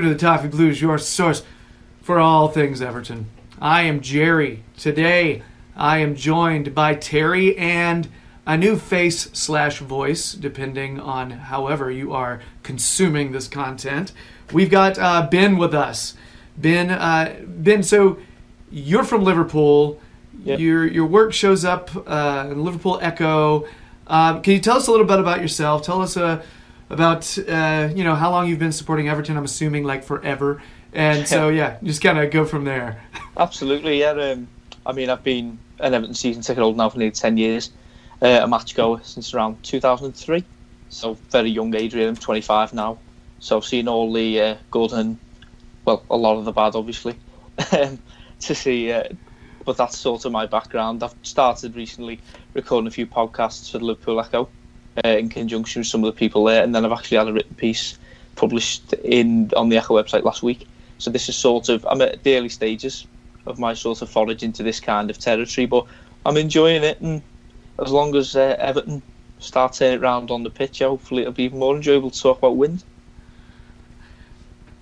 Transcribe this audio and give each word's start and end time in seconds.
Welcome 0.00 0.16
to 0.16 0.18
the 0.18 0.26
Toffee 0.26 0.48
Blues, 0.48 0.80
your 0.80 0.96
source 0.96 1.42
for 2.00 2.18
all 2.18 2.48
things 2.48 2.80
Everton. 2.80 3.26
I 3.60 3.82
am 3.82 4.00
Jerry. 4.00 4.62
Today, 4.78 5.42
I 5.76 5.98
am 5.98 6.16
joined 6.16 6.74
by 6.74 6.94
Terry 6.94 7.54
and 7.58 8.08
a 8.46 8.56
new 8.56 8.78
face 8.78 9.28
slash 9.34 9.80
voice, 9.80 10.32
depending 10.32 10.98
on 10.98 11.32
however 11.32 11.90
you 11.90 12.14
are 12.14 12.40
consuming 12.62 13.32
this 13.32 13.46
content. 13.46 14.12
We've 14.54 14.70
got 14.70 14.98
uh, 14.98 15.28
Ben 15.30 15.58
with 15.58 15.74
us. 15.74 16.14
Ben, 16.56 16.88
uh, 16.88 17.36
Ben. 17.46 17.82
So 17.82 18.16
you're 18.70 19.04
from 19.04 19.22
Liverpool. 19.22 20.00
Yep. 20.44 20.60
Your 20.60 20.86
your 20.86 21.06
work 21.06 21.34
shows 21.34 21.62
up 21.62 21.90
uh, 22.06 22.48
in 22.50 22.64
Liverpool 22.64 22.98
Echo. 23.02 23.68
Um, 24.06 24.40
can 24.40 24.54
you 24.54 24.60
tell 24.60 24.78
us 24.78 24.86
a 24.86 24.90
little 24.90 25.04
bit 25.04 25.20
about 25.20 25.42
yourself? 25.42 25.82
Tell 25.82 26.00
us 26.00 26.16
uh, 26.16 26.42
about 26.90 27.38
uh, 27.48 27.88
you 27.94 28.04
know 28.04 28.14
how 28.14 28.30
long 28.30 28.48
you've 28.48 28.58
been 28.58 28.72
supporting 28.72 29.08
Everton. 29.08 29.36
I'm 29.36 29.44
assuming 29.44 29.84
like 29.84 30.04
forever. 30.04 30.60
And 30.92 31.26
so 31.26 31.48
yeah, 31.48 31.78
just 31.82 32.02
kind 32.02 32.18
of 32.18 32.30
go 32.30 32.44
from 32.44 32.64
there. 32.64 33.00
Absolutely, 33.36 34.00
yeah. 34.00 34.10
Um, 34.10 34.48
I 34.84 34.92
mean, 34.92 35.08
I've 35.08 35.22
been 35.22 35.58
an 35.78 35.94
Everton 35.94 36.14
season 36.14 36.42
ticket 36.42 36.62
holder 36.62 36.76
now 36.76 36.88
for 36.88 36.98
nearly 36.98 37.12
10 37.12 37.36
years, 37.36 37.70
uh, 38.20 38.40
a 38.42 38.48
match 38.48 38.74
goer 38.74 39.00
since 39.04 39.32
around 39.32 39.62
2003. 39.62 40.44
So, 40.88 41.14
very 41.30 41.50
young 41.50 41.74
age, 41.76 41.94
really. 41.94 42.08
I'm 42.08 42.16
25 42.16 42.74
now. 42.74 42.98
So, 43.38 43.56
I've 43.56 43.64
seen 43.64 43.86
all 43.86 44.12
the 44.12 44.40
uh, 44.40 44.56
good 44.72 44.92
and, 44.92 45.16
well, 45.84 46.02
a 46.10 46.16
lot 46.16 46.38
of 46.38 46.44
the 46.44 46.52
bad, 46.52 46.74
obviously, 46.74 47.14
um, 47.72 47.98
to 48.40 48.54
see. 48.54 48.90
Uh, 48.90 49.04
but 49.64 49.76
that's 49.76 49.96
sort 49.96 50.24
of 50.24 50.32
my 50.32 50.46
background. 50.46 51.04
I've 51.04 51.14
started 51.22 51.76
recently 51.76 52.18
recording 52.54 52.88
a 52.88 52.90
few 52.90 53.06
podcasts 53.06 53.70
for 53.70 53.78
the 53.78 53.84
Liverpool 53.84 54.18
Echo 54.18 54.48
uh, 55.04 55.08
in 55.08 55.28
conjunction 55.28 55.80
with 55.80 55.86
some 55.86 56.04
of 56.04 56.12
the 56.12 56.18
people 56.18 56.44
there, 56.44 56.62
and 56.62 56.74
then 56.74 56.84
I've 56.84 56.92
actually 56.92 57.18
had 57.18 57.28
a 57.28 57.32
written 57.32 57.54
piece 57.54 57.98
published 58.36 58.92
in 59.04 59.50
on 59.56 59.68
the 59.68 59.76
Echo 59.76 60.00
website 60.00 60.24
last 60.24 60.42
week. 60.42 60.66
So 60.98 61.10
this 61.10 61.28
is 61.28 61.36
sort 61.36 61.68
of 61.68 61.86
I'm 61.86 62.00
at 62.02 62.22
the 62.22 62.36
early 62.36 62.48
stages 62.48 63.06
of 63.46 63.58
my 63.58 63.74
sort 63.74 64.02
of 64.02 64.10
forage 64.10 64.42
into 64.42 64.62
this 64.62 64.80
kind 64.80 65.10
of 65.10 65.18
territory, 65.18 65.66
but 65.66 65.86
I'm 66.26 66.36
enjoying 66.36 66.84
it. 66.84 67.00
And 67.00 67.22
as 67.78 67.90
long 67.90 68.14
as 68.16 68.36
uh, 68.36 68.56
Everton 68.58 69.02
start 69.38 69.72
turning 69.72 69.94
it 69.94 70.02
around 70.02 70.30
on 70.30 70.42
the 70.42 70.50
pitch, 70.50 70.80
hopefully 70.80 71.22
it'll 71.22 71.32
be 71.32 71.44
even 71.44 71.58
more 71.58 71.74
enjoyable 71.74 72.10
to 72.10 72.20
talk 72.20 72.38
about 72.38 72.56
wins. 72.56 72.84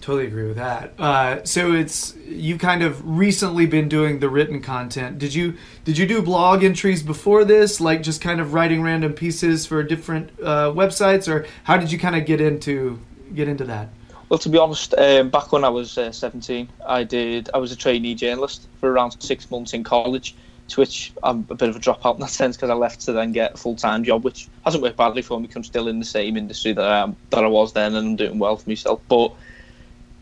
Totally 0.00 0.26
agree 0.28 0.46
with 0.46 0.56
that. 0.56 0.92
Uh, 0.98 1.42
so 1.44 1.72
it's 1.72 2.14
you've 2.24 2.60
kind 2.60 2.82
of 2.82 3.04
recently 3.04 3.66
been 3.66 3.88
doing 3.88 4.20
the 4.20 4.28
written 4.28 4.60
content. 4.62 5.18
Did 5.18 5.34
you 5.34 5.54
did 5.84 5.98
you 5.98 6.06
do 6.06 6.22
blog 6.22 6.62
entries 6.62 7.02
before 7.02 7.44
this, 7.44 7.80
like 7.80 8.02
just 8.02 8.20
kind 8.20 8.40
of 8.40 8.54
writing 8.54 8.80
random 8.80 9.12
pieces 9.12 9.66
for 9.66 9.82
different 9.82 10.30
uh, 10.40 10.70
websites, 10.70 11.26
or 11.26 11.46
how 11.64 11.76
did 11.76 11.90
you 11.90 11.98
kind 11.98 12.14
of 12.14 12.24
get 12.26 12.40
into 12.40 13.00
get 13.34 13.48
into 13.48 13.64
that? 13.64 13.88
Well, 14.28 14.38
to 14.38 14.48
be 14.48 14.58
honest, 14.58 14.94
um, 14.96 15.30
back 15.30 15.52
when 15.52 15.64
I 15.64 15.70
was 15.70 15.96
uh, 15.98 16.12
17, 16.12 16.68
I 16.86 17.02
did. 17.02 17.48
I 17.52 17.58
was 17.58 17.72
a 17.72 17.76
trainee 17.76 18.14
journalist 18.14 18.68
for 18.78 18.92
around 18.92 19.20
six 19.20 19.50
months 19.50 19.72
in 19.72 19.82
college, 19.84 20.34
to 20.68 20.80
which 20.80 21.12
I'm 21.22 21.46
a 21.50 21.54
bit 21.54 21.70
of 21.70 21.76
a 21.76 21.80
dropout 21.80 22.14
in 22.14 22.20
that 22.20 22.30
sense 22.30 22.56
because 22.56 22.70
I 22.70 22.74
left 22.74 23.00
to 23.06 23.12
then 23.12 23.32
get 23.32 23.54
a 23.54 23.56
full 23.56 23.74
time 23.74 24.04
job, 24.04 24.24
which 24.24 24.46
hasn't 24.64 24.82
worked 24.82 24.96
badly 24.96 25.22
for 25.22 25.40
me. 25.40 25.48
'cause 25.48 25.56
I'm 25.56 25.64
still 25.64 25.88
in 25.88 25.98
the 25.98 26.04
same 26.04 26.36
industry 26.36 26.72
that 26.72 26.84
I 26.84 26.98
am, 27.00 27.16
that 27.30 27.42
I 27.42 27.48
was 27.48 27.72
then, 27.72 27.96
and 27.96 28.06
I'm 28.06 28.16
doing 28.16 28.38
well 28.38 28.56
for 28.56 28.68
myself. 28.68 29.00
But 29.08 29.32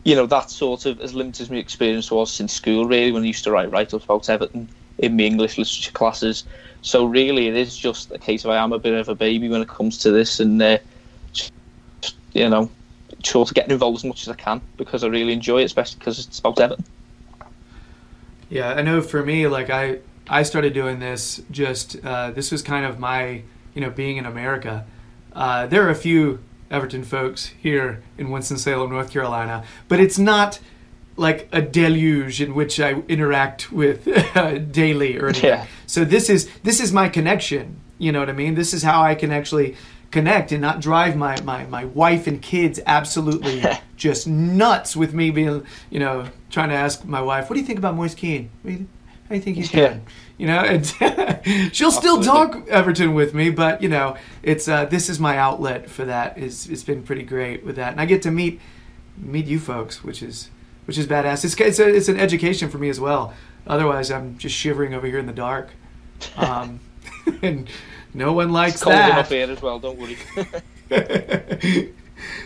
you 0.07 0.15
know, 0.15 0.25
that 0.25 0.49
sort 0.49 0.85
of 0.85 1.01
as 1.01 1.13
limited 1.13 1.41
as 1.41 1.49
my 1.49 1.57
experience 1.57 2.09
was 2.09 2.31
since 2.31 2.53
school, 2.53 2.85
really, 2.85 3.11
when 3.11 3.23
I 3.23 3.25
used 3.25 3.43
to 3.43 3.51
write 3.51 3.69
write 3.69 3.93
ups 3.93 4.05
about 4.05 4.29
Everton 4.29 4.69
in 4.99 5.17
my 5.17 5.23
English 5.23 5.57
literature 5.57 5.91
classes. 5.91 6.45
So 6.81 7.03
really, 7.03 7.49
it 7.49 7.57
is 7.57 7.75
just 7.75 8.09
a 8.13 8.17
case 8.17 8.45
of 8.45 8.51
I 8.51 8.55
am 8.55 8.71
a 8.71 8.79
bit 8.79 8.93
of 8.93 9.09
a 9.09 9.15
baby 9.15 9.49
when 9.49 9.61
it 9.61 9.67
comes 9.67 9.97
to 9.97 10.11
this, 10.11 10.39
and 10.39 10.61
uh, 10.61 10.77
you 12.31 12.49
know, 12.49 12.71
sort 13.25 13.49
of 13.49 13.53
getting 13.53 13.71
involved 13.71 13.97
as 13.97 14.05
much 14.05 14.21
as 14.21 14.29
I 14.29 14.35
can 14.35 14.61
because 14.77 15.03
I 15.03 15.07
really 15.07 15.33
enjoy 15.33 15.59
it, 15.59 15.65
especially 15.65 15.99
because 15.99 16.25
it's 16.25 16.39
about 16.39 16.57
Everton. 16.57 16.85
Yeah, 18.47 18.69
I 18.75 18.83
know 18.83 19.01
for 19.01 19.21
me, 19.25 19.47
like 19.47 19.69
I 19.69 19.99
I 20.29 20.43
started 20.43 20.73
doing 20.73 20.99
this 20.99 21.41
just 21.51 21.97
uh, 22.05 22.31
this 22.31 22.49
was 22.49 22.61
kind 22.61 22.85
of 22.85 22.97
my 22.97 23.41
you 23.73 23.81
know 23.81 23.89
being 23.89 24.15
in 24.15 24.25
America. 24.25 24.85
Uh, 25.33 25.67
there 25.67 25.85
are 25.85 25.89
a 25.89 25.95
few 25.95 26.39
Everton 26.69 27.03
folks 27.03 27.47
here 27.61 28.03
in 28.17 28.29
Winston 28.29 28.57
Salem, 28.57 28.91
North 28.91 29.11
Carolina, 29.11 29.63
but 29.87 29.99
it's 29.99 30.19
not 30.19 30.59
like 31.15 31.49
a 31.51 31.61
deluge 31.61 32.41
in 32.41 32.53
which 32.53 32.79
I 32.79 33.01
interact 33.07 33.71
with 33.71 34.07
uh, 34.35 34.59
daily 34.59 35.17
or 35.17 35.27
anything. 35.27 35.49
Yeah. 35.49 35.65
So 35.85 36.05
this 36.05 36.29
is 36.29 36.49
this 36.63 36.79
is 36.79 36.93
my 36.93 37.09
connection. 37.09 37.79
You 37.97 38.11
know 38.11 38.19
what 38.19 38.29
I 38.29 38.33
mean? 38.33 38.55
This 38.55 38.73
is 38.73 38.83
how 38.83 39.01
I 39.01 39.15
can 39.15 39.31
actually 39.31 39.75
connect 40.11 40.51
and 40.51 40.61
not 40.61 40.79
drive 40.79 41.15
my, 41.15 41.39
my, 41.41 41.65
my 41.65 41.85
wife 41.85 42.27
and 42.27 42.41
kids 42.41 42.79
absolutely 42.85 43.63
just 43.97 44.27
nuts 44.27 44.95
with 44.95 45.13
me 45.13 45.31
being, 45.31 45.65
you 45.89 45.99
know, 45.99 46.27
trying 46.49 46.69
to 46.69 46.75
ask 46.75 47.03
my 47.05 47.21
wife, 47.21 47.49
what 47.49 47.55
do 47.55 47.59
you 47.59 47.65
think 47.65 47.79
about 47.79 47.95
Moise 47.95 48.15
Kean? 48.15 48.49
What 48.61 48.71
do 48.71 48.77
you, 48.77 48.87
how 48.87 48.96
you 49.35 49.41
think 49.41 49.57
he's 49.57 49.73
Yeah. 49.73 49.87
doing? 49.89 50.05
You 50.37 50.47
know, 50.47 50.59
and 50.59 51.71
she'll 51.75 51.91
still 51.91 52.21
talk 52.21 52.67
Everton 52.69 53.13
with 53.15 53.33
me, 53.33 53.49
but 53.49 53.81
you 53.81 53.89
know, 53.89 54.15
it's 54.43 54.67
uh, 54.67 54.85
this 54.85 55.09
is 55.09 55.19
my 55.19 55.37
outlet 55.37 55.89
for 55.89 56.05
that. 56.05 56.37
It's, 56.37 56.67
it's 56.67 56.83
been 56.83 57.01
pretty 57.03 57.23
great 57.23 57.65
with 57.65 57.75
that, 57.77 57.91
and 57.91 57.99
I 57.99 58.05
get 58.05 58.21
to 58.23 58.31
meet 58.31 58.59
meet 59.17 59.47
you 59.47 59.59
folks, 59.59 60.03
which 60.03 60.21
is 60.21 60.49
which 60.85 60.97
is 60.97 61.07
badass. 61.07 61.43
It's 61.43 61.59
it's, 61.59 61.79
a, 61.79 61.87
it's 61.93 62.07
an 62.07 62.19
education 62.19 62.69
for 62.69 62.77
me 62.77 62.87
as 62.89 62.99
well. 62.99 63.33
Otherwise, 63.65 64.11
I'm 64.11 64.37
just 64.37 64.55
shivering 64.55 64.93
over 64.93 65.07
here 65.07 65.17
in 65.17 65.25
the 65.25 65.33
dark, 65.33 65.69
um, 66.37 66.79
and 67.41 67.67
no 68.13 68.31
one 68.33 68.51
likes 68.53 68.75
It's 68.75 68.83
cold 68.83 68.95
that. 68.95 69.09
enough 69.11 69.29
here 69.29 69.49
as 69.49 69.61
well, 69.61 69.79
don't 69.79 69.97
worry. 69.97 70.17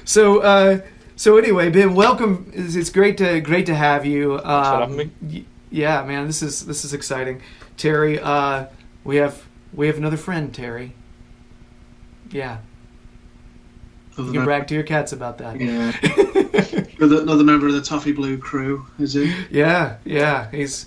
so 0.05 0.39
uh, 0.39 0.79
so 1.15 1.37
anyway, 1.37 1.69
Ben, 1.69 1.93
welcome. 1.93 2.51
It's, 2.55 2.75
it's 2.75 2.89
great 2.89 3.17
to 3.17 3.41
great 3.41 3.65
to 3.67 3.75
have 3.75 4.05
you. 4.05 4.35
Um, 4.35 4.39
for 4.43 4.79
having 4.79 5.11
me. 5.21 5.45
Y- 5.71 5.79
Yeah, 5.79 6.03
man, 6.03 6.27
this 6.27 6.41
is 6.41 6.65
this 6.65 6.85
is 6.85 6.93
exciting. 6.93 7.41
Terry, 7.77 8.19
uh, 8.19 8.65
we 9.03 9.17
have 9.17 9.43
we 9.73 9.87
have 9.87 9.97
another 9.97 10.17
friend, 10.17 10.53
Terry. 10.53 10.93
Yeah, 12.31 12.57
you 14.17 14.31
can 14.31 14.45
brag 14.45 14.67
to 14.67 14.73
your 14.73 14.83
cats 14.83 15.11
about 15.11 15.37
that. 15.39 15.59
Yeah. 15.59 15.91
another, 16.99 17.21
another 17.21 17.43
member 17.43 17.67
of 17.67 17.73
the 17.73 17.81
Toffee 17.81 18.13
Blue 18.13 18.37
crew, 18.37 18.85
is 18.99 19.13
he? 19.13 19.33
Yeah, 19.49 19.97
yeah, 20.05 20.49
he's. 20.51 20.85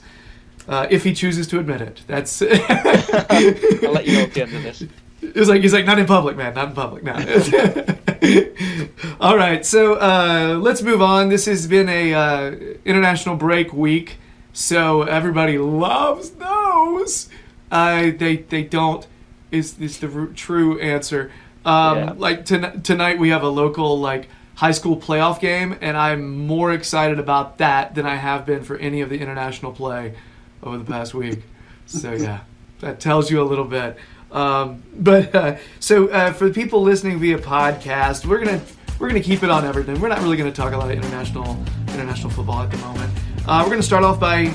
Uh, 0.66 0.86
if 0.88 1.04
he 1.04 1.12
chooses 1.12 1.46
to 1.48 1.58
admit 1.58 1.82
it, 1.82 2.00
that's. 2.06 2.40
I'll 2.42 2.48
let 2.48 4.06
you 4.06 4.14
know 4.14 4.22
at 4.22 4.32
the 4.32 4.42
end 4.42 4.54
of 4.54 4.62
this. 4.62 4.84
It's 5.20 5.48
like 5.48 5.60
he's 5.62 5.74
like 5.74 5.84
not 5.84 5.98
in 5.98 6.06
public, 6.06 6.36
man, 6.36 6.54
not 6.54 6.68
in 6.68 6.74
public. 6.74 7.02
No. 7.02 7.12
All 9.20 9.36
right, 9.36 9.64
so 9.66 9.94
uh, 9.94 10.58
let's 10.60 10.80
move 10.82 11.02
on. 11.02 11.28
This 11.28 11.44
has 11.46 11.66
been 11.66 11.88
a 11.90 12.14
uh, 12.14 12.50
international 12.86 13.36
break 13.36 13.72
week, 13.74 14.16
so 14.54 15.02
everybody 15.02 15.58
loves 15.58 16.30
those. 16.30 17.28
Uh, 17.70 18.12
they 18.16 18.36
they 18.48 18.62
don't 18.62 19.06
is 19.50 19.78
is 19.78 19.98
the 19.98 20.30
true 20.34 20.80
answer. 20.80 21.30
Um, 21.66 21.98
Yeah. 21.98 22.12
Like 22.16 22.44
ton- 22.46 22.80
tonight 22.82 23.18
we 23.18 23.28
have 23.30 23.42
a 23.42 23.48
local 23.48 23.98
like 24.00 24.28
high 24.54 24.70
school 24.70 24.96
playoff 24.96 25.40
game, 25.40 25.76
and 25.80 25.96
I'm 25.96 26.46
more 26.46 26.72
excited 26.72 27.18
about 27.18 27.58
that 27.58 27.94
than 27.96 28.06
I 28.06 28.14
have 28.14 28.46
been 28.46 28.62
for 28.62 28.76
any 28.76 29.00
of 29.00 29.10
the 29.10 29.18
international 29.18 29.72
play 29.72 30.14
over 30.62 30.78
the 30.78 30.84
past 30.84 31.12
week. 31.14 31.42
So 31.86 32.12
yeah, 32.12 32.40
that 32.80 33.00
tells 33.00 33.30
you 33.30 33.42
a 33.42 33.44
little 33.44 33.64
bit. 33.64 33.96
Um, 34.30 34.82
but 34.96 35.34
uh, 35.34 35.56
so 35.80 36.08
uh, 36.08 36.32
for 36.32 36.48
the 36.48 36.54
people 36.54 36.82
listening 36.82 37.18
via 37.18 37.38
podcast, 37.38 38.24
we're 38.26 38.44
gonna 38.44 38.60
we're 38.98 39.08
gonna 39.08 39.20
keep 39.20 39.42
it 39.42 39.50
on 39.50 39.64
Everton. 39.64 40.00
We're 40.00 40.08
not 40.08 40.20
really 40.22 40.36
gonna 40.36 40.52
talk 40.52 40.72
a 40.72 40.76
lot 40.76 40.90
of 40.90 40.96
international 40.96 41.56
international 41.88 42.30
football 42.30 42.62
at 42.62 42.70
the 42.70 42.78
moment. 42.78 43.12
Uh, 43.46 43.60
we're 43.62 43.70
gonna 43.70 43.82
start 43.82 44.04
off 44.04 44.18
by 44.18 44.50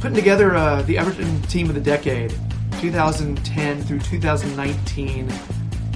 putting 0.00 0.14
together 0.14 0.54
uh, 0.54 0.82
the 0.82 0.98
Everton 0.98 1.40
team 1.42 1.68
of 1.70 1.74
the 1.74 1.80
decade, 1.80 2.34
2010 2.80 3.82
through 3.84 4.00
2019. 4.00 5.28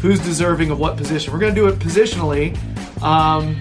Who's 0.00 0.18
deserving 0.20 0.70
of 0.70 0.78
what 0.78 0.96
position? 0.96 1.32
We're 1.32 1.38
gonna 1.38 1.54
do 1.54 1.68
it 1.68 1.78
positionally. 1.78 2.56
Um, 3.02 3.60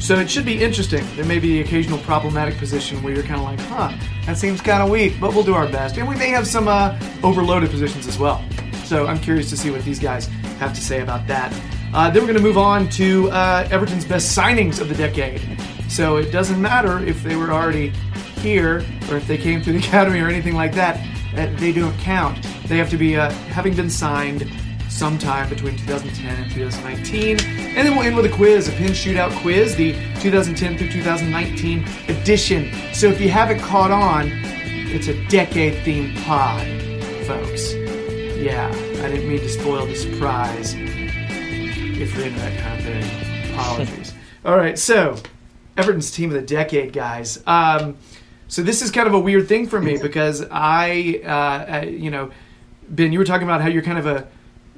so 0.00 0.14
it 0.16 0.30
should 0.30 0.46
be 0.46 0.62
interesting. 0.62 1.04
There 1.14 1.26
may 1.26 1.38
be 1.38 1.58
the 1.58 1.60
occasional 1.60 1.98
problematic 1.98 2.56
position 2.56 3.02
where 3.02 3.12
you're 3.12 3.22
kind 3.22 3.36
of 3.36 3.42
like, 3.42 3.60
huh, 3.60 3.92
that 4.24 4.38
seems 4.38 4.62
kind 4.62 4.82
of 4.82 4.88
weak, 4.88 5.20
but 5.20 5.34
we'll 5.34 5.44
do 5.44 5.54
our 5.54 5.68
best. 5.68 5.98
And 5.98 6.08
we 6.08 6.14
may 6.16 6.30
have 6.30 6.46
some 6.46 6.68
uh, 6.68 6.98
overloaded 7.22 7.70
positions 7.70 8.06
as 8.06 8.18
well. 8.18 8.42
So 8.84 9.06
I'm 9.06 9.18
curious 9.18 9.50
to 9.50 9.58
see 9.58 9.70
what 9.70 9.84
these 9.84 9.98
guys 9.98 10.26
have 10.58 10.72
to 10.72 10.80
say 10.80 11.02
about 11.02 11.26
that. 11.26 11.52
Uh, 11.92 12.08
then 12.08 12.22
we're 12.22 12.28
going 12.28 12.38
to 12.38 12.42
move 12.42 12.58
on 12.58 12.88
to 12.88 13.28
uh, 13.30 13.66
Everton's 13.70 14.04
best 14.04 14.36
signings 14.36 14.80
of 14.80 14.88
the 14.88 14.94
decade. 14.94 15.42
So 15.88 16.18
it 16.18 16.30
doesn't 16.30 16.60
matter 16.60 17.00
if 17.04 17.22
they 17.24 17.34
were 17.34 17.50
already 17.50 17.88
here 18.40 18.84
or 19.10 19.16
if 19.16 19.26
they 19.26 19.36
came 19.36 19.60
through 19.60 19.74
the 19.74 19.78
academy 19.86 20.20
or 20.20 20.28
anything 20.28 20.54
like 20.54 20.72
that. 20.74 21.04
Uh, 21.36 21.52
they 21.58 21.72
don't 21.72 21.96
count. 21.98 22.42
They 22.66 22.76
have 22.76 22.90
to 22.90 22.96
be 22.96 23.16
uh, 23.16 23.30
having 23.30 23.74
been 23.74 23.90
signed 23.90 24.48
sometime 24.88 25.48
between 25.48 25.76
2010 25.78 26.42
and 26.42 26.52
2019. 26.52 27.40
And 27.40 27.88
then 27.88 27.96
we'll 27.96 28.04
end 28.04 28.14
with 28.14 28.26
a 28.26 28.36
quiz, 28.36 28.68
a 28.68 28.72
pin 28.72 28.92
shootout 28.92 29.36
quiz, 29.40 29.74
the 29.74 29.92
2010 30.20 30.78
through 30.78 30.90
2019 30.90 31.84
edition. 32.08 32.72
So 32.94 33.08
if 33.08 33.20
you 33.20 33.30
haven't 33.30 33.60
caught 33.60 33.90
on, 33.90 34.30
it's 34.32 35.08
a 35.08 35.26
decade 35.26 35.84
themed 35.84 36.22
pod, 36.24 36.66
folks. 37.26 37.72
Yeah, 37.74 38.68
I 39.02 39.08
didn't 39.08 39.28
mean 39.28 39.40
to 39.40 39.48
spoil 39.48 39.86
the 39.86 39.96
surprise 39.96 40.74
if 42.00 42.14
you're 42.14 42.26
into 42.26 42.38
that 42.40 42.58
kind 42.60 42.78
of 42.78 42.84
thing. 42.84 43.52
Apologies. 43.54 44.14
All 44.44 44.56
right, 44.56 44.78
so 44.78 45.16
Everton's 45.76 46.10
team 46.10 46.30
of 46.30 46.34
the 46.34 46.42
decade, 46.46 46.92
guys. 46.92 47.42
Um, 47.46 47.96
so 48.48 48.62
this 48.62 48.82
is 48.82 48.90
kind 48.90 49.06
of 49.06 49.14
a 49.14 49.20
weird 49.20 49.48
thing 49.48 49.66
for 49.68 49.80
me 49.80 49.98
because 50.02 50.46
I, 50.50 51.20
uh, 51.24 51.80
uh, 51.82 51.86
you 51.86 52.10
know, 52.10 52.30
Ben, 52.88 53.12
you 53.12 53.18
were 53.18 53.24
talking 53.24 53.46
about 53.46 53.60
how 53.60 53.68
you're 53.68 53.82
kind 53.82 53.98
of 53.98 54.06
a, 54.06 54.26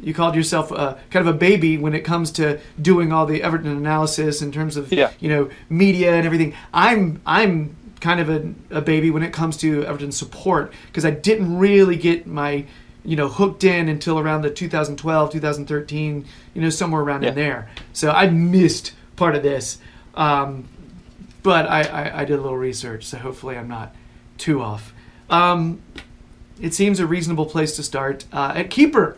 you 0.03 0.13
called 0.13 0.35
yourself 0.35 0.71
a, 0.73 0.99
kind 1.11 1.27
of 1.27 1.33
a 1.35 1.39
baby 1.39 1.79
when 1.79 1.95
it 1.95 2.01
comes 2.01 2.33
to 2.33 2.59
doing 2.81 3.13
all 3.13 3.25
the 3.25 3.43
Everton 3.43 3.71
analysis 3.71 4.43
in 4.43 4.51
terms 4.51 4.77
of, 4.77 4.93
Yeah. 4.93 5.13
you 5.21 5.29
know, 5.29 5.49
media 5.71 6.15
and 6.15 6.27
everything. 6.27 6.55
I'm, 6.75 7.23
I'm 7.25 7.77
kind 8.01 8.19
of 8.19 8.29
a, 8.29 8.53
a 8.79 8.81
baby 8.81 9.13
when 9.13 9.23
it 9.23 9.33
comes 9.33 9.57
to 9.59 9.85
Everton 9.87 10.11
support 10.11 10.73
because 10.89 11.05
I 11.05 11.11
didn't 11.11 11.57
really 11.57 11.95
get 11.97 12.27
my, 12.27 12.65
you 13.05 13.17
know, 13.17 13.29
hooked 13.29 13.65
in 13.65 13.89
until 13.89 14.19
around 14.19 14.43
the 14.43 14.51
2012, 14.51 15.33
2013, 15.33 16.25
you 16.55 16.63
know, 16.63 16.71
somewhere 16.71 17.03
around 17.03 17.25
in 17.25 17.35
there. 17.35 17.69
So 17.93 18.11
I 18.11 18.29
missed 18.29 18.93
part 19.17 19.35
of 19.35 19.43
this. 19.43 19.79
Um, 20.15 20.69
but 21.43 21.67
I, 21.67 21.83
I, 21.83 22.21
I 22.21 22.25
did 22.25 22.39
a 22.39 22.43
little 22.43 22.57
research, 22.57 23.05
so 23.05 23.19
hopefully 23.19 23.57
I'm 23.57 23.69
not 23.69 23.95
too 24.39 24.63
off. 24.63 24.93
Um, 25.29 25.83
it 26.61 26.75
seems 26.75 27.01
a 27.01 27.07
reasonable 27.07 27.47
place 27.47 27.75
to 27.77 27.83
start 27.83 28.25
uh, 28.33 28.53
at 28.55 28.71
keeper. 28.71 29.17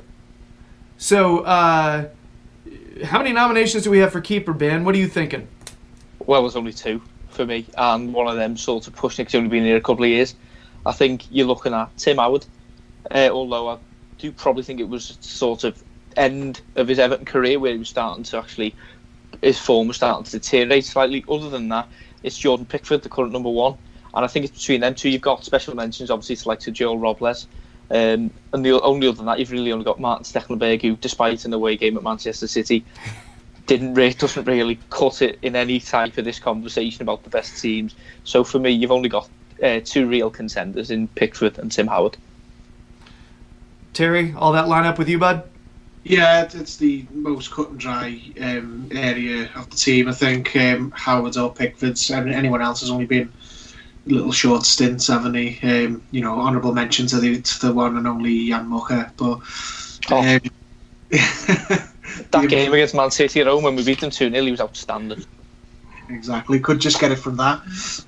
So, 0.97 1.41
uh, 1.41 2.09
how 3.03 3.19
many 3.19 3.33
nominations 3.33 3.85
do 3.85 3.91
we 3.91 3.99
have 3.99 4.13
for 4.13 4.21
keeper, 4.21 4.53
Ben? 4.53 4.85
What 4.85 4.95
are 4.95 4.99
you 4.99 5.09
thinking? 5.09 5.49
Well, 6.21 6.43
there's 6.43 6.57
only 6.57 6.73
two 6.73 7.03
for 7.29 7.45
me, 7.45 7.67
and 7.77 8.15
one 8.15 8.29
of 8.29 8.37
them 8.37 8.57
sort 8.57 8.87
of 8.87 8.95
pushing. 8.95 9.27
It's 9.27 9.35
only 9.35 9.49
been 9.49 9.65
here 9.65 9.77
a 9.77 9.81
couple 9.81 10.05
of 10.05 10.11
years. 10.11 10.35
I 10.87 10.93
think 10.93 11.25
you're 11.31 11.47
looking 11.47 11.75
at 11.75 11.95
Tim 11.97 12.19
Howard, 12.19 12.47
uh, 13.11 13.29
although 13.31 13.69
I 13.69 13.79
do 14.19 14.33
probably 14.33 14.63
think 14.63 14.81
it 14.81 14.89
was 14.89 15.19
sort 15.21 15.65
of 15.65 15.83
end 16.17 16.61
of 16.77 16.89
his 16.89 16.99
Everton 16.99 17.25
career 17.25 17.59
where 17.59 17.73
he 17.73 17.79
was 17.79 17.89
starting 17.89 18.25
to 18.25 18.39
actually 18.39 18.75
his 19.43 19.59
form 19.59 19.89
was 19.89 19.97
starting 19.97 20.25
to 20.25 20.31
deteriorate 20.33 20.85
slightly. 20.85 21.25
Other 21.29 21.51
than 21.51 21.69
that, 21.69 21.89
it's 22.23 22.39
Jordan 22.39 22.67
Pickford, 22.67 23.03
the 23.03 23.09
current 23.09 23.33
number 23.33 23.51
one, 23.51 23.77
and 24.15 24.25
I 24.25 24.29
think 24.29 24.47
it's 24.47 24.59
between 24.59 24.81
them 24.81 24.95
two. 24.95 25.09
You've 25.09 25.23
got 25.23 25.45
special 25.45 25.75
mentions, 25.75 26.11
obviously, 26.11 26.37
to 26.37 26.49
like 26.49 26.61
to 26.61 26.71
Joel 26.71 26.99
Robles. 26.99 27.47
Um, 27.91 28.31
and 28.53 28.65
the 28.65 28.81
only 28.81 29.07
other 29.09 29.19
than 29.19 29.27
that, 29.27 29.39
you've 29.39 29.51
really 29.51 29.71
only 29.73 29.85
got 29.85 29.99
Maarten 29.99 30.25
Stekelenburg, 30.25 30.81
who, 30.81 30.97
despite 30.97 31.45
an 31.45 31.53
away 31.53 31.77
game 31.77 31.97
at 31.97 32.03
Manchester 32.03 32.47
City, 32.47 32.85
didn't 33.67 33.95
really 33.95 34.15
doesn't 34.15 34.45
really 34.45 34.79
cut 34.91 35.23
it 35.23 35.39
in 35.43 35.57
any 35.57 35.81
type 35.81 36.17
of 36.19 36.25
this 36.25 36.39
conversation 36.39 37.03
about 37.03 37.23
the 37.25 37.31
best 37.31 37.61
teams. 37.61 37.95
So 38.25 38.45
for 38.45 38.59
me, 38.59 38.71
you've 38.71 38.93
only 38.93 39.09
got 39.09 39.29
uh, 39.63 39.81
two 39.85 40.07
real 40.07 40.31
contenders 40.31 40.91
in 40.91 41.09
Pickford 41.09 41.59
and 41.59 41.71
Tim 41.71 41.87
Howard. 41.87 42.17
Terry, 43.95 44.35
all 44.37 44.53
that 44.53 44.69
line 44.69 44.87
up 44.87 44.99
with 44.99 45.09
you, 45.09 45.19
bud? 45.19 45.45
Yeah, 46.05 46.43
it's 46.53 46.77
the 46.77 47.07
most 47.13 47.51
cut 47.51 47.71
and 47.71 47.81
dry 47.81 48.21
um, 48.41 48.89
area 48.93 49.51
of 49.55 49.71
the 49.71 49.77
team. 49.77 50.09
I 50.09 50.13
think 50.13 50.55
um, 50.57 50.91
Howard 50.91 51.37
or 51.39 51.55
Pickford's 51.55 52.11
and 52.11 52.31
anyone 52.31 52.61
else 52.61 52.81
has 52.81 52.91
only 52.91 53.07
been 53.07 53.33
little 54.07 54.33
short 54.33 54.65
stints, 54.65 55.07
haven't 55.07 55.35
he? 55.35 55.59
Um, 55.63 56.03
you 56.11 56.21
know, 56.21 56.39
honourable 56.39 56.75
mention 56.75 57.07
to 57.07 57.21
the 57.21 57.41
to 57.41 57.67
the 57.69 57.73
one 57.73 57.97
and 57.97 58.07
only 58.07 58.49
Jan 58.49 58.69
Mucha, 58.69 59.13
but. 59.17 59.41
Oh. 60.11 60.37
Um, 60.37 60.41
That 62.31 62.45
Yeah. 62.45 62.49
game 62.49 62.73
against 62.73 62.95
Man 62.95 63.11
City 63.11 63.41
at 63.41 63.47
home 63.47 63.65
when 63.65 63.77
we 63.77 63.85
beat 63.85 64.01
them 64.01 64.11
2 64.11 64.31
0, 64.31 64.45
he 64.45 64.51
was 64.51 64.61
outstanding. 64.61 65.25
Exactly, 66.11 66.61
could 66.61 66.81
just 66.81 67.01
get 67.01 67.13
it 67.13 67.17
from 67.17 67.37
that. 67.37 67.61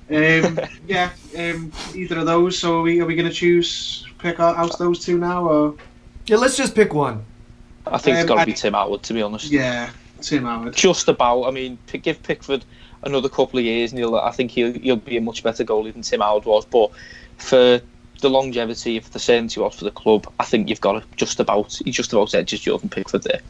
Um, 0.09 0.59
yeah, 0.87 1.11
um, 1.37 1.71
either 1.95 2.19
of 2.19 2.25
those. 2.25 2.59
So 2.59 2.79
are 2.79 2.81
we, 2.83 3.01
are 3.01 3.05
we 3.05 3.15
going 3.15 3.27
to 3.27 3.33
choose 3.33 4.06
pick 4.19 4.39
out, 4.39 4.57
out 4.57 4.77
those 4.79 5.03
two 5.03 5.17
now, 5.17 5.47
or 5.47 5.75
Yeah, 6.25 6.37
let's 6.37 6.57
just 6.57 6.75
pick 6.75 6.93
one. 6.93 7.23
I 7.85 7.97
think 7.97 8.17
it's 8.17 8.29
Um, 8.29 8.35
got 8.35 8.39
to 8.41 8.45
be 8.45 8.53
Tim 8.53 8.73
Howard, 8.73 9.03
to 9.03 9.13
be 9.13 9.21
honest. 9.21 9.49
yeah, 9.51 9.89
Tim 10.21 10.43
Howard? 10.43 10.75
Just 10.75 11.07
about. 11.07 11.43
I 11.43 11.51
mean, 11.51 11.77
give 12.01 12.21
Pickford 12.23 12.65
another 13.03 13.29
couple 13.29 13.59
of 13.59 13.65
years, 13.65 13.93
and 13.93 14.03
I 14.15 14.31
think 14.31 14.51
he'll, 14.51 14.73
he'll 14.73 14.95
be 14.97 15.17
a 15.17 15.21
much 15.21 15.43
better 15.43 15.63
goalie 15.63 15.93
than 15.93 16.01
Tim 16.01 16.19
Howard 16.21 16.45
was. 16.45 16.65
But 16.65 16.91
for 17.37 17.79
the 18.19 18.29
longevity, 18.29 18.99
for 18.99 19.09
the 19.11 19.19
certainty 19.19 19.55
he 19.55 19.59
was 19.61 19.75
for 19.75 19.85
the 19.85 19.91
club, 19.91 20.31
I 20.39 20.43
think 20.43 20.69
you've 20.69 20.81
got 20.81 20.93
to 20.93 21.03
just 21.15 21.39
about, 21.39 21.79
he 21.85 21.91
just 21.91 22.11
about 22.11 22.33
edges 22.33 22.59
Jordan 22.59 22.89
Pickford 22.89 23.23
there. 23.23 23.41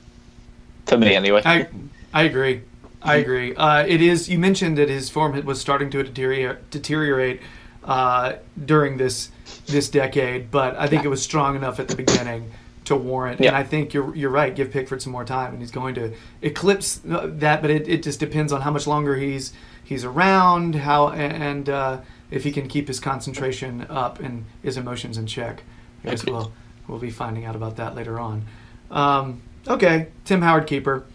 For 0.85 0.97
me, 0.97 1.15
anyway. 1.15 1.41
I 1.45 1.67
I 2.13 2.23
agree. 2.23 2.61
I 3.01 3.15
agree. 3.17 3.55
Uh, 3.55 3.85
it 3.85 4.01
is. 4.01 4.29
You 4.29 4.39
mentioned 4.39 4.77
that 4.77 4.89
his 4.89 5.09
form 5.09 5.43
was 5.45 5.61
starting 5.61 5.89
to 5.91 6.03
deteriorate, 6.03 6.69
deteriorate 6.71 7.41
uh, 7.87 8.33
during 8.63 8.97
this 8.97 9.31
this 9.65 9.89
decade, 9.89 10.51
but 10.51 10.75
I 10.75 10.87
think 10.87 11.05
it 11.05 11.07
was 11.07 11.21
strong 11.21 11.55
enough 11.55 11.79
at 11.79 11.87
the 11.87 11.95
beginning 11.95 12.51
to 12.85 12.95
warrant. 12.95 13.39
Yeah. 13.41 13.49
And 13.49 13.57
I 13.57 13.63
think 13.63 13.93
you're 13.93 14.13
you're 14.15 14.29
right. 14.29 14.53
Give 14.53 14.69
Pickford 14.69 15.01
some 15.01 15.13
more 15.13 15.25
time, 15.25 15.53
and 15.53 15.61
he's 15.61 15.71
going 15.71 15.95
to 15.95 16.13
eclipse 16.41 17.01
that. 17.03 17.61
But 17.61 17.71
it, 17.71 17.87
it 17.87 18.03
just 18.03 18.19
depends 18.19 18.51
on 18.51 18.61
how 18.61 18.71
much 18.71 18.87
longer 18.87 19.15
he's 19.15 19.53
he's 19.83 20.03
around, 20.03 20.75
how 20.75 21.09
and 21.09 21.69
uh, 21.69 22.01
if 22.29 22.43
he 22.43 22.51
can 22.51 22.67
keep 22.67 22.87
his 22.87 22.99
concentration 22.99 23.87
up 23.89 24.19
and 24.19 24.45
his 24.61 24.77
emotions 24.77 25.17
in 25.17 25.25
check. 25.25 25.63
I 26.03 26.09
guess 26.09 26.25
we'll 26.25 26.51
we'll 26.87 26.99
be 26.99 27.09
finding 27.09 27.45
out 27.45 27.55
about 27.55 27.77
that 27.77 27.95
later 27.95 28.19
on. 28.19 28.45
Um, 28.91 29.41
okay, 29.67 30.07
Tim 30.25 30.41
Howard 30.41 30.67
keeper, 30.67 31.05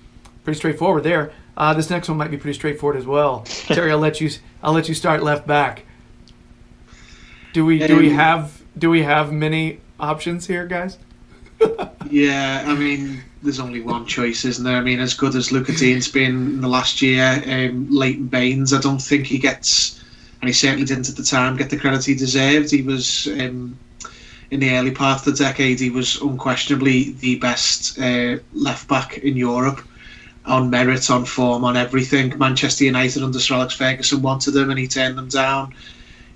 pretty 0.45 0.59
straightforward 0.59 1.05
there. 1.05 1.33
Uh, 1.55 1.75
this 1.75 1.91
next 1.91 2.09
one 2.09 2.17
might 2.17 2.31
be 2.31 2.39
pretty 2.39 2.55
straightforward 2.55 2.97
as 2.97 3.07
well. 3.07 3.43
Terry, 3.47 3.91
I'll 3.91 3.99
let 3.99 4.23
you 4.23 4.31
I'll 4.63 4.73
let 4.73 4.89
you 4.89 4.95
start 4.95 5.23
left 5.23 5.47
back. 5.47 5.85
Do 7.53 7.65
we 7.65 7.87
do 7.87 7.97
we 7.97 8.11
have 8.11 8.63
do 8.79 8.91
we 8.91 9.03
have 9.03 9.33
many 9.33 9.81
options 10.01 10.47
here, 10.47 10.67
guys? 10.67 10.99
Yeah, 12.11 12.65
I 12.67 12.75
mean, 12.75 13.23
there's 13.43 13.59
only 13.59 13.81
one 13.81 14.05
choice, 14.05 14.45
isn't 14.45 14.63
there? 14.63 14.77
I 14.77 14.83
mean, 14.83 15.01
as 15.01 15.15
good 15.15 15.35
as 15.35 15.51
Lucas 15.51 15.81
Digne's 15.81 16.09
been 16.09 16.35
in 16.35 16.61
the 16.61 16.69
last 16.69 17.01
year, 17.01 17.43
um, 17.47 17.87
Leighton 17.91 18.27
Baines, 18.27 18.75
I 18.75 18.81
don't 18.83 19.01
think 19.01 19.27
he 19.27 19.39
gets, 19.39 19.99
and 20.43 20.49
he 20.49 20.53
certainly 20.53 20.85
didn't 20.85 21.09
at 21.09 21.17
the 21.17 21.23
time, 21.23 21.57
get 21.57 21.71
the 21.71 21.79
credit 21.79 22.05
he 22.05 22.15
deserved. 22.15 22.71
He 22.71 22.83
was, 22.83 23.29
um, 23.29 23.79
in 24.51 24.61
the 24.61 24.77
early 24.77 24.91
part 24.91 25.21
of 25.21 25.25
the 25.25 25.45
decade, 25.45 25.81
he 25.81 25.89
was 25.89 26.21
unquestionably 26.21 27.13
the 27.13 27.37
best 27.37 27.99
uh, 27.99 28.37
left 28.53 28.89
back 28.89 29.17
in 29.17 29.35
Europe 29.35 29.81
on 30.45 30.69
merit, 30.69 31.11
on 31.11 31.25
form, 31.25 31.65
on 31.65 31.79
everything. 31.79 32.37
Manchester 32.37 32.85
United 32.85 33.23
under 33.23 33.39
Sir 33.39 33.55
Alex 33.55 33.75
Ferguson 33.75 34.21
wanted 34.21 34.55
him 34.55 34.69
and 34.69 34.79
he 34.79 34.87
turned 34.87 35.17
them 35.17 35.29
down. 35.29 35.73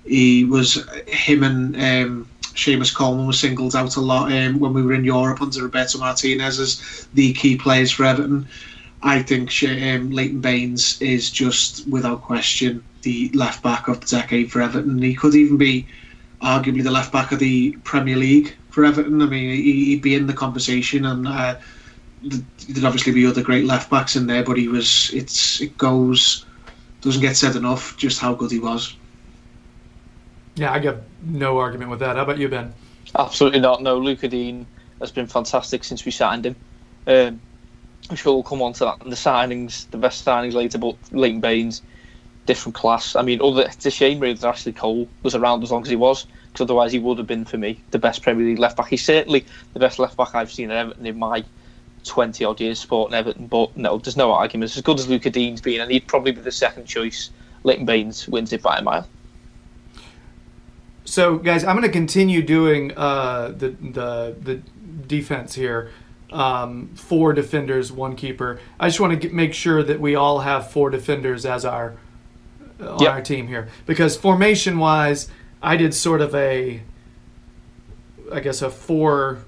He 0.07 0.45
was, 0.45 0.87
him 1.07 1.43
and 1.43 1.75
um, 1.75 2.29
Seamus 2.41 2.93
Coleman 2.93 3.27
was 3.27 3.39
singled 3.39 3.75
out 3.75 3.97
a 3.97 4.01
lot 4.01 4.31
um, 4.31 4.59
when 4.59 4.73
we 4.73 4.81
were 4.81 4.93
in 4.93 5.03
Europe 5.03 5.41
under 5.41 5.61
Roberto 5.61 5.99
Martinez 5.99 6.59
as 6.59 7.07
the 7.13 7.33
key 7.33 7.57
players 7.57 7.91
for 7.91 8.05
Everton. 8.05 8.47
I 9.03 9.21
think 9.21 9.51
um, 9.63 10.11
Leighton 10.11 10.41
Baines 10.41 10.99
is 11.01 11.29
just, 11.29 11.87
without 11.87 12.23
question, 12.23 12.83
the 13.03 13.29
left 13.29 13.61
back 13.61 13.87
of 13.87 13.99
the 14.01 14.07
decade 14.07 14.51
for 14.51 14.61
Everton. 14.61 15.01
He 15.01 15.13
could 15.13 15.35
even 15.35 15.57
be 15.57 15.87
arguably 16.41 16.83
the 16.83 16.91
left 16.91 17.11
back 17.11 17.31
of 17.31 17.39
the 17.39 17.77
Premier 17.83 18.15
League 18.15 18.55
for 18.69 18.85
Everton. 18.85 19.21
I 19.21 19.25
mean, 19.25 19.51
he- 19.51 19.85
he'd 19.85 20.01
be 20.01 20.15
in 20.15 20.25
the 20.25 20.33
conversation, 20.33 21.05
and 21.05 21.27
uh, 21.27 21.55
there'd 22.23 22.85
obviously 22.85 23.13
be 23.13 23.25
other 23.27 23.43
great 23.43 23.65
left 23.65 23.89
backs 23.91 24.15
in 24.15 24.25
there. 24.25 24.43
But 24.43 24.57
he 24.57 24.67
was, 24.67 25.11
it's, 25.13 25.61
it 25.61 25.77
goes, 25.77 26.45
doesn't 27.01 27.21
get 27.21 27.35
said 27.35 27.55
enough 27.55 27.95
just 27.97 28.19
how 28.19 28.33
good 28.33 28.51
he 28.51 28.59
was. 28.59 28.95
Yeah, 30.57 30.73
I 30.73 30.79
got 30.79 30.97
no 31.21 31.59
argument 31.59 31.91
with 31.91 31.99
that. 31.99 32.15
How 32.15 32.23
about 32.23 32.39
you, 32.39 32.49
Ben? 32.49 32.73
Absolutely 33.15 33.59
not. 33.59 33.83
No, 33.83 33.99
Lucas 33.99 34.31
Digne 34.31 34.65
has 34.99 35.11
been 35.11 35.27
fantastic 35.27 35.83
since 35.83 36.03
we 36.03 36.11
signed 36.11 36.47
him. 36.47 36.55
Um, 37.05 37.39
I'm 38.09 38.15
sure 38.15 38.33
we'll 38.33 38.43
come 38.43 38.63
on 38.63 38.73
to 38.73 38.85
that 38.85 39.01
And 39.01 39.11
the 39.11 39.15
signings, 39.15 39.89
the 39.91 39.97
best 39.97 40.25
signings 40.25 40.53
later, 40.53 40.79
but 40.79 40.95
Leighton 41.11 41.41
Baines, 41.41 41.83
different 42.47 42.73
class. 42.73 43.15
I 43.15 43.21
mean, 43.21 43.39
other, 43.39 43.63
it's 43.63 43.85
a 43.85 43.91
shame 43.91 44.19
really 44.19 44.33
that 44.33 44.47
Ashley 44.47 44.73
Cole 44.73 45.07
was 45.21 45.35
around 45.35 45.61
as 45.61 45.71
long 45.71 45.83
as 45.83 45.89
he 45.89 45.95
was, 45.95 46.25
because 46.47 46.61
otherwise 46.61 46.91
he 46.91 46.99
would 46.99 47.19
have 47.19 47.27
been, 47.27 47.45
for 47.45 47.57
me, 47.57 47.79
the 47.91 47.99
best 47.99 48.23
Premier 48.23 48.45
League 48.45 48.59
left 48.59 48.77
back. 48.77 48.87
He's 48.87 49.05
certainly 49.05 49.45
the 49.73 49.79
best 49.79 49.99
left 49.99 50.17
back 50.17 50.33
I've 50.33 50.51
seen 50.51 50.71
at 50.71 50.77
Everton 50.77 51.05
in 51.05 51.19
my 51.19 51.43
20 52.03 52.43
odd 52.45 52.59
years 52.59 52.79
supporting 52.79 53.13
Everton, 53.13 53.45
but 53.45 53.77
no, 53.77 53.99
there's 53.99 54.17
no 54.17 54.31
argument. 54.31 54.75
As 54.75 54.81
good 54.81 54.97
as 54.97 55.07
Lucas 55.07 55.33
Digne's 55.33 55.61
been, 55.61 55.81
and 55.81 55.91
he'd 55.91 56.07
probably 56.07 56.31
be 56.31 56.41
the 56.41 56.51
second 56.51 56.85
choice, 56.85 57.29
Leighton 57.63 57.85
Baines 57.85 58.27
wins 58.27 58.51
it 58.53 58.63
by 58.63 58.77
a 58.77 58.81
mile. 58.81 59.07
So, 61.07 61.37
guys, 61.37 61.63
I'm 61.63 61.77
going 61.77 61.87
to 61.87 61.91
continue 61.91 62.41
doing 62.43 62.91
uh, 62.97 63.53
the 63.57 63.69
the 63.69 64.35
the 64.41 64.61
defense 65.07 65.55
here. 65.55 65.91
Um, 66.33 66.89
four 66.95 67.31
defenders, 67.31 67.89
one 67.93 68.17
keeper. 68.17 68.59
I 68.77 68.89
just 68.89 68.99
want 68.99 69.11
to 69.13 69.17
get, 69.17 69.33
make 69.33 69.53
sure 69.53 69.81
that 69.81 70.01
we 70.01 70.15
all 70.15 70.39
have 70.39 70.69
four 70.69 70.89
defenders 70.89 71.45
as 71.45 71.63
our 71.63 71.95
on 72.81 72.99
Yep. 72.99 73.09
our 73.09 73.21
team 73.21 73.47
here 73.47 73.69
because 73.85 74.17
formation 74.17 74.77
wise, 74.77 75.29
I 75.63 75.77
did 75.77 75.93
sort 75.93 76.19
of 76.19 76.35
a, 76.35 76.81
I 78.33 78.39
guess 78.41 78.61
a 78.61 78.69
four 78.69 79.39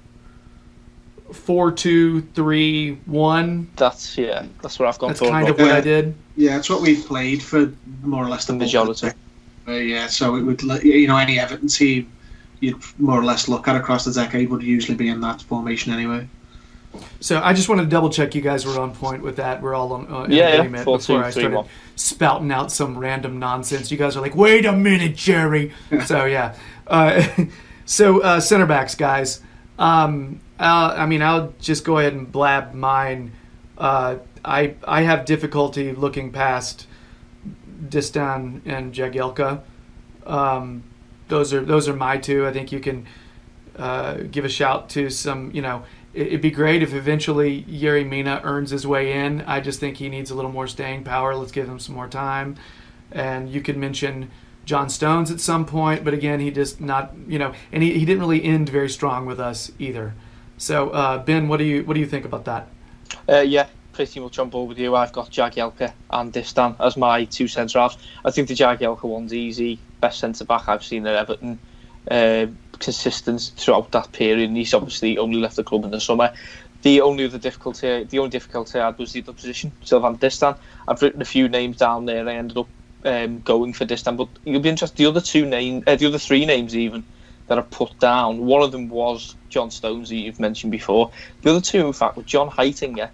four 1.30 1.70
two 1.70 2.22
three 2.34 2.92
one. 3.04 3.70
That's 3.76 4.16
yeah, 4.16 4.46
that's 4.62 4.78
what 4.78 4.88
I've 4.88 4.98
gone 4.98 5.10
That's 5.10 5.20
for. 5.20 5.28
kind 5.28 5.46
of 5.48 5.58
but 5.58 5.66
what 5.66 5.72
I 5.74 5.82
did. 5.82 6.14
Yeah, 6.36 6.56
it's 6.56 6.70
what 6.70 6.80
we've 6.80 7.04
played 7.06 7.42
for 7.42 7.70
more 8.02 8.24
or 8.24 8.28
less 8.30 8.46
the 8.46 8.54
majority. 8.54 8.94
time. 9.08 9.14
Uh, 9.68 9.72
yeah, 9.72 10.06
so 10.06 10.36
it 10.36 10.42
would, 10.42 10.62
you 10.82 11.06
know, 11.06 11.16
any 11.16 11.38
Everton 11.38 11.68
team 11.68 12.10
you'd 12.60 12.76
more 12.98 13.18
or 13.18 13.24
less 13.24 13.48
look 13.48 13.66
at 13.68 13.76
across 13.76 14.04
the 14.04 14.12
decade 14.12 14.50
would 14.50 14.62
usually 14.62 14.96
be 14.96 15.08
in 15.08 15.20
that 15.22 15.40
formation 15.42 15.92
anyway. 15.92 16.28
So 17.20 17.40
I 17.40 17.52
just 17.52 17.68
wanted 17.68 17.82
to 17.84 17.88
double 17.88 18.10
check 18.10 18.34
you 18.34 18.40
guys 18.40 18.66
were 18.66 18.78
on 18.80 18.94
point 18.94 19.22
with 19.22 19.36
that. 19.36 19.62
We're 19.62 19.74
all 19.74 19.92
on 19.92 20.12
uh, 20.12 20.22
in 20.24 20.32
Yeah, 20.32 20.48
yeah. 20.48 20.54
agreement 20.56 20.84
Four, 20.84 20.98
before 20.98 21.20
two, 21.20 21.24
I 21.26 21.30
started 21.30 21.52
one. 21.54 21.66
spouting 21.96 22.50
out 22.50 22.72
some 22.72 22.98
random 22.98 23.38
nonsense. 23.38 23.90
You 23.90 23.96
guys 23.96 24.16
are 24.16 24.20
like, 24.20 24.34
"Wait 24.34 24.66
a 24.66 24.72
minute, 24.72 25.14
Jerry." 25.16 25.72
so 26.06 26.24
yeah. 26.24 26.56
Uh, 26.86 27.22
so 27.86 28.20
uh, 28.22 28.40
center 28.40 28.66
backs, 28.66 28.94
guys. 28.96 29.40
Um, 29.78 30.40
I 30.58 31.06
mean, 31.06 31.22
I'll 31.22 31.54
just 31.60 31.84
go 31.84 31.98
ahead 31.98 32.12
and 32.12 32.30
blab 32.30 32.74
mine. 32.74 33.32
Uh, 33.78 34.16
I 34.44 34.74
I 34.86 35.02
have 35.02 35.24
difficulty 35.24 35.92
looking 35.92 36.32
past 36.32 36.86
Distin 37.88 38.60
and 38.64 38.92
Jagielka. 38.92 39.62
Um, 40.26 40.84
those 41.28 41.52
are 41.52 41.64
those 41.64 41.88
are 41.88 41.94
my 41.94 42.18
two. 42.18 42.46
I 42.46 42.52
think 42.52 42.72
you 42.72 42.80
can 42.80 43.06
uh, 43.76 44.18
give 44.30 44.44
a 44.44 44.48
shout 44.48 44.88
to 44.90 45.10
some. 45.10 45.50
You 45.52 45.62
know, 45.62 45.84
it, 46.12 46.28
it'd 46.28 46.40
be 46.40 46.50
great 46.50 46.82
if 46.82 46.92
eventually 46.92 47.62
Yerry 47.64 48.06
Mina 48.06 48.40
earns 48.44 48.70
his 48.70 48.86
way 48.86 49.12
in. 49.12 49.42
I 49.42 49.60
just 49.60 49.80
think 49.80 49.96
he 49.96 50.08
needs 50.08 50.30
a 50.30 50.34
little 50.34 50.52
more 50.52 50.66
staying 50.66 51.04
power. 51.04 51.34
Let's 51.34 51.52
give 51.52 51.68
him 51.68 51.78
some 51.78 51.94
more 51.94 52.08
time. 52.08 52.56
And 53.12 53.48
you 53.48 53.60
could 53.60 53.76
mention 53.76 54.30
John 54.64 54.88
Stones 54.88 55.30
at 55.30 55.40
some 55.40 55.66
point, 55.66 56.04
but 56.04 56.14
again, 56.14 56.40
he 56.40 56.50
just 56.50 56.80
not. 56.80 57.12
You 57.26 57.38
know, 57.38 57.54
and 57.72 57.82
he, 57.82 57.98
he 57.98 58.04
didn't 58.04 58.20
really 58.20 58.44
end 58.44 58.68
very 58.68 58.88
strong 58.88 59.26
with 59.26 59.40
us 59.40 59.72
either. 59.78 60.14
So 60.58 60.90
uh, 60.90 61.18
Ben, 61.18 61.48
what 61.48 61.56
do 61.56 61.64
you 61.64 61.84
what 61.84 61.94
do 61.94 62.00
you 62.00 62.06
think 62.06 62.24
about 62.24 62.44
that? 62.44 62.68
Uh, 63.28 63.40
yeah, 63.40 63.66
pretty 64.00 64.18
much 64.18 64.38
on 64.38 64.48
board 64.48 64.66
with 64.66 64.78
you. 64.78 64.96
I've 64.96 65.12
got 65.12 65.30
Jagielka 65.30 65.92
and 66.08 66.32
Distin 66.32 66.74
as 66.80 66.96
my 66.96 67.26
two 67.26 67.46
centre 67.46 67.80
halves. 67.80 67.98
I 68.24 68.30
think 68.30 68.48
the 68.48 68.54
Jagielka 68.54 69.02
one's 69.02 69.34
easy. 69.34 69.78
Best 70.00 70.20
centre 70.20 70.46
back 70.46 70.70
I've 70.70 70.82
seen 70.82 71.06
at 71.06 71.16
Everton. 71.16 71.58
Uh, 72.10 72.46
consistent 72.78 73.52
throughout 73.56 73.90
that 73.90 74.10
period. 74.12 74.48
He's 74.52 74.72
obviously 74.72 75.18
only 75.18 75.38
left 75.38 75.56
the 75.56 75.64
club 75.64 75.84
in 75.84 75.90
the 75.90 76.00
summer. 76.00 76.32
The 76.80 77.02
only 77.02 77.26
other 77.26 77.36
difficulty, 77.36 78.04
the 78.04 78.18
only 78.20 78.30
difficulty 78.30 78.78
I 78.78 78.86
had 78.86 78.96
was 78.96 79.12
the 79.12 79.20
other 79.20 79.34
position, 79.34 79.70
Sylvain 79.84 80.16
Distin. 80.16 80.56
I've 80.88 81.02
written 81.02 81.20
a 81.20 81.26
few 81.26 81.46
names 81.50 81.76
down 81.76 82.06
there. 82.06 82.26
I 82.26 82.36
ended 82.36 82.56
up 82.56 82.68
um, 83.04 83.40
going 83.40 83.74
for 83.74 83.84
Distin, 83.84 84.16
but 84.16 84.28
you'll 84.46 84.62
be 84.62 84.70
interested. 84.70 84.96
The 84.96 85.10
other 85.10 85.20
two 85.20 85.44
names, 85.44 85.84
uh, 85.86 85.96
the 85.96 86.06
other 86.06 86.18
three 86.18 86.46
names 86.46 86.74
even 86.74 87.04
that 87.48 87.58
I 87.58 87.62
put 87.62 87.98
down. 87.98 88.46
One 88.46 88.62
of 88.62 88.72
them 88.72 88.88
was 88.88 89.34
John 89.50 89.70
Stones, 89.70 90.08
that 90.08 90.16
you've 90.16 90.40
mentioned 90.40 90.72
before. 90.72 91.10
The 91.42 91.50
other 91.50 91.60
two, 91.60 91.86
in 91.86 91.92
fact, 91.92 92.16
were 92.16 92.22
John 92.22 92.48
Heitinga 92.48 93.10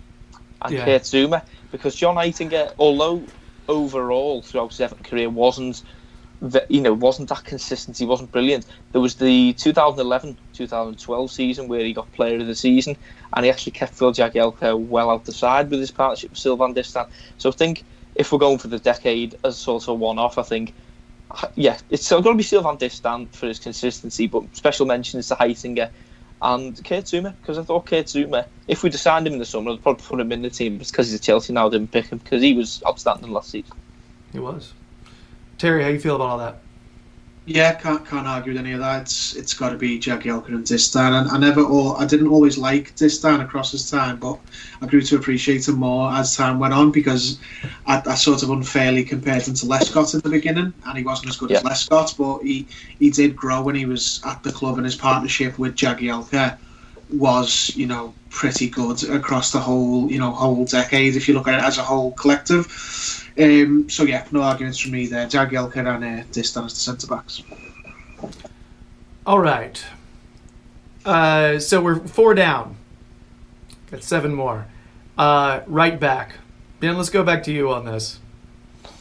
and 0.63 0.75
Yeah. 0.75 0.85
Kurt 0.85 1.03
Zouma, 1.03 1.43
because 1.71 1.95
John 1.95 2.17
Heitinga, 2.17 2.73
although 2.79 3.27
overall 3.69 4.43
throughout 4.43 4.75
his 4.75 4.93
career 5.03 5.29
wasn't, 5.29 5.83
you 6.69 6.81
know, 6.81 6.93
wasn't 6.93 7.29
that 7.31 7.45
consistent, 7.45 7.99
he 7.99 8.05
wasn't 8.05 8.31
brilliant. 8.31 8.67
There 8.93 9.01
was 9.01 9.17
the 9.17 9.55
2011-2012 9.55 11.31
season 11.31 11.69
where 11.69 11.81
he 11.81 11.93
got 11.93 12.13
Player 12.13 12.41
of 12.41 12.47
the 12.47 12.55
Season, 12.55 12.97
and 13.35 13.45
he 13.45 13.51
actually 13.51 13.73
kept 13.73 13.95
Phil 13.95 14.13
Jagielka 14.13 14.79
well 14.79 15.11
out 15.11 15.25
the 15.25 15.33
side 15.33 15.71
with 15.71 15.81
his 15.81 15.91
partnership 15.91 16.31
with 16.31 16.39
Sylvain 16.39 16.75
Distin. 16.75 17.09
So 17.39 17.49
I 17.49 17.53
think 17.53 17.85
if 18.15 18.33
we're 18.33 18.39
going 18.39 18.59
for 18.59 18.69
the 18.69 18.79
decade 18.79 19.37
as 19.45 19.59
sort 19.59 19.89
of 19.89 19.99
one-off, 19.99 20.39
I 20.39 20.43
think 20.43 20.75
yeah, 21.55 21.79
it's 21.91 22.05
still 22.05 22.23
going 22.23 22.37
to 22.37 22.39
be 22.39 22.45
Sylvain 22.45 22.77
Distin 22.77 23.29
for 23.31 23.47
his 23.47 23.59
consistency, 23.59 24.27
but 24.27 24.45
special 24.55 24.87
mentions 24.87 25.29
to 25.29 25.35
Heitinga 25.35 25.91
and 26.43 26.77
Kurt 26.85 27.05
Zouma 27.05 27.35
because 27.41 27.59
I 27.59 27.63
thought 27.63 27.87
Kurt 27.87 28.07
Zouma, 28.07 28.47
if 28.69 28.83
we'd 28.83 28.95
signed 28.95 29.27
him 29.27 29.35
in 29.35 29.39
the 29.39 29.45
summer, 29.45 29.73
I'd 29.73 29.83
probably 29.83 30.05
put 30.05 30.21
him 30.21 30.33
in 30.33 30.43
the 30.43 30.51
team. 30.51 30.79
Because 30.79 31.11
he's 31.11 31.21
a 31.21 31.23
Chelsea 31.23 31.53
now, 31.53 31.67
I 31.67 31.71
didn't 31.71 31.93
pick 31.93 32.07
him 32.07 32.19
because 32.19 32.43
he 32.43 32.55
was 32.55 32.83
outstanding 32.87 33.31
last 33.31 33.51
season. 33.51 33.77
He 34.33 34.39
was. 34.39 34.75
Terry, 35.59 35.83
how 35.83 35.89
you 35.89 36.01
feel 36.01 36.17
about 36.17 36.29
all 36.29 36.39
that? 36.39 36.66
Yeah, 37.49 37.75
can't 37.75 38.05
can't 38.05 38.27
argue 38.27 38.53
with 38.53 38.61
any 38.61 38.73
of 38.73 38.81
that. 38.81 39.03
It's 39.03 39.37
it's 39.37 39.55
got 39.55 39.71
to 39.71 39.77
be 39.77 40.01
Jagielka 40.01 40.49
and 40.49 40.65
Distin. 40.65 41.21
And 41.21 41.31
I 41.31 41.39
never, 41.39 41.63
all 41.63 41.97
I 41.97 42.05
didn't 42.05 42.27
always 42.27 42.59
like 42.59 42.97
Distin 42.97 43.41
across 43.41 43.71
his 43.71 43.89
time, 43.89 44.17
but 44.17 44.41
I 44.83 44.87
grew 44.87 45.01
to 45.03 45.17
appreciate 45.17 45.69
him 45.69 45.77
more 45.77 46.11
as 46.13 46.37
time 46.37 46.59
went 46.59 46.75
on 46.75 46.91
because 46.91 47.39
I, 47.87 48.03
I 48.05 48.17
sort 48.17 48.43
of 48.43 48.51
unfairly 48.51 49.05
compared 49.05 49.47
him 49.47 49.55
to 49.55 49.67
Lescott 49.67 50.13
in 50.15 50.21
the 50.21 50.29
beginning, 50.29 50.75
and 50.85 50.99
he 50.99 51.05
wasn't 51.05 51.29
as 51.29 51.37
good 51.37 51.53
as 51.53 51.63
Yeah. 51.63 51.69
Lescott, 51.69 52.17
but 52.19 52.45
he 52.45 52.67
he 52.99 53.11
did 53.11 53.37
grow 53.37 53.63
when 53.63 53.77
he 53.77 53.87
was 53.87 54.21
at 54.27 54.43
the 54.43 54.51
club, 54.51 54.77
and 54.79 54.85
his 54.85 54.97
partnership 54.97 55.57
with 55.57 55.77
Jagielka 55.77 56.59
was 57.11 57.71
you 57.77 57.87
know 57.87 58.13
pretty 58.31 58.69
good 58.69 59.09
across 59.09 59.53
the 59.53 59.61
whole 59.61 60.11
you 60.11 60.19
know 60.19 60.33
whole 60.33 60.65
decade 60.65 61.15
if 61.15 61.29
you 61.29 61.35
look 61.35 61.47
at 61.47 61.55
it 61.55 61.63
as 61.63 61.79
a 61.79 61.83
whole 61.83 62.11
collective. 62.13 63.23
Um, 63.39 63.89
so 63.91 64.05
yeah, 64.05 64.27
no 64.31 64.43
arguments 64.43 64.79
from 64.79 64.93
me 64.93 65.07
there. 65.07 65.27
Jagielka 65.27 65.77
and 65.77 65.89
uh, 65.89 66.25
Distin 66.33 66.65
as 66.65 66.73
the 66.73 66.81
centre 66.81 67.07
backs. 67.07 67.43
All 69.27 69.41
right. 69.41 69.85
Uh, 71.05 71.59
so 71.59 71.83
we're 71.83 71.99
four 72.01 72.35
down. 72.35 72.77
Got 73.91 74.03
seven 74.03 74.35
more. 74.35 74.67
Uh, 75.19 75.61
right 75.67 75.99
back. 75.99 76.35
Ben, 76.81 76.97
let's 76.97 77.11
go 77.11 77.23
back 77.23 77.43
to 77.45 77.53
you 77.53 77.73
on 77.73 77.85
this. 77.85 78.21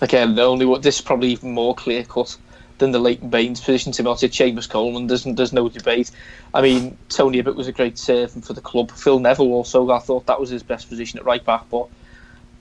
Again, 0.02 0.36
the 0.36 0.44
only 0.44 0.66
what 0.66 0.82
this 0.82 0.96
is 0.96 1.02
probably 1.02 1.30
even 1.30 1.52
more 1.52 1.74
clear 1.74 2.04
cut 2.04 2.38
than 2.78 2.92
the 2.92 3.00
Leighton 3.00 3.30
Baines 3.30 3.62
position. 3.62 3.92
To 3.94 4.04
be 4.04 4.08
honest, 4.10 4.24
it's 4.24 4.38
Seamus 4.38 4.70
Coleman. 4.70 5.08
There's, 5.08 5.24
there's 5.24 5.54
no 5.54 5.70
debate. 5.70 6.12
I 6.54 6.62
mean, 6.62 6.98
Tony 7.10 7.38
Hibbert 7.38 7.56
was 7.56 7.68
a 7.68 7.72
great 7.72 7.98
servant 7.98 8.46
for 8.46 8.54
the 8.54 8.62
club. 8.62 8.92
Phil 8.92 9.20
Neville 9.20 9.54
also, 9.54 9.90
I 9.92 10.00
thought 10.00 10.26
that 10.28 10.40
was 10.40 10.50
his 10.50 10.64
best 10.64 10.90
position 10.90 11.20
at 11.20 11.26
right 11.26 11.44
back, 11.44 11.64
but 11.70 11.88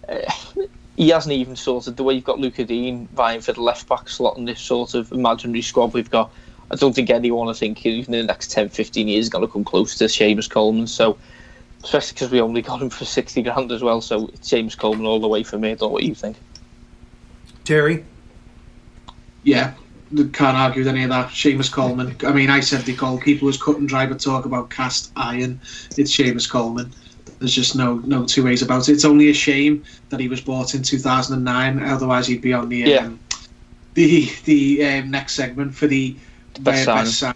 uh, 0.09 0.31
he 0.97 1.09
hasn't 1.09 1.33
even 1.33 1.57
sorted 1.57 1.97
the 1.97 2.03
way 2.03 2.15
you've 2.15 2.25
got 2.25 2.39
Lucas 2.39 2.67
Digne 2.67 3.09
vying 3.15 3.41
for 3.41 3.53
the 3.53 3.63
left 3.63 3.89
back 3.89 4.09
slot 4.09 4.37
in 4.37 4.45
this 4.45 4.61
sort 4.61 4.95
of 4.95 5.11
imaginary 5.13 5.63
squad 5.63 5.93
we've 5.93 6.11
got. 6.11 6.31
I 6.71 6.77
don't 6.77 6.95
think 6.95 7.11
anyone, 7.11 7.49
I 7.49 7.53
think, 7.53 7.85
even 7.85 8.15
in 8.15 8.21
the 8.21 8.27
next 8.27 8.51
10, 8.53 8.69
15 8.69 9.09
years 9.09 9.27
is 9.27 9.29
going 9.29 9.47
to 9.47 9.53
come 9.53 9.65
close 9.65 9.97
to 9.97 10.05
Seamus 10.05 10.49
Coleman. 10.49 10.87
So, 10.87 11.19
especially 11.83 12.15
because 12.15 12.31
we 12.31 12.41
only 12.41 12.63
got 12.63 12.81
him 12.81 12.91
for 12.91 13.05
60 13.05 13.43
grand 13.43 13.71
as 13.73 13.83
well. 13.83 14.01
So, 14.01 14.29
it's 14.29 14.49
James 14.49 14.75
Coleman 14.75 15.07
all 15.07 15.21
the 15.21 15.29
way 15.29 15.43
for 15.43 15.59
me. 15.59 15.73
I 15.73 15.75
don't 15.75 15.89
know 15.89 15.89
what 15.89 16.05
you 16.05 16.15
think. 16.15 16.37
Terry? 17.65 18.05
Yeah, 19.43 19.75
can't 20.33 20.57
argue 20.57 20.81
with 20.81 20.89
any 20.89 21.03
of 21.03 21.11
that. 21.11 21.29
Seamus 21.29 21.71
Coleman. 21.71 22.17
I 22.25 22.33
mean, 22.33 22.51
I 22.51 22.61
said 22.61 22.83
the 22.83 22.95
goalkeeper 22.95 23.45
was 23.45 23.61
cut 23.61 23.77
and 23.77 23.89
dry, 23.89 24.07
but 24.07 24.21
talk 24.21 24.45
about 24.45 24.71
cast 24.71 25.13
iron. 25.17 25.61
It's 25.97 26.17
Seamus 26.17 26.49
Coleman. 26.49 26.93
There's 27.38 27.55
just 27.55 27.76
no 27.76 27.97
no 28.05 28.25
two 28.25 28.45
ways 28.45 28.62
about 28.62 28.88
it. 28.88 28.93
It's 28.93 29.05
only 29.05 29.31
a 29.31 29.35
shame 29.35 29.85
that 30.11 30.21
he 30.21 30.29
was 30.29 30.41
bought 30.41 30.75
in 30.75 30.83
2009. 30.83 31.83
Otherwise, 31.83 32.26
he'd 32.26 32.41
be 32.43 32.53
on 32.53 32.69
the 32.69 32.79
Yeah. 32.79 33.07
um, 33.07 33.19
the 33.95 34.31
the 34.45 34.85
um, 34.85 35.11
next 35.11 35.35
segment 35.35 35.75
for 35.75 35.87
the 35.87 36.17
Best 36.61 36.88
uh, 36.88 36.95
best 36.95 37.19
sign. 37.19 37.35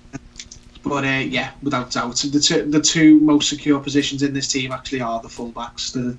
But 0.84 1.04
uh, 1.04 1.08
yeah, 1.08 1.50
without 1.62 1.90
doubt, 1.90 2.16
the 2.16 2.40
two, 2.40 2.70
the 2.70 2.80
two 2.80 3.20
most 3.20 3.48
secure 3.48 3.80
positions 3.80 4.22
in 4.22 4.32
this 4.32 4.48
team 4.48 4.72
actually 4.72 5.00
are 5.00 5.20
the 5.20 5.28
fullbacks, 5.28 5.92
the 5.92 6.16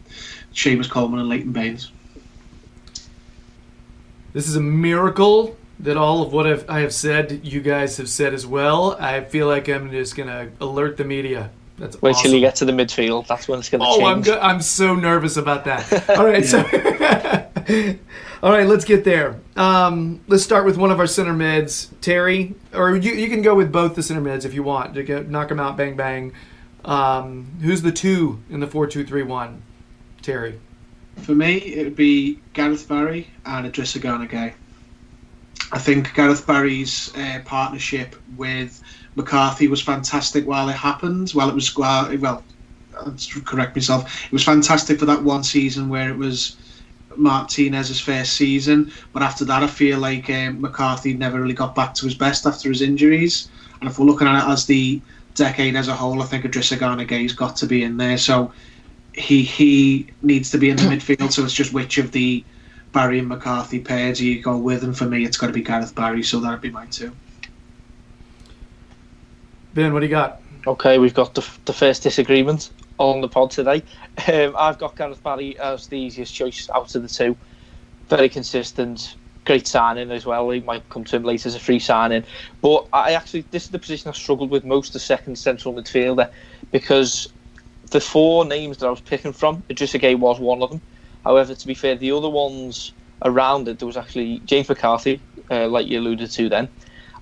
Seamus 0.53 0.89
Coleman 0.89 1.21
and 1.21 1.29
Leighton 1.29 1.51
Baines. 1.51 1.91
This 4.33 4.47
is 4.47 4.55
a 4.55 4.61
miracle 4.61 5.57
that 5.79 5.97
all 5.97 6.21
of 6.21 6.33
what 6.33 6.45
I've, 6.45 6.69
I 6.69 6.81
have 6.81 6.93
said, 6.93 7.39
you 7.43 7.61
guys 7.61 7.97
have 7.97 8.09
said 8.09 8.33
as 8.33 8.45
well. 8.45 8.97
I 8.99 9.21
feel 9.21 9.47
like 9.47 9.69
I'm 9.69 9.89
just 9.91 10.15
going 10.15 10.27
to 10.27 10.49
alert 10.63 10.97
the 10.97 11.05
media. 11.05 11.49
That's 11.79 12.01
Wait 12.01 12.11
awesome. 12.11 12.23
till 12.23 12.33
you 12.33 12.39
get 12.41 12.55
to 12.57 12.65
the 12.65 12.71
midfield. 12.71 13.27
That's 13.27 13.47
when 13.47 13.59
it's 13.59 13.69
going 13.69 13.81
to 13.81 13.87
Oh, 13.87 14.05
I'm 14.05 14.17
change. 14.17 14.25
go- 14.27 14.39
I'm 14.41 14.61
so 14.61 14.95
nervous 14.95 15.37
about 15.37 15.65
that. 15.65 16.09
All 16.17 16.25
right, 16.25 16.45
so 16.45 16.59
all 18.43 18.51
right, 18.51 18.67
let's 18.67 18.85
get 18.85 19.03
there. 19.03 19.39
Um, 19.55 20.21
let's 20.27 20.43
start 20.43 20.65
with 20.65 20.77
one 20.77 20.91
of 20.91 20.99
our 20.99 21.07
center 21.07 21.33
mids, 21.33 21.89
Terry, 22.01 22.55
or 22.73 22.95
you 22.95 23.13
you 23.13 23.29
can 23.29 23.41
go 23.41 23.55
with 23.55 23.71
both 23.71 23.95
the 23.95 24.03
center 24.03 24.21
mids 24.21 24.45
if 24.45 24.53
you 24.53 24.63
want 24.63 24.93
to 24.95 25.03
get, 25.03 25.29
knock 25.29 25.49
them 25.49 25.59
out, 25.59 25.77
bang 25.77 25.95
bang. 25.95 26.33
Um, 26.85 27.47
who's 27.61 27.81
the 27.81 27.91
two 27.91 28.39
in 28.49 28.59
the 28.59 28.67
four 28.67 28.87
two 28.87 29.05
three 29.05 29.23
one? 29.23 29.61
Terry. 30.21 30.59
For 31.17 31.33
me, 31.35 31.57
it 31.57 31.83
would 31.83 31.95
be 31.95 32.39
Gareth 32.53 32.87
Barry 32.87 33.27
and 33.45 33.71
Idrissa 33.71 34.01
Gana 34.01 34.25
Gueye. 34.25 34.53
I 35.71 35.77
think 35.79 36.13
Gareth 36.13 36.47
Barry's 36.47 37.13
uh, 37.15 37.39
partnership 37.45 38.15
with 38.37 38.81
McCarthy 39.15 39.67
was 39.67 39.81
fantastic 39.81 40.47
while 40.47 40.69
it 40.69 40.75
happened. 40.75 41.31
While 41.31 41.49
it 41.49 41.55
was 41.55 41.75
well, 41.75 42.15
well, 42.17 42.43
let's 43.05 43.33
correct 43.41 43.75
myself. 43.75 44.25
It 44.25 44.31
was 44.31 44.43
fantastic 44.43 44.99
for 44.99 45.05
that 45.05 45.23
one 45.23 45.43
season 45.43 45.89
where 45.89 46.09
it 46.09 46.17
was 46.17 46.57
Martinez's 47.15 47.99
first 47.99 48.33
season, 48.33 48.91
but 49.13 49.23
after 49.23 49.45
that, 49.45 49.63
I 49.63 49.67
feel 49.67 49.99
like 49.99 50.29
um, 50.29 50.61
McCarthy 50.61 51.13
never 51.13 51.41
really 51.41 51.53
got 51.53 51.75
back 51.75 51.93
to 51.95 52.05
his 52.05 52.15
best 52.15 52.45
after 52.45 52.69
his 52.69 52.81
injuries. 52.81 53.49
And 53.81 53.89
if 53.89 53.97
we're 53.97 54.05
looking 54.05 54.27
at 54.27 54.43
it 54.43 54.49
as 54.49 54.65
the 54.65 55.01
decade 55.35 55.75
as 55.75 55.87
a 55.87 55.95
whole, 55.95 56.21
I 56.21 56.25
think 56.25 56.45
Idrissa 56.45 56.77
Gana 56.77 57.05
Gueye's 57.05 57.33
got 57.33 57.55
to 57.57 57.65
be 57.65 57.83
in 57.83 57.97
there. 57.97 58.17
So 58.17 58.51
he 59.13 59.43
he 59.43 60.07
needs 60.21 60.51
to 60.51 60.57
be 60.57 60.69
in 60.69 60.77
the 60.77 60.83
midfield. 60.93 61.31
So 61.31 61.43
it's 61.43 61.53
just 61.53 61.73
which 61.73 61.97
of 61.97 62.11
the 62.11 62.43
Barry 62.91 63.19
and 63.19 63.27
McCarthy 63.27 63.79
pairs 63.79 64.17
do 64.17 64.27
you 64.27 64.41
go 64.41 64.57
with, 64.57 64.83
and 64.83 64.97
for 64.97 65.05
me, 65.05 65.23
it's 65.23 65.37
got 65.37 65.47
to 65.47 65.53
be 65.53 65.61
Gareth 65.61 65.95
Barry. 65.95 66.23
So 66.23 66.39
that'd 66.39 66.61
be 66.61 66.71
mine 66.71 66.89
too. 66.89 67.15
Ben, 69.73 69.93
what 69.93 69.99
do 69.99 70.05
you 70.07 70.11
got? 70.11 70.41
Okay, 70.65 70.97
we've 70.97 71.13
got 71.13 71.35
the, 71.35 71.47
the 71.65 71.73
first 71.73 72.03
disagreement. 72.03 72.71
on 72.99 73.21
the 73.21 73.27
pod 73.27 73.49
today. 73.49 73.81
Um, 74.27 74.53
I've 74.57 74.77
got 74.77 74.95
Gareth 74.95 75.23
Barry 75.23 75.57
as 75.57 75.87
the 75.87 75.97
easiest 75.97 76.33
choice 76.33 76.69
out 76.69 76.93
of 76.93 77.01
the 77.01 77.07
two. 77.07 77.35
Very 78.09 78.29
consistent, 78.29 79.15
great 79.45 79.65
signing 79.65 80.11
as 80.11 80.25
well. 80.25 80.49
He 80.49 80.59
might 80.59 80.87
come 80.89 81.05
to 81.05 81.15
him 81.15 81.23
later 81.23 81.47
as 81.47 81.55
a 81.55 81.59
free 81.59 81.79
signing. 81.79 82.23
But 82.61 82.87
I 82.93 83.13
actually, 83.13 83.45
this 83.51 83.63
is 83.63 83.69
the 83.71 83.79
position 83.79 84.09
I 84.09 84.13
struggled 84.13 84.51
with 84.51 84.65
most, 84.65 84.93
the 84.93 84.99
second 84.99 85.37
central 85.37 85.73
midfielder, 85.73 86.29
because 86.71 87.29
the 87.89 88.01
four 88.01 88.45
names 88.45 88.77
that 88.77 88.87
I 88.87 88.91
was 88.91 89.01
picking 89.01 89.33
from, 89.33 89.63
Idrissa 89.69 89.99
Gueye 89.99 90.19
was 90.19 90.39
one 90.39 90.61
of 90.61 90.69
them. 90.69 90.81
However, 91.23 91.55
to 91.55 91.67
be 91.67 91.73
fair, 91.73 91.95
the 91.95 92.11
other 92.11 92.29
ones 92.29 92.91
around 93.23 93.67
it, 93.67 93.79
there 93.79 93.87
was 93.87 93.97
actually 93.97 94.39
James 94.39 94.67
McCarthy, 94.69 95.21
uh, 95.49 95.67
like 95.67 95.87
you 95.87 95.99
alluded 95.99 96.31
to 96.31 96.49
then, 96.49 96.67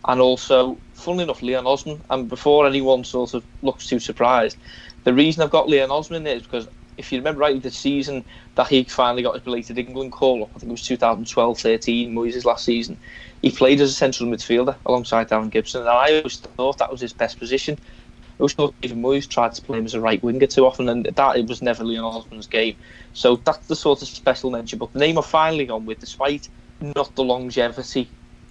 and 0.06 0.22
also, 0.22 0.78
funnily 0.98 1.24
enough, 1.24 1.42
Leon 1.42 1.66
Osman. 1.66 2.02
And 2.10 2.28
before 2.28 2.68
anyone 2.68 3.04
sort 3.04 3.34
of 3.34 3.44
looks 3.62 3.88
too 3.88 4.00
surprised, 4.00 4.58
the 5.04 5.14
reason 5.14 5.44
I've 5.44 5.50
got 5.50 5.70
Leon 5.70 5.92
Osman 5.92 6.28
is 6.28 6.44
because 6.44 6.68
if 6.98 7.12
you 7.12 7.20
remember 7.20 7.42
rightly, 7.42 7.60
the 7.60 7.72
season 7.72 8.26
that 8.56 8.68
he 8.68 8.84
finally 8.84 9.22
got 9.22 9.36
his 9.36 9.44
belated 9.44 9.78
England 9.78 10.12
call 10.12 10.44
up, 10.44 10.50
I 10.56 10.60
think 10.60 10.70
it 10.70 10.72
was 10.72 10.82
2012-13, 10.82 12.12
Moyes' 12.12 12.44
last 12.44 12.66
season, 12.66 12.98
he 13.42 13.52
played 13.52 13.80
as 13.80 13.92
a 13.92 13.94
central 13.94 14.30
midfielder 14.30 14.76
alongside 14.86 15.30
Darren 15.30 15.52
Gibson, 15.52 15.82
and 15.82 15.90
I 15.90 16.18
always 16.18 16.38
thought 16.38 16.80
that 16.80 16.92
was 16.92 17.02
his 17.02 17.14
best 17.14 17.38
position. 17.38 17.78
I 17.80 18.40
always 18.40 18.54
thought 18.54 18.74
David 18.82 18.98
Moyes 18.98 19.30
tried 19.30 19.54
to 19.54 19.62
play 19.62 19.78
him 19.78 19.86
as 19.86 19.94
a 19.94 20.02
right 20.02 20.22
winger 20.24 20.48
too 20.48 20.66
often, 20.66 20.90
and 20.90 21.06
that 21.06 21.38
it 21.38 21.48
was 21.48 21.62
never 21.62 21.84
Leon 21.84 22.04
Osman's 22.04 22.48
game. 22.48 22.76
So 23.14 23.36
that's 23.38 23.68
the 23.68 23.76
sort 23.76 24.02
of 24.02 24.08
special 24.08 24.50
mention. 24.50 24.80
But 24.80 24.94
the 24.94 25.00
name 25.00 25.18
I've 25.18 25.26
finally 25.26 25.66
gone 25.66 25.86
with, 25.86 26.00
despite 26.00 26.50
not 26.82 27.16
the 27.16 27.24
longevity 27.24 28.10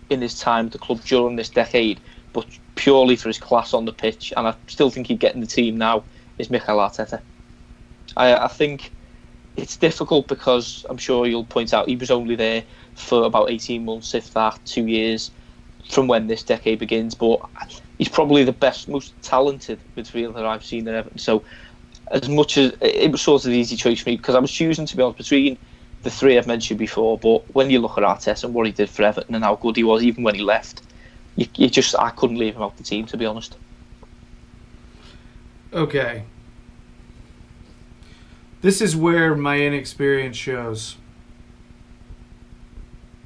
in 0.08 0.20
his 0.20 0.38
time 0.38 0.66
at 0.66 0.72
the 0.72 0.78
club 0.78 1.02
during 1.04 1.36
this 1.36 1.48
decade, 1.48 2.00
but 2.36 2.46
purely 2.74 3.16
for 3.16 3.30
his 3.30 3.38
class 3.38 3.72
on 3.72 3.86
the 3.86 3.92
pitch, 3.92 4.30
and 4.36 4.46
I 4.46 4.54
still 4.66 4.90
think 4.90 5.06
he'd 5.06 5.18
get 5.18 5.34
in 5.34 5.40
the 5.40 5.46
team 5.46 5.78
now, 5.78 6.04
is 6.36 6.50
Mikel 6.50 6.76
Arteta. 6.76 7.18
I, 8.14 8.34
I 8.36 8.48
think 8.48 8.92
it's 9.56 9.78
difficult 9.78 10.28
because 10.28 10.84
I'm 10.90 10.98
sure 10.98 11.26
you'll 11.26 11.46
point 11.46 11.72
out 11.72 11.88
he 11.88 11.96
was 11.96 12.10
only 12.10 12.36
there 12.36 12.62
for 12.94 13.24
about 13.24 13.50
18 13.50 13.86
months, 13.86 14.14
if 14.14 14.34
that, 14.34 14.60
two 14.66 14.86
years 14.86 15.30
from 15.88 16.08
when 16.08 16.26
this 16.26 16.42
decade 16.42 16.78
begins. 16.78 17.14
But 17.14 17.40
he's 17.96 18.10
probably 18.10 18.44
the 18.44 18.52
best, 18.52 18.86
most 18.86 19.14
talented 19.22 19.80
midfielder 19.96 20.44
I've 20.44 20.62
seen 20.62 20.86
at 20.88 20.94
Everton. 20.94 21.18
So, 21.18 21.42
as 22.10 22.28
much 22.28 22.58
as 22.58 22.74
it 22.82 23.10
was 23.10 23.22
sort 23.22 23.46
of 23.46 23.50
the 23.50 23.56
easy 23.56 23.76
choice 23.76 24.02
for 24.02 24.10
me 24.10 24.18
because 24.18 24.34
I 24.34 24.40
was 24.40 24.52
choosing 24.52 24.84
to 24.84 24.94
be 24.94 25.02
honest 25.02 25.16
between 25.16 25.56
the 26.02 26.10
three 26.10 26.36
I've 26.36 26.46
mentioned 26.46 26.78
before. 26.78 27.16
But 27.16 27.54
when 27.54 27.70
you 27.70 27.78
look 27.78 27.96
at 27.96 28.04
Arteta 28.04 28.44
and 28.44 28.52
what 28.52 28.66
he 28.66 28.72
did 28.72 28.90
for 28.90 29.04
Everton 29.04 29.34
and 29.34 29.42
how 29.42 29.56
good 29.56 29.76
he 29.76 29.84
was, 29.84 30.02
even 30.02 30.22
when 30.22 30.34
he 30.34 30.42
left, 30.42 30.82
you, 31.36 31.46
you 31.54 31.70
just 31.70 31.94
I 31.98 32.10
couldn't 32.10 32.38
leave 32.38 32.56
him 32.56 32.62
out 32.62 32.76
the 32.76 32.82
team 32.82 33.06
to 33.06 33.16
be 33.16 33.26
honest. 33.26 33.56
Okay. 35.72 36.24
This 38.62 38.80
is 38.80 38.96
where 38.96 39.34
my 39.34 39.60
inexperience 39.60 40.36
shows. 40.36 40.96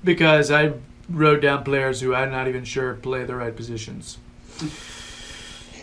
Because 0.03 0.51
I 0.51 0.73
wrote 1.09 1.43
down 1.43 1.65
players 1.65 2.01
who 2.01 2.15
I'm 2.15 2.31
not 2.31 2.49
even 2.49 2.65
sure 2.65 2.95
play 2.95 3.25
the 3.25 3.37
right 3.37 3.55
positions. 3.55 4.19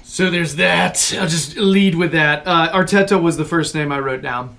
So 0.04 0.30
there's 0.30 0.56
that. 0.56 1.14
I'll 1.20 1.28
just 1.28 1.58
lead 1.58 1.96
with 1.96 2.12
that. 2.12 2.46
Uh, 2.46 2.72
Arteta 2.74 3.22
was 3.22 3.38
the 3.38 3.46
first 3.46 3.76
name 3.76 3.92
I 3.92 4.00
wrote 4.00 4.22
down. 4.22 4.58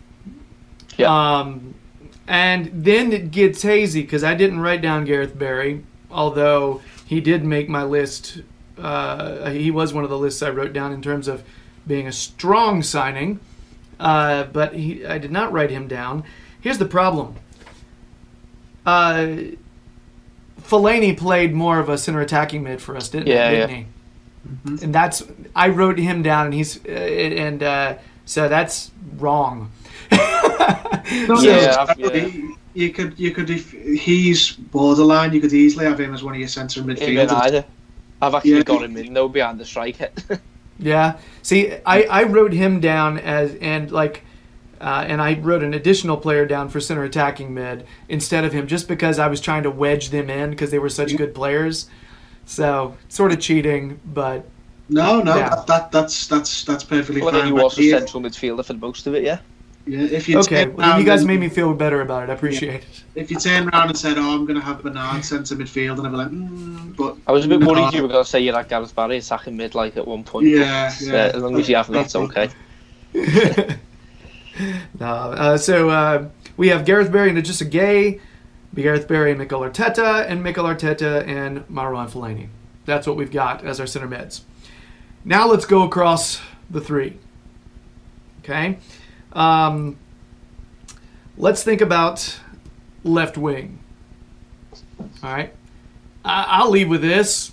Yeah. 0.96 1.08
Um, 1.08 1.74
and 2.26 2.70
then 2.72 3.12
it 3.12 3.30
gets 3.30 3.62
hazy 3.62 4.02
because 4.02 4.22
I 4.22 4.34
didn't 4.34 4.60
write 4.60 4.82
down 4.82 5.04
Gareth 5.04 5.38
Barry, 5.38 5.84
although 6.10 6.82
he 7.08 7.22
did 7.22 7.42
make 7.42 7.70
my 7.70 7.84
list. 7.84 8.42
Uh, 8.76 9.48
he 9.48 9.70
was 9.70 9.94
one 9.94 10.04
of 10.04 10.10
the 10.10 10.18
lists 10.18 10.42
I 10.42 10.50
wrote 10.50 10.74
down 10.74 10.92
in 10.92 11.00
terms 11.00 11.26
of 11.26 11.42
being 11.86 12.06
a 12.06 12.12
strong 12.12 12.82
signing, 12.82 13.40
uh, 13.98 14.44
but 14.44 14.74
he, 14.74 15.06
I 15.06 15.16
did 15.16 15.32
not 15.32 15.50
write 15.50 15.70
him 15.70 15.88
down. 15.88 16.22
Here's 16.60 16.76
the 16.76 16.84
problem. 16.84 17.36
Uh, 18.84 19.36
Fellaini 20.60 21.16
played 21.16 21.54
more 21.54 21.78
of 21.78 21.88
a 21.88 21.96
center 21.96 22.20
attacking 22.20 22.62
mid 22.62 22.82
for 22.82 22.94
us, 22.94 23.08
didn't, 23.08 23.28
Yeah, 23.28 23.50
didn't 23.50 23.70
yeah. 23.70 23.76
he? 24.76 24.84
And 24.84 24.94
that's 24.94 25.22
I 25.56 25.68
wrote 25.70 25.98
him 25.98 26.22
down, 26.22 26.44
and 26.44 26.54
he's 26.54 26.84
uh, 26.84 26.90
and 26.90 27.62
uh, 27.62 27.94
so 28.26 28.50
that's 28.50 28.90
wrong. 29.16 29.72
No, 31.10 31.40
Yeah, 31.40 31.94
yeah. 31.96 32.50
You- 32.78 32.86
You 32.86 32.92
could, 32.92 33.18
you 33.18 33.30
could, 33.32 33.50
if 33.50 33.72
he's 33.72 34.52
borderline, 34.52 35.32
you 35.32 35.40
could 35.40 35.52
easily 35.52 35.84
have 35.84 35.98
him 36.00 36.14
as 36.14 36.22
one 36.22 36.34
of 36.34 36.38
your 36.40 36.48
centre 36.48 36.80
midfielders. 36.82 37.32
either. 37.32 37.64
I've 38.22 38.34
actually 38.34 38.52
Yeah. 38.56 38.62
got 38.62 38.82
him 38.84 38.96
in 38.96 39.12
though 39.14 39.28
behind 39.28 39.58
the 39.60 39.64
striker. 39.64 40.08
Yeah. 40.80 41.16
See, 41.42 41.72
I, 41.84 42.04
I 42.04 42.22
wrote 42.22 42.52
him 42.52 42.78
down 42.78 43.18
as 43.18 43.52
and 43.60 43.90
like, 43.90 44.22
uh, 44.80 45.04
and 45.08 45.20
I 45.20 45.34
wrote 45.34 45.64
an 45.64 45.74
additional 45.74 46.16
player 46.16 46.46
down 46.46 46.68
for 46.68 46.78
center 46.78 47.02
attacking 47.02 47.52
mid 47.52 47.84
instead 48.08 48.44
of 48.44 48.52
him, 48.52 48.68
just 48.68 48.86
because 48.86 49.18
I 49.18 49.26
was 49.26 49.40
trying 49.40 49.64
to 49.64 49.72
wedge 49.72 50.10
them 50.10 50.30
in 50.30 50.50
because 50.50 50.70
they 50.70 50.78
were 50.78 50.88
such 50.88 51.16
good 51.16 51.34
players. 51.34 51.88
So 52.46 52.96
sort 53.08 53.32
of 53.32 53.40
cheating, 53.40 53.98
but 54.06 54.46
No, 54.88 55.20
no, 55.20 55.36
Yeah. 55.36 55.48
that, 55.48 55.66
that 55.66 55.90
that's 55.90 56.28
that's 56.28 56.62
that's 56.64 56.84
perfectly 56.84 57.22
well, 57.22 57.32
fine. 57.32 57.40
then 57.40 57.46
he 57.48 57.52
But 57.54 57.64
was 57.64 57.78
a 57.80 57.90
central 57.90 58.22
midfielder 58.22 58.64
for 58.64 58.74
most 58.74 59.08
of 59.08 59.16
it, 59.16 59.24
yeah. 59.24 59.38
Yeah, 59.88 60.00
if 60.00 60.28
you 60.28 60.38
okay. 60.40 60.66
Well, 60.66 60.98
you 60.98 61.04
guys 61.06 61.20
and- 61.20 61.28
made 61.28 61.40
me 61.40 61.48
feel 61.48 61.72
better 61.72 62.02
about 62.02 62.24
it. 62.24 62.30
I 62.30 62.34
appreciate 62.34 62.82
it. 62.82 63.04
If 63.14 63.30
you 63.30 63.38
turn 63.38 63.68
around 63.70 63.88
and 63.88 63.96
said, 63.96 64.18
"Oh, 64.18 64.34
I'm 64.34 64.44
going 64.44 64.58
to 64.58 64.64
have 64.64 64.82
Bernard 64.82 65.24
centre 65.24 65.56
midfield," 65.56 65.96
and 65.98 66.06
I'd 66.06 66.10
be 66.10 66.16
like, 66.16 66.28
mm, 66.28 66.94
"But 66.94 67.16
I 67.26 67.32
was 67.32 67.46
a 67.46 67.48
bit 67.48 67.60
No. 67.60 67.68
worried 67.68 67.94
you 67.94 68.02
were 68.02 68.08
going 68.08 68.22
to 68.22 68.28
say 68.28 68.40
you 68.40 68.52
like 68.52 68.68
Gareth 68.68 68.94
Barry 68.94 69.16
attacking 69.16 69.56
mid 69.56 69.74
like 69.74 69.96
at 69.96 70.06
one 70.06 70.24
point. 70.24 70.46
Yeah, 70.46 70.92
but, 70.98 71.06
yeah. 71.06 71.12
uh, 71.12 71.36
as 71.36 71.42
long 71.42 71.58
as 71.58 71.68
you 71.70 71.76
have 71.76 71.88
that's 71.90 72.14
okay. 72.24 72.50
no, 75.00 75.06
uh, 75.06 75.56
so 75.56 75.88
uh, 75.88 76.28
we 76.56 76.68
have 76.68 76.84
Gareth 76.84 77.10
Barry 77.10 77.30
and 77.30 77.38
Idrissa 77.38 77.70
Gueye, 77.70 78.20
Gareth 78.74 79.08
Barry 79.08 79.30
and 79.30 79.38
Mikel 79.38 79.60
Arteta, 79.60 80.26
and 80.28 80.42
Mikel 80.42 80.64
Arteta 80.64 81.26
and 81.26 81.66
Marouane 81.68 82.10
Fellaini. 82.10 82.48
That's 82.84 83.06
what 83.06 83.16
we've 83.16 83.30
got 83.32 83.64
as 83.64 83.80
our 83.80 83.86
center 83.86 84.06
mids. 84.08 84.42
Now 85.24 85.46
let's 85.48 85.64
go 85.64 85.82
across 85.82 86.40
the 86.70 86.80
three. 86.80 87.16
Okay, 88.40 88.78
um, 89.32 89.96
let's 91.36 91.62
think 91.62 91.80
about 91.80 92.38
left 93.04 93.36
wing. 93.38 93.78
All 95.22 95.32
right, 95.32 95.52
I- 96.24 96.46
I'll 96.48 96.70
leave 96.70 96.88
with 96.88 97.02
this 97.02 97.52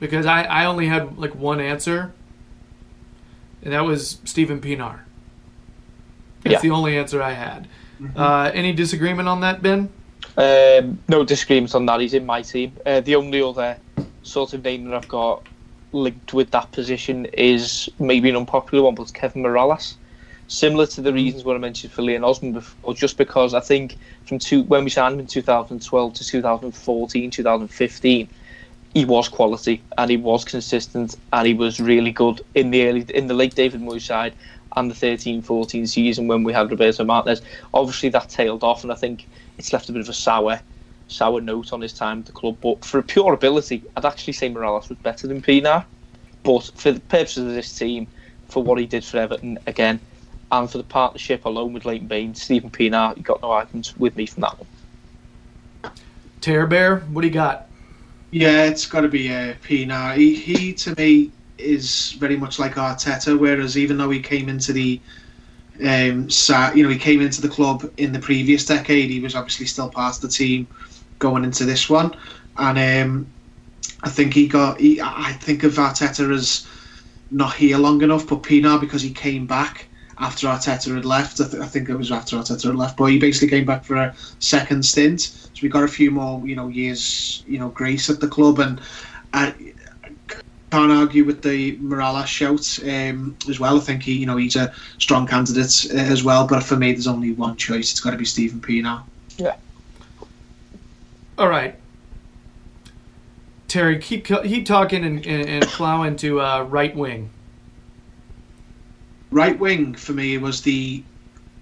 because 0.00 0.26
I, 0.26 0.42
I 0.42 0.64
only 0.66 0.86
had 0.86 1.18
like 1.18 1.34
one 1.34 1.60
answer, 1.60 2.12
and 3.62 3.72
that 3.72 3.84
was 3.84 4.18
Steven 4.24 4.60
Pienaar. 4.60 5.00
That's 6.42 6.54
Yeah. 6.54 6.60
the 6.60 6.70
only 6.70 6.98
answer 6.98 7.22
I 7.22 7.32
had. 7.32 7.68
Uh, 8.16 8.50
any 8.52 8.72
disagreement 8.72 9.28
on 9.28 9.40
that, 9.42 9.62
Ben? 9.62 9.88
Um, 10.36 10.98
no 11.08 11.24
disagreement 11.24 11.72
on 11.74 11.86
that. 11.86 12.00
He's 12.00 12.14
in 12.14 12.26
my 12.26 12.42
team. 12.42 12.72
Uh, 12.84 13.00
the 13.00 13.14
only 13.14 13.40
other 13.40 13.76
sort 14.24 14.54
of 14.54 14.64
name 14.64 14.86
that 14.88 14.96
I've 14.96 15.08
got 15.08 15.46
linked 15.92 16.32
with 16.34 16.50
that 16.50 16.72
position 16.72 17.26
is 17.26 17.88
maybe 18.00 18.28
an 18.28 18.34
unpopular 18.36 18.82
one, 18.82 18.96
but 18.96 19.02
it's 19.02 19.12
Kevin 19.12 19.42
Mirallas. 19.44 19.94
Similar 20.48 20.86
to 20.86 21.00
the 21.00 21.10
mm-hmm. 21.10 21.16
reasons 21.16 21.44
what 21.44 21.56
I 21.56 21.58
mentioned 21.58 21.92
for 21.92 22.02
Leon 22.02 22.24
Osman 22.24 22.52
before, 22.52 22.94
just 22.94 23.16
because 23.16 23.54
I 23.54 23.60
think 23.60 23.96
from 24.26 24.38
two, 24.38 24.62
when 24.64 24.84
we 24.84 24.90
signed 24.90 25.14
him 25.14 25.20
in 25.20 25.26
2012 25.26 26.14
to 26.14 26.24
2014, 26.26 27.30
2015, 27.30 28.28
he 28.94 29.04
was 29.04 29.28
quality 29.28 29.82
and 29.96 30.10
he 30.10 30.16
was 30.18 30.44
consistent 30.44 31.16
and 31.32 31.46
he 31.46 31.54
was 31.54 31.80
really 31.80 32.12
good 32.12 32.42
in 32.54 32.70
the 32.70 32.86
early, 32.86 33.06
in 33.14 33.26
the 33.26 33.34
late 33.34 33.54
David 33.54 33.80
Moyes 33.80 34.02
side 34.02 34.34
and 34.76 34.90
the 34.90 34.94
13-14 34.94 35.88
season 35.88 36.26
when 36.28 36.44
we 36.44 36.52
had 36.52 36.70
Roberto 36.70 37.04
Martinez. 37.04 37.42
Obviously 37.72 38.08
that 38.10 38.28
tailed 38.28 38.64
off, 38.64 38.82
and 38.82 38.92
I 38.92 38.94
think 38.94 39.26
it's 39.58 39.72
left 39.72 39.88
a 39.88 39.92
bit 39.92 40.02
of 40.02 40.08
a 40.08 40.14
sour, 40.14 40.60
sour 41.08 41.40
note 41.40 41.72
on 41.72 41.80
his 41.80 41.92
time 41.92 42.20
at 42.20 42.26
the 42.26 42.32
club. 42.32 42.56
But 42.60 42.84
for 42.84 43.02
pure 43.02 43.32
ability, 43.32 43.82
I'd 43.96 44.04
actually 44.04 44.32
say 44.34 44.50
Mirallas 44.50 44.88
was 44.88 44.98
better 44.98 45.26
than 45.26 45.42
Pienaar. 45.42 45.84
But 46.42 46.70
for 46.74 46.92
the 46.92 47.00
purposes 47.00 47.46
of 47.46 47.54
this 47.54 47.78
team, 47.78 48.06
for 48.48 48.62
what 48.62 48.78
he 48.78 48.86
did 48.86 49.04
for 49.04 49.18
Everton 49.18 49.58
again, 49.66 50.00
and 50.52 50.70
for 50.70 50.78
the 50.78 50.84
partnership 50.84 51.46
alone 51.46 51.72
with 51.72 51.86
Leighton 51.86 52.06
Baines, 52.06 52.42
Steven 52.42 52.70
Pienaar, 52.70 53.16
you 53.16 53.22
got 53.22 53.42
no 53.42 53.50
arguments 53.50 53.96
with 53.96 54.14
me 54.16 54.26
from 54.26 54.42
that 54.42 54.58
one. 54.58 55.92
Tear 56.42 56.66
Bear, 56.66 56.98
what 57.12 57.22
do 57.22 57.26
you 57.26 57.32
got? 57.32 57.68
Yeah, 58.30 58.64
it's 58.64 58.86
got 58.86 59.00
to 59.00 59.08
be 59.08 59.30
uh, 59.30 59.54
Pienaar. 59.66 60.14
He, 60.14 60.34
he 60.34 60.74
to 60.74 60.94
me 60.96 61.30
is 61.56 62.12
very 62.12 62.36
much 62.36 62.58
like 62.58 62.74
Arteta. 62.74 63.38
Whereas 63.38 63.78
even 63.78 63.96
though 63.96 64.10
he 64.10 64.20
came 64.20 64.48
into 64.48 64.72
the 64.72 65.00
um, 65.86 66.28
sa 66.28 66.70
you 66.72 66.82
know, 66.82 66.90
he 66.90 66.98
came 66.98 67.22
into 67.22 67.40
the 67.40 67.48
club 67.48 67.90
in 67.96 68.12
the 68.12 68.18
previous 68.18 68.66
decade, 68.66 69.10
he 69.10 69.20
was 69.20 69.34
obviously 69.34 69.66
still 69.66 69.88
part 69.88 70.16
of 70.16 70.20
the 70.20 70.28
team 70.28 70.66
going 71.18 71.44
into 71.44 71.64
this 71.64 71.88
one. 71.88 72.14
And 72.58 72.78
um, 72.78 73.26
I 74.02 74.10
think 74.10 74.34
he 74.34 74.48
got. 74.48 74.80
He, 74.80 75.00
I 75.00 75.32
think 75.40 75.62
of 75.62 75.74
Arteta 75.74 76.30
as 76.34 76.66
not 77.30 77.54
here 77.54 77.78
long 77.78 78.02
enough, 78.02 78.26
but 78.26 78.42
Pienaar 78.42 78.78
because 78.80 79.00
he 79.00 79.12
came 79.12 79.46
back 79.46 79.88
after 80.22 80.46
Arteta 80.46 80.94
had 80.94 81.04
left. 81.04 81.40
I, 81.40 81.48
th- 81.48 81.62
I 81.62 81.66
think 81.66 81.88
it 81.88 81.96
was 81.96 82.12
after 82.12 82.36
Arteta 82.36 82.64
had 82.64 82.76
left, 82.76 82.96
but 82.96 83.06
he 83.06 83.18
basically 83.18 83.48
came 83.48 83.66
back 83.66 83.84
for 83.84 83.96
a 83.96 84.14
second 84.38 84.84
stint. 84.84 85.20
So 85.20 85.60
we 85.62 85.68
got 85.68 85.82
a 85.82 85.88
few 85.88 86.10
more, 86.10 86.46
you 86.46 86.54
know, 86.54 86.68
years, 86.68 87.42
you 87.46 87.58
know, 87.58 87.68
grace 87.68 88.08
at 88.08 88.20
the 88.20 88.28
club, 88.28 88.60
and 88.60 88.80
uh, 89.32 89.52
can't 90.70 90.92
argue 90.92 91.24
with 91.24 91.42
the 91.42 91.76
Mirallas 91.78 92.26
shout 92.26 92.78
um, 92.88 93.36
as 93.48 93.60
well. 93.60 93.76
I 93.76 93.80
think 93.80 94.02
he, 94.02 94.16
you 94.16 94.26
know, 94.26 94.36
he's 94.36 94.56
a 94.56 94.72
strong 94.98 95.26
candidate 95.26 95.86
uh, 95.92 95.96
as 95.98 96.22
well. 96.22 96.46
But 96.46 96.62
for 96.62 96.76
me, 96.76 96.92
there's 96.92 97.06
only 97.06 97.32
one 97.32 97.56
choice. 97.56 97.90
It's 97.90 98.00
got 98.00 98.12
to 98.12 98.16
be 98.16 98.24
Steven 98.24 98.60
Pienaar. 98.60 99.02
Yeah. 99.36 99.56
All 101.36 101.48
right. 101.48 101.74
Terry, 103.68 103.98
keep 103.98 104.26
keep 104.26 104.66
talking 104.66 105.04
and, 105.04 105.26
and, 105.26 105.48
and 105.48 105.66
plowing 105.66 106.16
to 106.16 106.40
uh, 106.40 106.62
right 106.64 106.94
wing. 106.94 107.30
Right 109.32 109.58
wing 109.58 109.94
for 109.94 110.12
me 110.12 110.36
was 110.36 110.60
the 110.60 111.02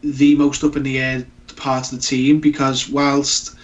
the 0.02 0.34
most 0.34 0.64
up 0.64 0.76
in 0.76 0.82
the 0.82 0.98
air 0.98 1.24
part 1.54 1.84
of 1.84 1.90
the 1.92 2.04
team 2.04 2.40
because 2.40 2.88
whilst 2.88 3.54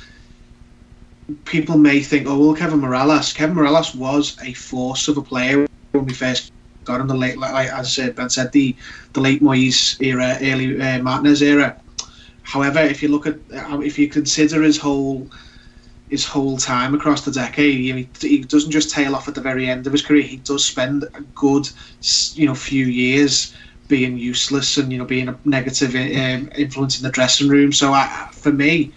people 1.45 1.77
may 1.77 2.01
think, 2.01 2.29
oh 2.29 2.39
well, 2.39 2.55
Kevin 2.55 2.81
Mirallas, 2.81 3.35
Kevin 3.35 3.57
Mirallas 3.57 3.97
was 3.97 4.37
a 4.43 4.53
force 4.53 5.09
of 5.09 5.17
a 5.19 5.23
player 5.23 5.67
when 5.91 6.07
we 6.07 6.13
first 6.13 6.53
got 6.85 7.01
him. 7.01 7.09
The 7.09 7.17
late, 7.17 7.37
like 7.37 7.69
as 7.69 7.99
Ben 8.15 8.31
said, 8.31 8.53
the 8.53 8.77
the 9.13 9.21
late 9.21 9.43
Moyes 9.43 10.01
era, 10.01 10.39
early 10.41 10.81
uh, 10.81 11.03
Martinez 11.03 11.43
era. 11.43 11.77
However, 12.45 12.79
if 12.79 13.03
you 13.03 13.09
look 13.09 13.27
at 13.27 13.39
if 13.51 13.99
you 13.99 14.09
consider 14.09 14.63
his 14.63 14.79
whole 14.79 15.29
his 16.11 16.25
whole 16.25 16.57
time 16.57 16.95
across 16.95 17.25
the 17.25 17.33
decade. 17.33 17.81
He, 17.81 18.09
he 18.21 18.39
doesn't 18.45 18.71
just 18.71 18.93
tail 18.93 19.17
off 19.17 19.27
at 19.27 19.35
the 19.35 19.41
very 19.41 19.69
end 19.69 19.89
of 19.89 19.93
his 19.93 20.03
career. 20.03 20.23
He 20.23 20.37
does 20.37 20.65
spend 20.65 21.03
a 21.03 21.21
good, 21.35 21.69
you 22.35 22.47
know, 22.47 22.55
few 22.55 22.87
years 22.87 23.53
being 23.89 24.19
useless 24.19 24.77
and 24.77 24.93
you 24.93 24.99
know 24.99 25.05
being 25.05 25.29
a 25.29 25.39
negative 25.45 25.95
um, 25.95 26.51
influence 26.57 26.99
in 26.99 27.05
the 27.05 27.11
dressing 27.11 27.49
room. 27.49 27.73
So 27.73 27.93
I, 27.93 28.29
for 28.33 28.53
me, 28.53 28.93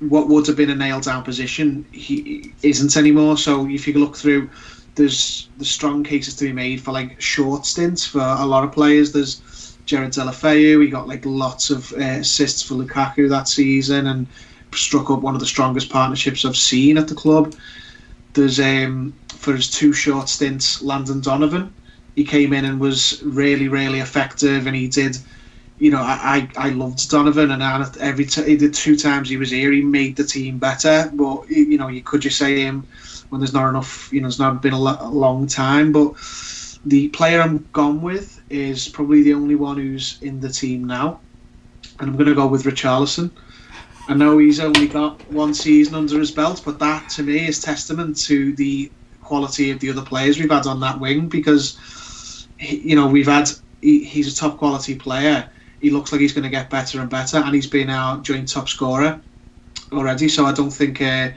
what 0.00 0.28
would 0.28 0.46
have 0.46 0.56
been 0.56 0.70
a 0.70 0.74
nailed 0.74 1.04
down 1.04 1.22
position, 1.22 1.86
he 1.92 2.52
isn't 2.62 2.96
anymore. 2.96 3.36
So 3.36 3.68
if 3.68 3.86
you 3.86 3.94
look 3.94 4.16
through, 4.16 4.50
there's 4.94 5.48
the 5.58 5.64
strong 5.64 6.04
cases 6.04 6.36
to 6.36 6.44
be 6.44 6.52
made 6.52 6.80
for 6.80 6.92
like 6.92 7.20
short 7.20 7.66
stints 7.66 8.06
for 8.06 8.20
a 8.20 8.44
lot 8.44 8.64
of 8.64 8.72
players. 8.72 9.12
There's 9.12 9.76
Gerard 9.86 10.12
Deulofeu. 10.12 10.82
He 10.82 10.88
got 10.88 11.08
like 11.08 11.24
lots 11.24 11.70
of 11.70 11.92
uh, 11.94 12.20
assists 12.20 12.62
for 12.62 12.74
Lukaku 12.74 13.28
that 13.28 13.48
season 13.48 14.06
and 14.06 14.26
struck 14.72 15.10
up 15.10 15.20
one 15.20 15.34
of 15.34 15.40
the 15.40 15.46
strongest 15.46 15.90
partnerships 15.90 16.44
I've 16.44 16.56
seen 16.56 16.98
at 16.98 17.08
the 17.08 17.14
club. 17.14 17.54
There's 18.32 18.58
um, 18.58 19.14
for 19.28 19.54
his 19.54 19.70
two 19.70 19.92
short 19.92 20.28
stints, 20.28 20.82
Landon 20.82 21.20
Donovan. 21.20 21.72
He 22.14 22.24
came 22.24 22.52
in 22.52 22.64
and 22.64 22.78
was 22.80 23.22
really, 23.24 23.68
really 23.68 24.00
effective, 24.00 24.66
and 24.66 24.76
he 24.76 24.88
did. 24.88 25.18
You 25.78 25.90
know, 25.90 26.00
I, 26.00 26.48
I, 26.56 26.68
I 26.68 26.70
loved 26.70 27.10
Donovan, 27.10 27.50
and 27.50 27.96
every 27.98 28.24
t- 28.26 28.44
he 28.44 28.56
did 28.56 28.74
two 28.74 28.96
times 28.96 29.28
he 29.28 29.36
was 29.36 29.50
here, 29.50 29.72
he 29.72 29.82
made 29.82 30.14
the 30.16 30.22
team 30.24 30.58
better. 30.58 31.10
But 31.12 31.50
you 31.50 31.76
know, 31.76 31.88
you 31.88 32.02
could 32.02 32.20
just 32.20 32.38
say 32.38 32.60
him 32.60 32.86
when 33.30 33.40
there's 33.40 33.52
not 33.52 33.68
enough. 33.68 34.12
You 34.12 34.20
know, 34.20 34.28
it's 34.28 34.38
not 34.38 34.62
been 34.62 34.72
a, 34.72 34.80
lo- 34.80 34.98
a 35.00 35.08
long 35.08 35.48
time. 35.48 35.90
But 35.90 36.14
the 36.86 37.08
player 37.08 37.40
I'm 37.40 37.66
gone 37.72 38.02
with 38.02 38.40
is 38.50 38.88
probably 38.88 39.22
the 39.22 39.34
only 39.34 39.56
one 39.56 39.76
who's 39.76 40.18
in 40.22 40.40
the 40.40 40.48
team 40.50 40.84
now, 40.84 41.20
and 41.98 42.08
I'm 42.08 42.16
going 42.16 42.28
to 42.28 42.34
go 42.34 42.46
with 42.46 42.64
Richarlison. 42.64 43.30
I 44.06 44.14
know 44.14 44.36
he's 44.38 44.60
only 44.60 44.86
got 44.86 45.20
one 45.32 45.54
season 45.54 45.94
under 45.94 46.18
his 46.18 46.30
belt, 46.30 46.62
but 46.64 46.78
that 46.78 47.08
to 47.10 47.22
me 47.22 47.48
is 47.48 47.60
testament 47.60 48.18
to 48.18 48.54
the 48.54 48.92
quality 49.22 49.70
of 49.70 49.80
the 49.80 49.90
other 49.90 50.02
players 50.02 50.38
we've 50.38 50.50
had 50.50 50.66
on 50.66 50.80
that 50.80 51.00
wing 51.00 51.28
because 51.28 51.78
you 52.58 52.96
know 52.96 53.06
we've 53.06 53.26
had 53.26 53.50
he, 53.80 54.04
he's 54.04 54.32
a 54.32 54.36
top 54.36 54.58
quality 54.58 54.94
player. 54.94 55.48
He 55.80 55.90
looks 55.90 56.12
like 56.12 56.20
he's 56.20 56.32
going 56.32 56.44
to 56.44 56.50
get 56.50 56.70
better 56.70 57.00
and 57.00 57.10
better, 57.10 57.38
and 57.38 57.54
he's 57.54 57.66
been 57.66 57.90
our 57.90 58.18
joint 58.18 58.48
top 58.48 58.68
scorer 58.68 59.20
already. 59.92 60.28
So 60.28 60.46
I 60.46 60.52
don't 60.52 60.70
think. 60.70 61.00
Uh, 61.00 61.30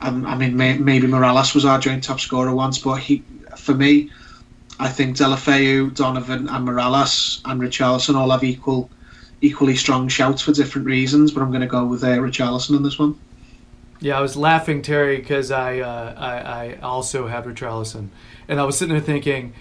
I, 0.00 0.08
I 0.08 0.36
mean, 0.36 0.56
may, 0.56 0.76
maybe 0.76 1.06
Mirallas 1.06 1.54
was 1.54 1.64
our 1.64 1.78
joint 1.78 2.02
top 2.02 2.20
scorer 2.20 2.54
once, 2.54 2.78
but 2.78 2.94
he, 2.96 3.22
for 3.56 3.72
me, 3.72 4.10
I 4.78 4.88
think 4.88 5.16
Deulofeu, 5.16 5.94
Donovan, 5.94 6.48
and 6.48 6.68
Mirallas 6.68 7.40
and 7.44 7.60
Richarlison 7.60 8.16
all 8.16 8.30
have 8.30 8.44
equal 8.44 8.90
equally 9.40 9.74
strong 9.74 10.08
shouts 10.08 10.42
for 10.42 10.52
different 10.52 10.86
reasons, 10.86 11.32
but 11.32 11.42
I'm 11.42 11.50
going 11.50 11.62
to 11.62 11.66
go 11.66 11.84
with 11.84 12.04
uh, 12.04 12.08
Richarlison 12.18 12.76
on 12.76 12.82
this 12.82 12.98
one. 12.98 13.18
Yeah, 14.00 14.18
I 14.18 14.20
was 14.20 14.36
laughing, 14.36 14.82
Terry, 14.82 15.16
because 15.16 15.50
I, 15.50 15.80
uh, 15.80 16.14
I 16.16 16.36
I 16.36 16.78
also 16.80 17.28
have 17.28 17.44
Richarlison, 17.44 18.08
and 18.48 18.60
I 18.60 18.64
was 18.64 18.76
sitting 18.78 18.94
there 18.94 19.02
thinking, 19.02 19.52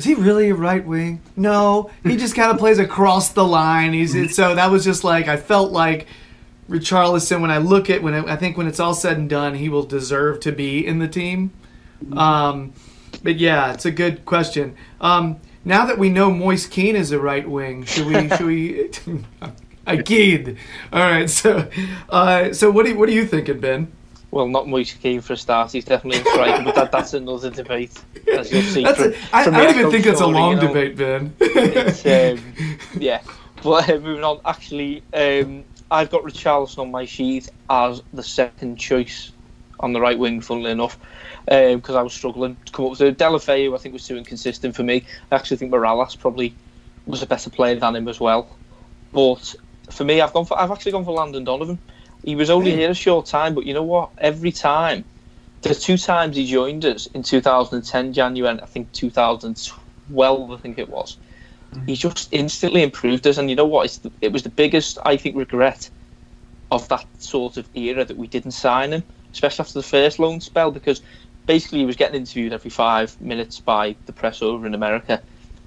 is 0.00 0.06
he 0.06 0.14
really 0.14 0.48
a 0.48 0.54
right 0.54 0.82
wing? 0.82 1.20
No, 1.36 1.90
he 2.02 2.16
just 2.16 2.34
kind 2.34 2.50
of 2.50 2.56
plays 2.56 2.78
across 2.78 3.28
the 3.28 3.44
line. 3.44 3.92
He's 3.92 4.34
so 4.34 4.54
that 4.54 4.70
was 4.70 4.82
just 4.82 5.04
like 5.04 5.28
I 5.28 5.36
felt 5.36 5.72
like 5.72 6.06
Richarlison. 6.70 7.42
When 7.42 7.50
I 7.50 7.58
look 7.58 7.90
at 7.90 8.02
when 8.02 8.14
I 8.14 8.34
think 8.36 8.56
when 8.56 8.66
it's 8.66 8.80
all 8.80 8.94
said 8.94 9.18
and 9.18 9.28
done, 9.28 9.56
he 9.56 9.68
will 9.68 9.82
deserve 9.82 10.40
to 10.40 10.52
be 10.52 10.86
in 10.86 11.00
the 11.00 11.06
team. 11.06 11.52
Um, 12.16 12.72
but 13.22 13.36
yeah, 13.36 13.74
it's 13.74 13.84
a 13.84 13.90
good 13.90 14.24
question. 14.24 14.74
Um, 15.02 15.38
now 15.66 15.84
that 15.84 15.98
we 15.98 16.08
know 16.08 16.30
Moise 16.30 16.66
Kean 16.66 16.96
is 16.96 17.12
a 17.12 17.20
right 17.20 17.46
wing, 17.46 17.84
should 17.84 18.06
we? 18.06 18.30
should 18.30 18.46
we? 18.46 18.90
Again. 19.86 20.56
All 20.94 21.00
right. 21.00 21.28
So, 21.28 21.68
uh, 22.08 22.54
so 22.54 22.70
what 22.70 22.86
do 22.86 22.92
you, 22.92 22.98
what 22.98 23.10
are 23.10 23.12
you 23.12 23.26
thinking, 23.26 23.60
Ben? 23.60 23.92
Well, 24.30 24.46
not 24.46 24.68
Moise 24.68 24.92
Kean 24.92 25.20
for 25.20 25.32
a 25.32 25.36
start. 25.36 25.72
He's 25.72 25.84
definitely 25.84 26.20
a 26.20 26.24
striker, 26.24 26.62
but 26.62 26.74
that, 26.76 26.92
that's 26.92 27.14
another 27.14 27.50
debate. 27.50 28.00
As 28.32 28.52
you'll 28.52 28.62
see, 28.62 28.84
That's 28.84 28.98
from, 28.98 29.12
a, 29.12 29.16
I, 29.32 29.44
from 29.44 29.54
I 29.56 29.64
don't 29.64 29.78
even 29.78 29.90
think 29.90 30.04
that's 30.04 30.20
a 30.20 30.26
long 30.26 30.56
you 30.56 30.62
know, 30.62 30.72
debate, 30.72 30.96
Ben. 30.96 31.34
Um, 32.36 32.78
yeah. 33.00 33.22
But 33.62 33.90
uh, 33.90 33.98
moving 33.98 34.22
on, 34.22 34.40
actually, 34.44 35.02
um, 35.12 35.64
I've 35.90 36.10
got 36.10 36.22
Richarlison 36.22 36.78
on 36.78 36.90
my 36.92 37.04
sheet 37.04 37.50
as 37.68 38.02
the 38.12 38.22
second 38.22 38.76
choice 38.76 39.32
on 39.80 39.92
the 39.92 40.00
right 40.00 40.18
wing, 40.18 40.40
funnily 40.40 40.70
enough, 40.70 40.98
because 41.46 41.96
I 41.96 42.02
was 42.02 42.12
struggling 42.12 42.56
to 42.66 42.72
come 42.72 42.84
up 42.84 42.90
with 42.92 43.00
it. 43.00 43.18
Deulofeu, 43.18 43.74
I 43.74 43.78
think, 43.78 43.92
was 43.94 44.06
too 44.06 44.16
inconsistent 44.16 44.76
for 44.76 44.84
me. 44.84 45.04
I 45.32 45.34
actually 45.34 45.56
think 45.56 45.72
Mirallas 45.72 46.18
probably 46.18 46.54
was 47.06 47.22
a 47.22 47.26
better 47.26 47.50
player 47.50 47.74
than 47.74 47.96
him 47.96 48.06
as 48.06 48.20
well. 48.20 48.48
But 49.12 49.56
for 49.90 50.04
me, 50.04 50.20
I've 50.20 50.32
gone 50.32 50.44
for 50.44 50.58
I've 50.58 50.70
actually 50.70 50.92
gone 50.92 51.04
for 51.04 51.12
Landon 51.12 51.44
Donovan. 51.44 51.78
He 52.24 52.36
was 52.36 52.50
only 52.50 52.72
here 52.74 52.90
a 52.90 52.94
short 52.94 53.26
time, 53.26 53.54
but 53.54 53.64
you 53.66 53.74
know 53.74 53.82
what? 53.82 54.10
Every 54.18 54.52
time, 54.52 55.04
the 55.62 55.74
two 55.74 55.96
times 55.96 56.36
he 56.36 56.46
joined 56.46 56.84
us 56.84 57.06
in 57.06 57.22
2010 57.22 58.12
January, 58.12 58.60
I 58.60 58.66
think 58.66 58.92
2012, 58.92 60.50
I 60.50 60.56
think 60.56 60.78
it 60.78 60.88
was. 60.88 61.16
Mm. 61.72 61.88
He 61.88 61.96
just 61.96 62.32
instantly 62.32 62.82
improved 62.82 63.26
us, 63.26 63.38
and 63.38 63.48
you 63.48 63.56
know 63.56 63.64
what? 63.64 63.86
It's 63.86 63.98
the, 63.98 64.10
it 64.20 64.32
was 64.32 64.42
the 64.42 64.50
biggest, 64.50 64.98
I 65.04 65.16
think, 65.16 65.36
regret 65.36 65.88
of 66.70 66.88
that 66.88 67.06
sort 67.18 67.56
of 67.56 67.68
era 67.74 68.04
that 68.04 68.16
we 68.16 68.26
didn't 68.26 68.52
sign 68.52 68.92
him, 68.92 69.02
especially 69.32 69.62
after 69.62 69.74
the 69.74 69.82
first 69.82 70.18
loan 70.18 70.40
spell, 70.40 70.70
because 70.70 71.02
basically 71.46 71.80
he 71.80 71.86
was 71.86 71.96
getting 71.96 72.16
interviewed 72.16 72.52
every 72.52 72.70
five 72.70 73.18
minutes 73.20 73.60
by 73.60 73.96
the 74.06 74.12
press 74.12 74.42
over 74.42 74.66
in 74.66 74.74
America, 74.74 75.20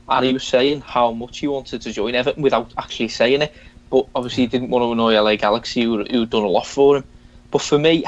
and 0.09 0.25
he 0.25 0.33
was 0.33 0.43
saying 0.43 0.81
how 0.81 1.11
much 1.11 1.39
he 1.39 1.47
wanted 1.47 1.81
to 1.81 1.91
join 1.91 2.15
Everton 2.15 2.43
without 2.43 2.73
actually 2.77 3.07
saying 3.07 3.41
it. 3.41 3.53
But 3.93 4.07
obviously, 4.15 4.45
he 4.45 4.47
didn't 4.47 4.71
want 4.71 4.81
to 4.81 4.91
annoy 4.91 5.21
LA 5.21 5.35
Galaxy, 5.35 5.83
who 5.83 6.03
who'd 6.05 6.31
done 6.31 6.41
a 6.41 6.47
lot 6.47 6.65
for 6.65 6.97
him. 6.97 7.03
But 7.51 7.61
for 7.61 7.77
me, 7.77 8.03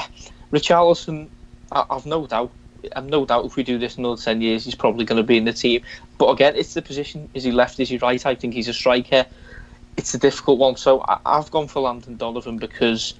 Richarlison, 0.50 1.28
I, 1.70 1.84
I've 1.88 2.04
no 2.06 2.26
doubt. 2.26 2.50
I've 2.96 3.06
no 3.08 3.24
doubt 3.24 3.44
if 3.44 3.54
we 3.54 3.62
do 3.62 3.78
this 3.78 3.96
another 3.96 4.20
ten 4.20 4.40
years, 4.40 4.64
he's 4.64 4.74
probably 4.74 5.04
going 5.04 5.18
to 5.18 5.22
be 5.22 5.36
in 5.36 5.44
the 5.44 5.52
team. 5.52 5.82
But 6.18 6.30
again, 6.30 6.54
it's 6.56 6.74
the 6.74 6.82
position: 6.82 7.28
is 7.34 7.44
he 7.44 7.52
left? 7.52 7.78
Is 7.78 7.88
he 7.88 7.98
right? 7.98 8.26
I 8.26 8.34
think 8.34 8.52
he's 8.54 8.66
a 8.66 8.74
striker. 8.74 9.26
It's 9.96 10.12
a 10.12 10.18
difficult 10.18 10.58
one. 10.58 10.74
So 10.74 11.02
I, 11.02 11.18
I've 11.24 11.52
gone 11.52 11.68
for 11.68 11.78
Landon 11.82 12.16
Donovan 12.16 12.58
because 12.58 13.14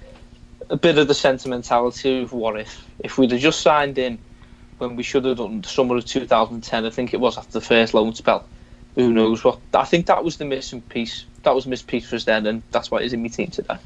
a 0.69 0.75
bit 0.75 0.97
of 0.97 1.07
the 1.07 1.15
sentimentality 1.15 2.21
of 2.21 2.33
what 2.33 2.59
if 2.59 2.85
if 2.99 3.17
we'd 3.17 3.31
have 3.31 3.39
just 3.39 3.61
signed 3.61 3.97
in 3.97 4.19
when 4.79 4.97
we 4.97 5.03
should 5.03 5.23
have 5.23 5.37
done 5.37 5.61
the 5.61 5.69
summer 5.69 5.95
of 5.95 6.03
2010. 6.03 6.85
I 6.85 6.89
think 6.89 7.13
it 7.13 7.21
was 7.21 7.37
after 7.37 7.53
the 7.53 7.61
first 7.61 7.93
loan 7.93 8.13
spell. 8.13 8.45
Who 8.97 9.13
knows 9.13 9.43
what? 9.43 9.59
I 9.75 9.85
think 9.85 10.07
that 10.07 10.23
was 10.23 10.37
the 10.37 10.45
missing 10.45 10.81
piece. 10.81 11.25
That 11.43 11.53
was 11.53 11.67
missing 11.67 11.85
piece 11.85 12.09
for 12.09 12.15
us 12.15 12.23
then, 12.25 12.47
and 12.47 12.63
that's 12.71 12.89
why 12.89 13.03
he's 13.03 13.13
in 13.13 13.21
my 13.21 13.27
team 13.29 13.51
today. 13.51 13.77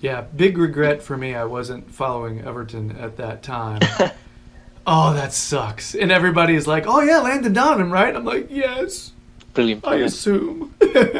Yeah, 0.00 0.22
big 0.22 0.56
regret 0.56 1.02
for 1.02 1.16
me. 1.16 1.34
I 1.34 1.44
wasn't 1.44 1.90
following 1.92 2.40
Everton 2.40 2.96
at 2.96 3.18
that 3.18 3.42
time. 3.42 3.80
oh, 4.86 5.12
that 5.12 5.34
sucks. 5.34 5.94
And 5.94 6.10
everybody 6.10 6.54
is 6.54 6.66
like, 6.66 6.86
"Oh 6.86 7.02
yeah, 7.02 7.18
Landon 7.18 7.52
Donovan, 7.52 7.90
right?" 7.90 8.16
I'm 8.16 8.24
like, 8.24 8.46
"Yes, 8.50 9.12
Brilliant 9.52 9.86
I 9.86 9.96
assume." 9.96 10.74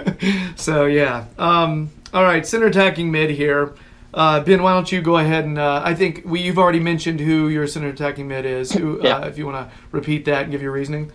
so 0.57 0.87
yeah. 0.87 1.27
Um, 1.38 1.90
all 2.14 2.25
right, 2.25 2.47
center 2.47 2.66
attacking 2.66 3.11
mid 3.11 3.31
here. 3.31 3.75
Uh, 4.14 4.40
ben, 4.40 4.62
why 4.62 4.73
don't 4.73 4.90
you 4.90 5.03
go 5.03 5.19
ahead 5.19 5.45
and 5.45 5.59
uh, 5.59 5.83
I 5.85 5.95
think 5.95 6.23
we, 6.25 6.40
you've 6.40 6.59
already 6.59 6.81
mentioned 6.81 7.21
who 7.21 7.49
your 7.49 7.66
center 7.66 7.88
attacking 7.88 8.27
mid 8.29 8.47
is. 8.47 8.73
Who, 8.73 8.99
Yeah. 9.03 9.19
uh, 9.19 9.27
if 9.27 9.37
you 9.37 9.45
want 9.45 9.69
to 9.69 9.77
repeat 9.92 10.25
that 10.25 10.45
and 10.45 10.51
give 10.53 10.62
your 10.62 10.73
reasoning. 10.73 11.12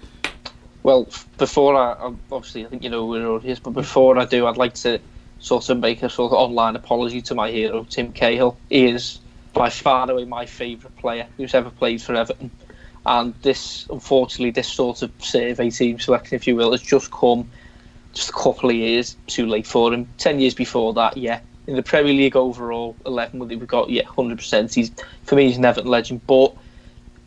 Well, 0.83 1.07
before 1.37 1.75
I 1.75 2.13
obviously 2.31 2.65
I 2.65 2.69
think 2.69 2.83
you 2.83 2.89
know 2.89 3.05
where 3.05 3.37
it 3.37 3.45
is, 3.45 3.59
but 3.59 3.71
before 3.71 4.17
I 4.17 4.25
do, 4.25 4.47
I'd 4.47 4.57
like 4.57 4.73
to 4.75 4.99
sort 5.39 5.69
of 5.69 5.79
make 5.79 6.01
a 6.03 6.09
sort 6.09 6.31
of 6.31 6.37
online 6.37 6.75
apology 6.75 7.21
to 7.23 7.35
my 7.35 7.51
hero 7.51 7.85
Tim 7.89 8.11
Cahill. 8.11 8.57
He 8.69 8.85
is 8.85 9.19
by 9.53 9.69
far 9.69 10.09
away 10.09 10.25
my 10.25 10.45
favourite 10.45 10.95
player 10.97 11.27
who's 11.37 11.53
ever 11.53 11.69
played 11.69 12.01
for 12.01 12.15
Everton, 12.15 12.49
and 13.05 13.33
this 13.41 13.87
unfortunately 13.91 14.51
this 14.51 14.67
sort 14.67 15.01
of 15.03 15.11
survey 15.19 15.69
team 15.69 15.99
selection, 15.99 16.35
if 16.35 16.47
you 16.47 16.55
will, 16.55 16.71
has 16.71 16.81
just 16.81 17.11
come 17.11 17.49
just 18.13 18.29
a 18.29 18.33
couple 18.33 18.69
of 18.69 18.75
years 18.75 19.15
too 19.27 19.45
late 19.45 19.67
for 19.67 19.93
him. 19.93 20.07
Ten 20.17 20.39
years 20.39 20.55
before 20.55 20.93
that, 20.93 21.15
yeah. 21.15 21.41
In 21.67 21.75
the 21.75 21.83
Premier 21.83 22.13
League 22.13 22.35
overall, 22.35 22.95
eleven 23.05 23.39
we've 23.47 23.67
got 23.67 23.89
yeah, 23.89 24.03
hundred 24.05 24.39
percent. 24.39 24.73
He's 24.73 24.91
for 25.23 25.35
me, 25.35 25.47
he's 25.47 25.57
an 25.57 25.65
Everton 25.65 25.91
legend. 25.91 26.25
But 26.25 26.55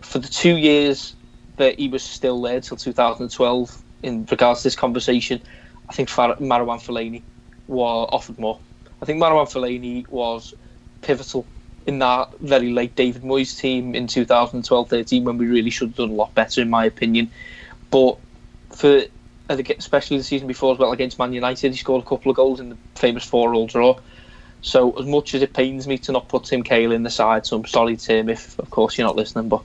for 0.01 0.19
the 0.19 0.29
two 0.29 0.57
years 0.57 1.14
that 1.57 1.79
he 1.79 1.88
was 1.88 2.03
still 2.03 2.40
there 2.43 2.61
till 2.61 2.77
2012 2.77 3.83
in 4.03 4.27
regards 4.31 4.61
to 4.61 4.67
this 4.67 4.77
conversation, 4.77 5.40
I 5.88 5.93
think 5.93 6.09
Far- 6.09 6.37
Marouane 6.37 6.83
Fellaini 6.83 7.23
was 7.67 8.09
offered 8.12 8.38
more. 8.38 8.61
I 9.01 9.05
think 9.07 9.21
Marouane 9.21 9.51
Fellaini 9.51 10.09
was 10.09 10.55
pivotal 11.03 11.47
in 11.87 11.99
that 11.99 12.31
very 12.40 12.73
late 12.73 12.97
David 12.97 13.23
Moyes 13.23 13.59
team 13.59 13.95
in 13.95 14.07
2012-13 14.07 15.25
when 15.25 15.38
we 15.38 15.47
really 15.47 15.71
should 15.71 15.88
have 15.88 15.97
done 15.97 16.11
a 16.11 16.14
lot 16.14 16.35
better, 16.35 16.62
in 16.62 16.71
my 16.71 16.85
opinion. 16.85 17.31
But 17.90 18.19
for 18.71 19.03
especially 19.49 20.17
the 20.17 20.25
season 20.25 20.47
before 20.47 20.73
as 20.73 20.79
well 20.79 20.93
against 20.93 21.19
Man 21.19 21.33
United, 21.33 21.73
he 21.73 21.77
scored 21.77 22.03
a 22.03 22.07
couple 22.07 22.31
of 22.31 22.37
goals 22.37 22.61
in 22.61 22.71
the 22.71 22.79
famous 22.95 23.25
four-all 23.25 23.67
draw. 23.67 23.99
So 24.62 24.93
as 24.93 25.05
much 25.05 25.35
as 25.35 25.43
it 25.43 25.53
pains 25.53 25.87
me 25.87 25.99
to 25.99 26.12
not 26.12 26.29
put 26.29 26.45
Tim 26.45 26.62
Cahill 26.62 26.93
in 26.93 27.03
the 27.03 27.11
side, 27.11 27.45
so 27.45 27.59
I'm 27.59 27.67
sorry 27.67 27.97
Tim 27.97 28.31
if 28.31 28.59
of 28.59 28.71
course 28.71 28.97
you're 28.97 29.07
not 29.07 29.17
listening, 29.17 29.51
but 29.51 29.62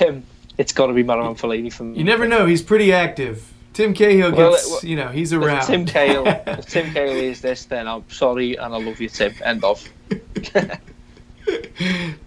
um, 0.06 0.22
it's 0.58 0.72
got 0.72 0.86
to 0.86 0.92
be 0.92 1.04
Marouane 1.04 1.38
Fellaini 1.38 1.72
for 1.72 1.84
me. 1.84 1.98
You 1.98 2.04
never 2.04 2.26
know. 2.26 2.46
He's 2.46 2.62
pretty 2.62 2.92
active. 2.92 3.50
Tim 3.72 3.92
Cahill 3.92 4.32
Well, 4.32 4.52
gets, 4.52 4.70
well, 4.70 4.80
you 4.84 4.96
know, 4.96 5.08
he's 5.08 5.32
around. 5.32 5.66
Tim 5.66 5.84
Cahill, 5.84 6.24
if 6.26 6.66
Tim 6.66 6.92
Cahill 6.92 7.16
is 7.16 7.40
this, 7.40 7.64
then 7.64 7.88
I'm 7.88 8.08
sorry 8.08 8.54
and 8.54 8.72
I 8.72 8.78
love 8.78 9.00
you, 9.00 9.08
Tim. 9.08 9.34
End 9.42 9.64
of. 9.64 9.86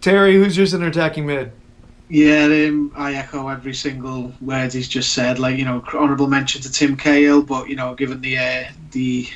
Terry, 0.01 0.35
who's 0.35 0.57
your 0.57 0.65
center 0.65 0.87
attacking 0.87 1.25
mid? 1.25 1.51
Yeah, 2.09 2.45
um, 2.45 2.91
I 2.95 3.15
echo 3.15 3.47
every 3.47 3.73
single 3.73 4.31
word 4.39 4.73
he's 4.73 4.87
just 4.87 5.13
said. 5.13 5.39
Like 5.39 5.57
you 5.57 5.65
know, 5.65 5.83
honourable 5.93 6.27
mention 6.27 6.61
to 6.61 6.71
Tim 6.71 6.95
Cahill, 6.95 7.41
but 7.41 7.67
you 7.67 7.75
know, 7.75 7.95
given 7.95 8.21
the 8.21 8.37
uh, 8.37 8.63
the 8.91 9.27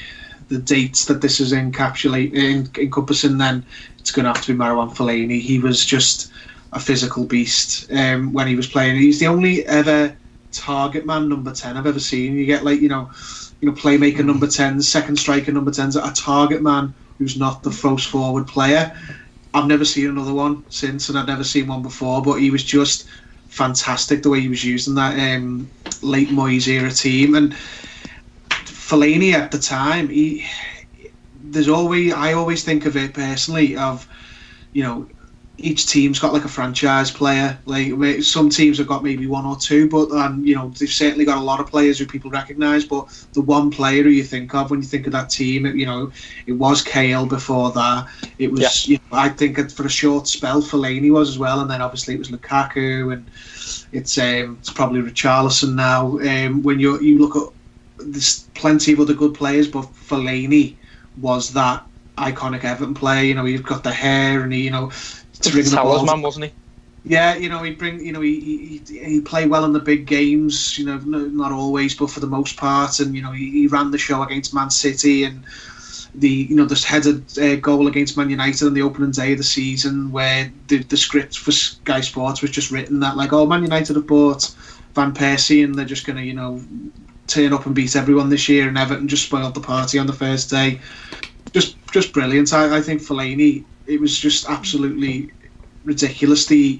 the 0.47 0.57
dates 0.57 1.05
that 1.05 1.21
this 1.21 1.39
is 1.39 1.53
encapsulating, 1.53 2.77
encompassing, 2.77 3.37
then 3.37 3.65
it's 3.99 4.11
going 4.11 4.25
to 4.25 4.33
have 4.33 4.43
to 4.45 4.53
be 4.53 4.57
Marouane 4.57 4.93
Fellaini. 4.93 5.39
He 5.39 5.59
was 5.59 5.85
just 5.85 6.31
a 6.73 6.79
physical 6.79 7.25
beast 7.25 7.91
um, 7.91 8.33
when 8.33 8.47
he 8.47 8.55
was 8.55 8.67
playing. 8.67 8.95
He's 8.95 9.19
the 9.19 9.27
only 9.27 9.65
ever 9.65 10.15
target 10.51 11.05
man 11.05 11.29
number 11.29 11.53
ten 11.53 11.77
I've 11.77 11.87
ever 11.87 11.99
seen. 11.99 12.35
You 12.35 12.45
get 12.45 12.63
like 12.63 12.81
you 12.81 12.89
know, 12.89 13.11
you 13.59 13.69
know, 13.69 13.75
playmaker 13.75 14.25
number 14.25 14.47
tens, 14.47 14.87
second 14.87 15.17
striker 15.17 15.51
number 15.51 15.71
tens, 15.71 15.95
a 15.95 16.11
target 16.13 16.61
man 16.61 16.93
who's 17.17 17.37
not 17.37 17.63
the 17.63 17.71
first 17.71 18.09
forward 18.09 18.47
player. 18.47 18.95
I've 19.53 19.67
never 19.67 19.83
seen 19.83 20.09
another 20.09 20.33
one 20.33 20.63
since, 20.69 21.09
and 21.09 21.17
I've 21.17 21.27
never 21.27 21.43
seen 21.43 21.67
one 21.67 21.81
before. 21.81 22.21
But 22.21 22.35
he 22.35 22.51
was 22.51 22.63
just 22.63 23.07
fantastic 23.49 24.23
the 24.23 24.29
way 24.29 24.39
he 24.39 24.47
was 24.47 24.63
using 24.63 24.95
that 24.95 25.19
um, 25.19 25.69
late 26.01 26.29
Moyes 26.29 26.67
era 26.67 26.89
team. 26.89 27.35
And 27.35 27.53
Fellaini 28.49 29.33
at 29.33 29.51
the 29.51 29.59
time, 29.59 30.07
he 30.07 30.45
there's 31.43 31.67
always 31.67 32.13
I 32.13 32.33
always 32.33 32.63
think 32.63 32.85
of 32.85 32.95
it 32.95 33.13
personally 33.13 33.75
of 33.75 34.07
you 34.73 34.83
know 34.83 35.07
each 35.63 35.87
team's 35.87 36.19
got 36.19 36.33
like 36.33 36.45
a 36.45 36.49
franchise 36.49 37.11
player. 37.11 37.57
Like 37.65 38.23
some 38.23 38.49
teams 38.49 38.77
have 38.77 38.87
got 38.87 39.03
maybe 39.03 39.27
one 39.27 39.45
or 39.45 39.55
two, 39.55 39.87
but 39.89 40.11
um, 40.11 40.43
you 40.45 40.55
know 40.55 40.69
they've 40.69 40.89
certainly 40.89 41.25
got 41.25 41.37
a 41.37 41.41
lot 41.41 41.59
of 41.59 41.67
players 41.67 41.99
who 41.99 42.05
people 42.05 42.31
recognise. 42.31 42.85
But 42.85 43.07
the 43.33 43.41
one 43.41 43.69
player 43.71 44.03
who 44.03 44.09
you 44.09 44.23
think 44.23 44.53
of 44.53 44.71
when 44.71 44.81
you 44.81 44.87
think 44.87 45.05
of 45.05 45.13
that 45.13 45.29
team, 45.29 45.65
it, 45.65 45.75
you 45.75 45.85
know, 45.85 46.11
it 46.47 46.53
was 46.53 46.81
Cahill 46.81 47.25
before 47.25 47.71
that. 47.71 48.07
It 48.39 48.51
was, 48.51 48.87
you 48.87 48.97
know, 48.97 49.17
I 49.17 49.29
think 49.29 49.71
for 49.71 49.85
a 49.85 49.89
short 49.89 50.27
spell, 50.27 50.61
Fellaini 50.61 51.11
was 51.11 51.29
as 51.29 51.39
well, 51.39 51.61
and 51.61 51.69
then 51.69 51.81
obviously 51.81 52.15
it 52.15 52.19
was 52.19 52.29
Lukaku, 52.29 53.13
and 53.13 53.29
it's 53.91 54.17
um, 54.17 54.57
it's 54.59 54.71
probably 54.71 55.01
Richarlison 55.01 55.75
now. 55.75 56.19
Um, 56.19 56.63
when 56.63 56.79
you 56.79 56.99
you 56.99 57.19
look 57.19 57.35
at 57.35 57.53
there's 58.05 58.47
plenty 58.55 58.93
of 58.93 58.99
other 58.99 59.13
good 59.13 59.33
players, 59.33 59.67
but 59.67 59.83
Fellaini 59.83 60.75
was 61.17 61.53
that 61.53 61.85
iconic 62.17 62.63
Everton 62.63 62.93
player. 62.93 63.23
You 63.23 63.35
know, 63.35 63.45
he's 63.45 63.61
got 63.61 63.83
the 63.83 63.91
hair, 63.91 64.41
and 64.41 64.53
he, 64.53 64.61
you 64.61 64.71
know. 64.71 64.91
To 65.43 65.55
ring 65.55 65.65
the 65.65 65.77
balls 65.77 66.01
Talisman, 66.01 66.21
wasn't 66.21 66.45
he? 66.45 66.51
yeah, 67.03 67.35
you 67.35 67.49
know, 67.49 67.63
he 67.63 67.71
bring, 67.71 68.03
you 68.05 68.11
know, 68.11 68.21
he 68.21 68.81
he, 68.87 68.99
he 68.99 69.21
play 69.21 69.47
well 69.47 69.65
in 69.65 69.73
the 69.73 69.79
big 69.79 70.05
games. 70.05 70.77
You 70.77 70.85
know, 70.85 70.97
not 70.97 71.51
always, 71.51 71.95
but 71.95 72.11
for 72.11 72.19
the 72.19 72.27
most 72.27 72.57
part. 72.57 72.99
And 72.99 73.15
you 73.15 73.21
know, 73.21 73.31
he, 73.31 73.49
he 73.51 73.67
ran 73.67 73.91
the 73.91 73.97
show 73.97 74.21
against 74.21 74.53
Man 74.53 74.69
City 74.69 75.23
and 75.23 75.43
the 76.13 76.29
you 76.29 76.55
know 76.55 76.65
this 76.65 76.83
headed 76.83 77.37
uh, 77.39 77.55
goal 77.55 77.87
against 77.87 78.17
Man 78.17 78.29
United 78.29 78.67
on 78.67 78.73
the 78.75 78.83
opening 78.83 79.11
day 79.11 79.31
of 79.31 79.39
the 79.39 79.43
season, 79.43 80.11
where 80.11 80.51
the 80.67 80.83
the 80.83 80.97
script 80.97 81.37
for 81.37 81.51
Sky 81.51 82.01
Sports 82.01 82.41
was 82.43 82.51
just 82.51 82.69
written 82.69 82.99
that 82.99 83.17
like, 83.17 83.33
oh, 83.33 83.47
Man 83.47 83.63
United 83.63 83.95
have 83.95 84.07
bought 84.07 84.53
Van 84.93 85.11
Persie 85.11 85.63
and 85.63 85.73
they're 85.73 85.85
just 85.85 86.05
gonna 86.05 86.21
you 86.21 86.33
know 86.33 86.61
turn 87.25 87.53
up 87.53 87.65
and 87.65 87.73
beat 87.73 87.95
everyone 87.95 88.29
this 88.29 88.47
year, 88.47 88.67
and 88.67 88.77
Everton 88.77 89.07
just 89.07 89.25
spoiled 89.25 89.55
the 89.55 89.61
party 89.61 89.97
on 89.97 90.05
the 90.05 90.13
first 90.13 90.51
day. 90.51 90.79
Just 91.51 91.77
just 91.91 92.13
brilliant. 92.13 92.53
I, 92.53 92.77
I 92.77 92.81
think 92.81 93.01
Fellaini. 93.01 93.65
It 93.91 93.99
was 93.99 94.17
just 94.17 94.49
absolutely 94.49 95.31
ridiculous. 95.83 96.45
The 96.45 96.79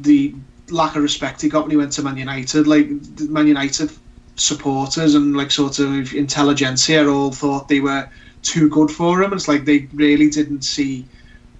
the 0.00 0.34
lack 0.70 0.96
of 0.96 1.02
respect 1.02 1.42
he 1.42 1.48
got 1.48 1.62
when 1.62 1.70
he 1.70 1.76
went 1.76 1.92
to 1.92 2.02
Man 2.02 2.16
United. 2.16 2.66
Like 2.66 2.88
Man 3.28 3.46
United 3.46 3.90
supporters 4.36 5.14
and 5.14 5.36
like 5.36 5.50
sort 5.50 5.78
of 5.80 6.14
intelligentsia 6.14 7.08
all 7.08 7.32
thought 7.32 7.68
they 7.68 7.80
were 7.80 8.08
too 8.42 8.68
good 8.70 8.90
for 8.90 9.22
him. 9.22 9.32
It's 9.32 9.48
like 9.48 9.64
they 9.64 9.88
really 9.92 10.30
didn't 10.30 10.62
see 10.62 11.04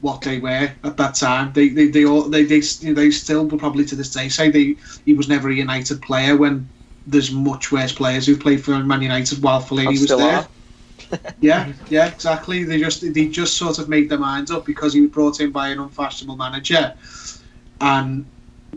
what 0.00 0.22
they 0.22 0.38
were 0.38 0.70
at 0.84 0.96
that 0.96 1.14
time. 1.14 1.52
They 1.52 1.68
they 1.68 1.88
they 1.88 2.04
all 2.06 2.22
they 2.22 2.44
they, 2.44 2.60
they 2.60 3.10
still 3.10 3.46
will 3.46 3.58
probably 3.58 3.84
to 3.86 3.96
this 3.96 4.12
day 4.12 4.28
say 4.28 4.50
they 4.50 4.76
he 5.04 5.14
was 5.14 5.28
never 5.28 5.50
a 5.50 5.54
United 5.54 6.00
player 6.00 6.36
when 6.36 6.68
there's 7.06 7.32
much 7.32 7.72
worse 7.72 7.92
players 7.92 8.26
who 8.26 8.36
played 8.36 8.64
for 8.64 8.78
Man 8.78 9.02
United 9.02 9.42
while 9.42 9.60
Fellaini 9.60 10.00
was 10.00 10.08
there. 10.08 10.38
are. 10.38 10.48
Yeah, 11.40 11.72
yeah, 11.88 12.08
exactly. 12.08 12.64
They 12.64 12.78
just 12.78 13.00
they 13.14 13.28
just 13.28 13.56
sort 13.56 13.78
of 13.78 13.88
made 13.88 14.08
their 14.08 14.18
minds 14.18 14.50
up 14.50 14.64
because 14.64 14.92
he 14.92 15.00
was 15.00 15.10
brought 15.10 15.40
in 15.40 15.50
by 15.50 15.68
an 15.68 15.78
unfashionable 15.78 16.36
manager 16.36 16.94
and 17.80 18.26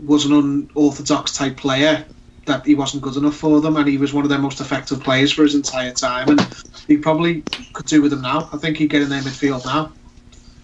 was 0.06 0.24
an 0.24 0.32
unorthodox 0.32 1.36
type 1.36 1.56
player 1.56 2.04
that 2.46 2.64
he 2.66 2.74
wasn't 2.74 3.02
good 3.02 3.16
enough 3.16 3.36
for 3.36 3.60
them 3.60 3.76
and 3.76 3.88
he 3.88 3.98
was 3.98 4.12
one 4.12 4.24
of 4.24 4.30
their 4.30 4.38
most 4.38 4.60
effective 4.60 5.02
players 5.02 5.32
for 5.32 5.42
his 5.42 5.54
entire 5.54 5.92
time 5.92 6.28
and 6.28 6.40
he 6.88 6.96
probably 6.96 7.42
could 7.72 7.86
do 7.86 8.02
with 8.02 8.10
them 8.10 8.22
now. 8.22 8.48
I 8.52 8.56
think 8.56 8.78
he'd 8.78 8.90
get 8.90 9.02
in 9.02 9.08
their 9.08 9.22
midfield 9.22 9.64
now. 9.64 9.92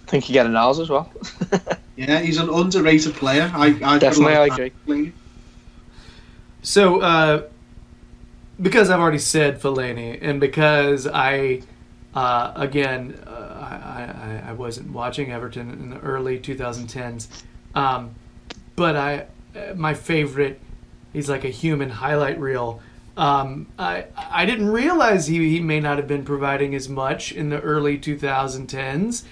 I 0.07 0.11
think 0.11 0.29
you 0.29 0.33
get 0.33 0.47
an 0.47 0.57
ours 0.57 0.79
as 0.79 0.89
well. 0.89 1.13
Yeah, 1.99 2.21
he's 2.21 2.39
an 2.39 2.49
underrated 2.49 3.15
player. 3.15 3.51
I, 3.53 3.77
I 3.83 3.99
Definitely, 3.99 4.37
I 4.37 4.71
agree. 4.87 5.13
So, 6.63 7.01
uh, 7.01 7.43
because 8.61 8.91
I've 8.91 9.01
already 9.01 9.19
said 9.19 9.61
Fellaini, 9.61 10.19
and 10.21 10.41
because 10.41 11.07
I, 11.07 11.63
uh, 12.15 12.53
again, 12.57 13.21
uh, 13.27 13.31
I, 13.31 14.47
I, 14.47 14.51
I 14.51 14.53
wasn't 14.53 14.93
watching 14.93 15.31
Everton 15.31 15.71
in 15.71 15.91
the 15.91 15.99
early 16.01 16.39
2010s, 16.39 17.29
um, 17.75 18.15
but 18.77 18.97
I, 18.97 19.27
uh, 19.57 19.75
my 19.75 19.95
favorite, 19.95 20.61
he's 21.13 21.29
like 21.29 21.45
a 21.45 21.51
human 21.51 21.91
highlight 21.91 22.41
reel. 22.41 22.81
Um, 23.17 23.67
I 23.79 24.07
I 24.17 24.47
didn't 24.47 24.69
realize 24.69 25.27
he, 25.27 25.51
he 25.51 25.61
may 25.61 25.81
not 25.81 25.99
have 25.99 26.07
been 26.07 26.25
providing 26.25 26.75
as 26.75 26.89
much 26.89 27.33
in 27.33 27.49
the 27.49 27.61
early 27.61 27.99
2010s. 27.99 29.25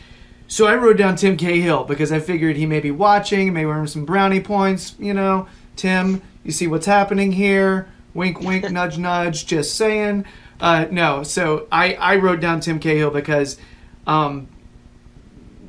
So 0.48 0.66
I 0.66 0.74
wrote 0.76 0.96
down 0.96 1.16
Tim 1.16 1.36
Cahill 1.36 1.84
because 1.84 2.12
I 2.12 2.20
figured 2.20 2.56
he 2.56 2.66
may 2.66 2.80
be 2.80 2.90
watching, 2.90 3.52
may 3.52 3.64
earn 3.64 3.86
some 3.86 4.04
brownie 4.04 4.40
points. 4.40 4.94
You 4.98 5.14
know, 5.14 5.48
Tim, 5.74 6.22
you 6.44 6.52
see 6.52 6.66
what's 6.66 6.86
happening 6.86 7.32
here? 7.32 7.88
Wink, 8.16 8.40
wink, 8.40 8.70
nudge, 8.70 8.98
nudge. 8.98 9.46
Just 9.46 9.74
saying. 9.74 10.24
Uh, 10.60 10.86
no, 10.90 11.22
so 11.22 11.66
I 11.70 11.94
I 11.94 12.16
wrote 12.16 12.40
down 12.40 12.60
Tim 12.60 12.80
Cahill 12.80 13.10
because 13.10 13.58
um, 14.06 14.48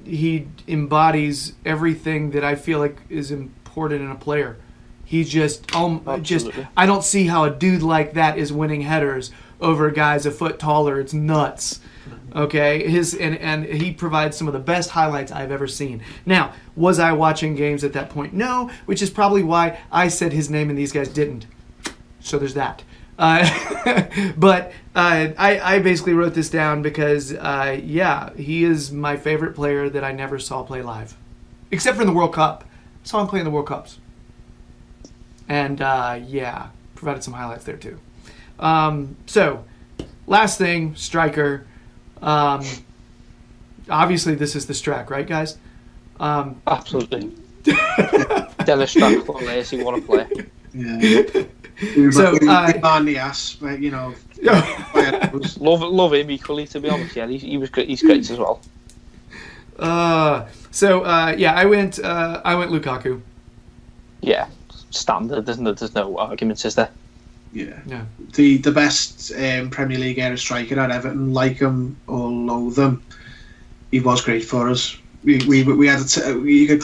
he 0.05 0.47
embodies 0.67 1.53
everything 1.65 2.31
that 2.31 2.43
I 2.43 2.55
feel 2.55 2.79
like 2.79 2.97
is 3.09 3.31
important 3.31 4.01
in 4.01 4.09
a 4.09 4.15
player. 4.15 4.57
He 5.03 5.23
just 5.23 5.73
um 5.75 6.03
just 6.21 6.49
I 6.75 6.85
don't 6.85 7.03
see 7.03 7.27
how 7.27 7.43
a 7.45 7.49
dude 7.49 7.81
like 7.81 8.13
that 8.13 8.37
is 8.37 8.51
winning 8.51 8.81
headers 8.81 9.31
over 9.61 9.89
guys 9.91 10.25
a 10.25 10.31
foot 10.31 10.59
taller. 10.59 10.99
It's 10.99 11.13
nuts. 11.13 11.79
Okay, 12.35 12.87
his 12.87 13.13
and 13.13 13.37
and 13.37 13.65
he 13.65 13.91
provides 13.91 14.37
some 14.37 14.47
of 14.47 14.53
the 14.53 14.59
best 14.59 14.91
highlights 14.91 15.31
I've 15.31 15.51
ever 15.51 15.67
seen. 15.67 16.03
Now, 16.25 16.53
was 16.75 16.99
I 16.99 17.13
watching 17.13 17.55
games 17.55 17.83
at 17.83 17.93
that 17.93 18.09
point? 18.09 18.33
No, 18.33 18.69
which 18.85 19.01
is 19.01 19.09
probably 19.09 19.43
why 19.43 19.79
I 19.91 20.09
said 20.09 20.33
his 20.33 20.49
name 20.49 20.69
and 20.69 20.77
these 20.77 20.91
guys 20.91 21.09
didn't. 21.09 21.45
So 22.27 22.37
there's 22.37 22.55
that. 22.55 22.83
Uh, 23.17 23.49
but 24.37 24.71
uh, 24.95 25.29
I, 25.37 25.59
I 25.75 25.79
basically 25.79 26.13
wrote 26.13 26.33
this 26.33 26.49
down 26.49 26.81
because, 26.81 27.33
uh, 27.33 27.79
yeah, 27.81 28.33
he 28.35 28.63
is 28.63 28.91
my 28.91 29.17
favorite 29.17 29.55
player 29.55 29.89
that 29.89 30.03
I 30.03 30.11
never 30.11 30.37
saw 30.37 30.63
play 30.63 30.81
live, 30.81 31.15
except 31.71 31.95
for 31.95 32.01
in 32.03 32.07
the 32.07 32.13
World 32.13 32.33
Cup. 32.33 32.63
saw 33.03 33.21
him 33.21 33.27
play 33.27 33.39
in 33.39 33.45
the 33.45 33.51
World 33.51 33.67
Cups, 33.67 33.99
and 35.47 35.81
uh, 35.81 36.19
yeah, 36.27 36.67
provided 36.95 37.23
some 37.23 37.33
highlights 37.33 37.63
there 37.63 37.77
too. 37.77 37.99
Um, 38.59 39.15
so, 39.25 39.63
last 40.27 40.57
thing, 40.57 40.95
striker. 40.95 41.65
Um, 42.21 42.63
obviously, 43.89 44.35
this 44.35 44.55
is 44.55 44.65
the 44.65 44.73
Strack, 44.73 45.09
right, 45.09 45.27
guys? 45.27 45.57
Um, 46.19 46.61
Absolutely. 46.67 47.31
Dennis 47.63 48.93
Strackland, 48.93 49.45
Lacy, 49.45 49.83
what 49.83 49.97
a 49.97 50.01
player. 50.01 50.27
Yeah. 50.73 51.43
So, 51.79 52.09
so, 52.11 52.37
uh, 52.49 52.73
on 52.83 53.05
the 53.05 53.17
ass, 53.17 53.55
but, 53.59 53.79
you 53.79 53.91
know. 53.91 54.13
Love 55.59 55.81
love 55.81 56.13
him 56.13 56.29
equally, 56.29 56.67
to 56.67 56.79
be 56.79 56.89
honest. 56.89 57.15
Yeah, 57.15 57.27
he, 57.27 57.37
he 57.37 57.57
was 57.57 57.69
great. 57.71 57.89
He's 57.89 58.01
great 58.03 58.29
as 58.29 58.37
well. 58.37 58.61
uh, 59.79 60.47
so 60.71 61.01
uh, 61.01 61.33
yeah, 61.37 61.53
I 61.53 61.65
went. 61.65 61.99
Uh, 61.99 62.41
I 62.45 62.53
went 62.55 62.71
Lukaku. 62.71 63.21
Yeah, 64.21 64.47
standard, 64.91 65.49
isn't 65.49 65.65
it? 65.65 65.77
There's 65.77 65.95
no 65.95 66.17
arguments, 66.17 66.65
is 66.65 66.75
there? 66.75 66.89
Yeah. 67.51 67.79
Yeah. 67.87 68.05
The 68.33 68.57
the 68.57 68.71
best 68.71 69.31
um, 69.33 69.69
Premier 69.71 69.97
League 69.97 70.19
era 70.19 70.37
striker 70.37 70.79
at 70.79 70.91
Everton, 70.91 71.33
like 71.33 71.57
him 71.57 71.97
or 72.07 72.29
loathe 72.29 72.77
him, 72.77 73.01
he 73.91 73.99
was 73.99 74.21
great 74.21 74.45
for 74.45 74.69
us. 74.69 74.97
We 75.23 75.39
we, 75.47 75.63
we 75.63 75.87
had 75.87 75.99
a 76.01 76.05
t- 76.05 76.33
we 76.33 76.67
could 76.67 76.83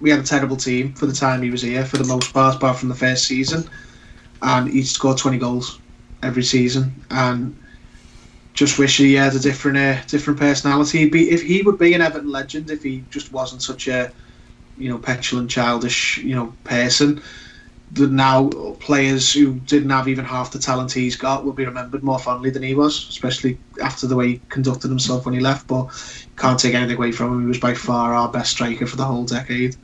we 0.00 0.10
had 0.10 0.20
a 0.20 0.24
terrible 0.24 0.56
team 0.56 0.94
for 0.94 1.06
the 1.06 1.12
time 1.12 1.42
he 1.42 1.50
was 1.50 1.62
here 1.62 1.84
for 1.84 1.98
the 1.98 2.04
most 2.04 2.32
part, 2.32 2.56
apart 2.56 2.78
from 2.78 2.88
the 2.88 2.94
first 2.94 3.26
season, 3.26 3.68
and 4.42 4.68
he 4.68 4.82
scored 4.82 5.18
twenty 5.18 5.38
goals 5.38 5.78
every 6.22 6.42
season. 6.42 6.92
And 7.10 7.56
just 8.54 8.78
wish 8.78 8.98
he 8.98 9.14
had 9.14 9.34
a 9.34 9.38
different 9.38 9.78
uh, 9.78 10.02
different 10.06 10.38
personality. 10.38 10.98
He'd 10.98 11.12
be 11.12 11.30
if 11.30 11.42
he 11.42 11.62
would 11.62 11.78
be 11.78 11.94
an 11.94 12.02
Everton 12.02 12.30
legend 12.30 12.70
if 12.70 12.82
he 12.82 13.04
just 13.10 13.32
wasn't 13.32 13.62
such 13.62 13.88
a 13.88 14.12
you 14.76 14.88
know 14.88 14.98
petulant, 14.98 15.50
childish 15.50 16.18
you 16.18 16.34
know 16.34 16.52
person. 16.64 17.22
The 17.92 18.06
now 18.06 18.48
players 18.80 19.30
who 19.34 19.54
didn't 19.60 19.90
have 19.90 20.08
even 20.08 20.24
half 20.24 20.50
the 20.50 20.58
talent 20.58 20.92
he's 20.92 21.14
got 21.14 21.44
will 21.44 21.52
be 21.52 21.66
remembered 21.66 22.02
more 22.02 22.18
fondly 22.18 22.48
than 22.48 22.62
he 22.62 22.74
was, 22.74 23.06
especially 23.10 23.58
after 23.82 24.06
the 24.06 24.16
way 24.16 24.28
he 24.28 24.40
conducted 24.48 24.88
himself 24.88 25.26
when 25.26 25.34
he 25.34 25.40
left. 25.40 25.66
But 25.66 25.88
can't 26.38 26.58
take 26.58 26.72
anything 26.74 26.96
away 26.96 27.12
from 27.12 27.34
him. 27.34 27.40
He 27.42 27.46
was 27.46 27.58
by 27.58 27.74
far 27.74 28.14
our 28.14 28.30
best 28.30 28.52
striker 28.52 28.86
for 28.86 28.96
the 28.96 29.04
whole 29.04 29.24
decade. 29.26 29.76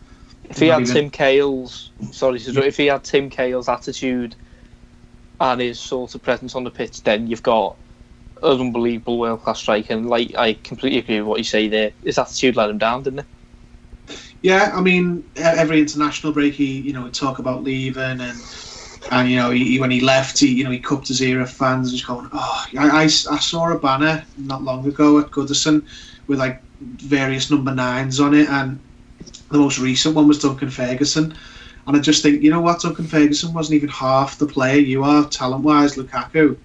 If 0.45 0.59
he 0.59 0.69
Not 0.69 0.81
had 0.81 0.83
even- 0.89 0.95
Tim 0.95 1.11
Cahill's, 1.11 1.91
sorry, 2.11 2.39
if 2.41 2.79
he 2.79 2.87
had 2.87 3.05
Tim 3.05 3.29
Cahill's 3.29 3.69
attitude 3.69 4.35
and 5.41 5.61
his 5.61 5.81
sort 5.81 6.15
of 6.15 6.23
presence 6.23 6.55
on 6.55 6.65
the 6.65 6.71
pitch, 6.71 7.03
then 7.05 7.27
you've 7.27 7.43
got 7.43 7.79
an 8.43 8.61
unbelievable 8.61 9.19
world 9.19 9.43
class 9.43 9.61
striker. 9.61 9.95
And 9.95 10.09
like, 10.09 10.35
I 10.37 10.55
completely 10.55 10.99
agree 11.01 11.21
with 11.21 11.29
what 11.29 11.39
you 11.39 11.45
say 11.45 11.69
there. 11.69 11.93
His 12.03 12.19
attitude 12.19 12.57
let 12.57 12.71
him 12.71 12.79
down, 12.79 13.03
didn't 13.05 13.21
it? 13.21 13.27
Yeah, 14.43 14.73
I 14.75 14.81
mean, 14.81 15.25
every 15.37 15.81
international 15.81 16.33
break, 16.33 16.55
he 16.55 16.81
you 16.81 16.93
know 16.93 17.03
would 17.05 17.15
talk 17.15 17.39
about 17.39 17.63
leaving, 17.65 18.21
and 18.21 18.45
and 19.11 19.29
you 19.31 19.37
know 19.37 19.51
he, 19.51 19.65
he- 19.65 19.81
when 19.81 19.91
he 19.91 20.01
left, 20.01 20.39
he 20.39 20.49
you 20.55 20.65
know 20.65 20.71
he 20.71 20.79
cupped 20.79 21.09
his 21.09 21.23
ear 21.23 21.41
at 21.41 21.49
fans, 21.49 21.93
just 21.93 22.07
going, 22.07 22.29
oh, 22.33 22.65
I, 22.79 22.89
I, 22.89 23.03
I 23.05 23.07
saw 23.07 23.73
a 23.73 23.79
banner 23.79 24.25
not 24.37 24.63
long 24.63 24.87
ago 24.87 25.19
at 25.19 25.31
Goodison 25.31 25.87
with 26.27 26.39
like 26.39 26.63
various 26.81 27.51
number 27.51 27.75
nines 27.75 28.21
on 28.21 28.35
it, 28.35 28.49
and 28.49 28.81
the 29.51 29.59
most 29.59 29.79
recent 29.79 30.15
one 30.15 30.29
was 30.29 30.41
Duncan 30.41 30.71
Ferguson, 30.71 31.35
and 31.89 31.97
I 31.97 32.01
just 32.01 32.23
think, 32.23 32.43
you 32.43 32.51
know 32.51 32.61
what, 32.61 32.83
Duncan 32.83 33.07
Ferguson 33.07 33.55
wasn't 33.55 33.77
even 33.77 33.89
half 33.89 34.39
the 34.39 34.47
player 34.47 34.79
you 34.79 35.05
are 35.05 35.27
talent 35.27 35.65
wise, 35.65 35.97
Lukaku. 35.97 36.59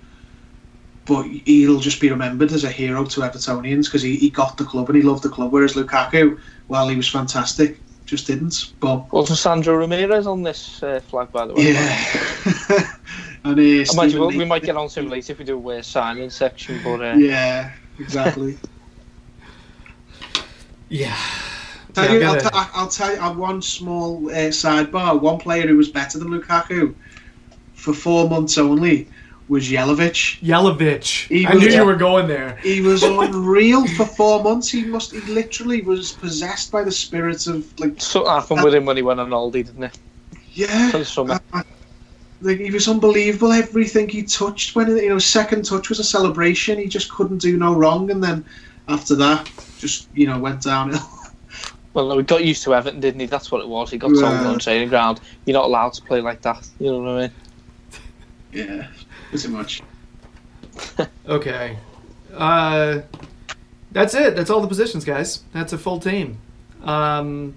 But 1.05 1.23
he'll 1.23 1.79
just 1.79 2.01
be 2.01 2.09
remembered 2.09 2.51
as 2.51 2.65
a 2.65 2.69
hero 2.69 3.05
to 3.05 3.21
Evertonians 3.21 3.85
because 3.85 4.01
he, 4.01 4.17
he 4.17 4.29
got 4.29 4.57
the 4.57 4.65
club 4.65 4.89
and 4.89 4.97
he 4.97 5.01
loved 5.01 5.23
the 5.23 5.29
club. 5.29 5.53
Whereas 5.53 5.75
Lukaku, 5.75 6.37
while 6.67 6.89
he 6.89 6.97
was 6.97 7.07
fantastic, 7.07 7.79
just 8.05 8.27
didn't. 8.27 8.73
But 8.81 9.11
Wasn't 9.13 9.39
Sandro 9.39 9.75
Ramirez 9.75 10.27
on 10.27 10.43
this 10.43 10.83
uh, 10.83 10.99
flag, 10.99 11.31
by 11.31 11.47
the 11.47 11.53
way? 11.53 11.71
yeah, 11.71 12.05
and 13.45 13.57
uh, 13.57 13.91
I 13.91 13.95
might, 13.95 14.13
well, 14.13 14.27
we 14.27 14.43
might 14.43 14.63
get 14.63 14.75
on 14.75 14.89
to 14.89 14.99
him 14.99 15.09
later 15.09 15.31
if 15.31 15.39
we 15.39 15.45
do 15.45 15.55
a 15.55 15.57
worst 15.57 15.91
signing 15.91 16.29
section, 16.31 16.81
but 16.83 17.01
uh, 17.01 17.15
Yeah, 17.15 17.71
exactly. 17.97 18.57
Yeah. 20.89 21.17
Tell 21.93 22.05
Yeah, 22.05 22.13
you, 22.13 22.25
I 22.25 22.27
I'll, 22.27 22.39
t- 22.39 22.69
I'll 22.73 22.87
tell 22.87 23.13
you 23.13 23.21
uh, 23.21 23.33
one 23.33 23.61
small 23.61 24.27
uh, 24.29 24.49
sidebar. 24.49 25.19
One 25.21 25.37
player 25.37 25.67
who 25.67 25.77
was 25.77 25.89
better 25.89 26.17
than 26.17 26.29
Lukaku 26.29 26.93
for 27.75 27.93
four 27.93 28.27
months 28.29 28.57
only 28.57 29.07
was 29.49 29.67
Jelavic. 29.69 30.39
Jelavic. 30.41 31.27
He 31.27 31.45
I 31.45 31.53
was- 31.53 31.63
knew 31.63 31.69
you 31.71 31.85
were 31.85 31.95
going 31.95 32.27
there. 32.27 32.57
He 32.63 32.81
was 32.81 33.03
unreal 33.03 33.85
for 33.89 34.05
four 34.05 34.41
months. 34.43 34.69
He 34.71 34.85
must. 34.85 35.11
He 35.11 35.19
literally 35.31 35.81
was 35.81 36.13
possessed 36.13 36.71
by 36.71 36.83
the 36.83 36.91
spirits 36.91 37.45
of 37.47 37.65
like. 37.79 38.01
something 38.01 38.31
happened 38.31 38.63
with 38.63 38.73
him 38.73 38.85
when 38.85 38.97
he 38.97 39.03
went 39.03 39.19
on 39.19 39.29
holiday, 39.29 39.63
didn't 39.63 39.83
it? 39.83 39.99
Yeah. 40.53 40.89
For 40.91 40.99
the 40.99 41.05
summer. 41.05 41.39
I- 41.53 41.59
I- 41.59 41.63
like 42.41 42.59
he 42.59 42.71
was 42.71 42.89
unbelievable. 42.89 43.53
Everything 43.53 44.09
he 44.09 44.21
touched, 44.23 44.75
when 44.75 44.87
you 44.97 45.07
know, 45.07 45.17
second 45.19 45.63
touch 45.63 45.87
was 45.87 45.99
a 45.99 46.03
celebration. 46.03 46.77
He 46.77 46.87
just 46.87 47.09
couldn't 47.09 47.37
do 47.37 47.55
no 47.57 47.73
wrong. 47.73 48.11
And 48.11 48.21
then 48.21 48.43
after 48.89 49.15
that, 49.15 49.49
just 49.77 50.09
you 50.13 50.27
know, 50.27 50.37
went 50.39 50.61
downhill. 50.63 50.99
Well, 51.93 52.07
no, 52.07 52.17
he 52.17 52.23
got 52.23 52.43
used 52.43 52.63
to 52.63 52.73
Everton, 52.73 52.99
didn't 52.99 53.19
he? 53.19 53.25
That's 53.27 53.51
what 53.51 53.61
it 53.61 53.67
was. 53.67 53.91
He 53.91 53.97
got 53.97 54.07
told 54.09 54.21
Yeah. 54.21 54.47
on 54.47 54.59
training 54.59 54.89
ground, 54.89 55.19
you're 55.45 55.53
not 55.53 55.65
allowed 55.65 55.93
to 55.93 56.01
play 56.01 56.21
like 56.21 56.41
that. 56.41 56.67
You 56.79 56.91
know 56.91 56.99
what 56.99 57.09
I 57.09 57.21
mean? 57.21 57.31
yeah, 58.51 58.87
pretty 59.29 59.47
much. 59.49 59.81
Okay. 61.27 61.77
Uh, 62.33 63.01
that's 63.91 64.13
it. 64.15 64.35
That's 64.35 64.49
all 64.49 64.59
the 64.59 64.67
positions, 64.67 65.05
guys. 65.05 65.43
That's 65.53 65.71
a 65.71 65.77
full 65.77 65.99
team. 65.99 66.39
Um, 66.83 67.55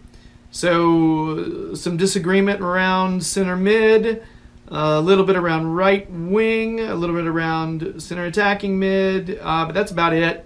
so 0.51 1.75
some 1.75 1.97
disagreement 1.97 2.61
around 2.61 3.25
center 3.25 3.57
mid, 3.57 4.23
a 4.69 5.01
little 5.01 5.25
bit 5.25 5.37
around 5.37 5.75
right 5.75 6.09
wing, 6.11 6.81
a 6.81 6.95
little 6.95 7.17
bit 7.17 7.27
around 7.27 8.01
center 8.03 8.27
attacking 8.27 8.79
mid, 8.79 9.39
uh, 9.43 9.65
but 9.67 9.75
that's 9.75 9.91
about 9.93 10.13
it. 10.13 10.45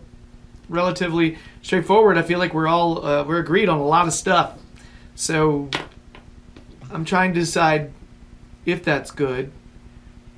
Relatively 0.69 1.37
straightforward. 1.63 2.17
I 2.19 2.23
feel 2.23 2.39
like 2.39 2.55
we're 2.55 2.69
all 2.69 3.05
uh, 3.05 3.25
we're 3.25 3.39
agreed 3.41 3.69
on 3.69 3.79
a 3.79 3.85
lot 3.87 4.07
of 4.07 4.13
stuff. 4.13 4.59
So 5.15 5.69
I'm 6.91 7.05
trying 7.05 7.35
to 7.35 7.41
decide 7.41 7.93
if 8.67 8.85
that's 8.85 9.11
good. 9.11 9.53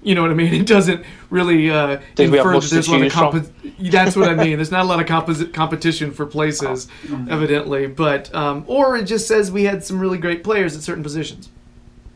You 0.03 0.17
know 0.17 0.23
what 0.23 0.33
I 0.33 0.35
mean? 0.35 0.53
It 0.63 0.67
doesn't 0.67 1.05
really 1.31 1.71
uh, 1.71 1.99
Think 2.17 2.33
we 2.33 2.39
have 2.39 2.47
infer 2.47 2.61
that 2.61 2.71
there's 2.71 2.89
a 2.89 2.93
lot 2.93 3.03
of 3.03 3.03
choose 3.05 3.13
from. 3.13 3.33
compo- 3.43 3.91
That's 3.91 4.17
what 4.17 4.29
I 4.29 4.35
mean. 4.35 4.57
There's 4.57 4.71
not 4.73 4.85
a 4.85 4.89
lot 4.89 5.01
of 5.01 5.07
composi- 5.07 5.53
competition 5.63 6.11
for 6.11 6.27
places, 6.27 6.89
evidently. 7.31 7.87
But 7.87 8.35
um, 8.35 8.65
or 8.67 8.97
it 8.97 9.05
just 9.05 9.29
says 9.29 9.53
we 9.53 9.65
had 9.65 9.85
some 9.85 10.01
really 10.01 10.19
great 10.19 10.43
players 10.43 10.75
at 10.77 10.83
certain 10.83 11.03
positions. 11.05 11.51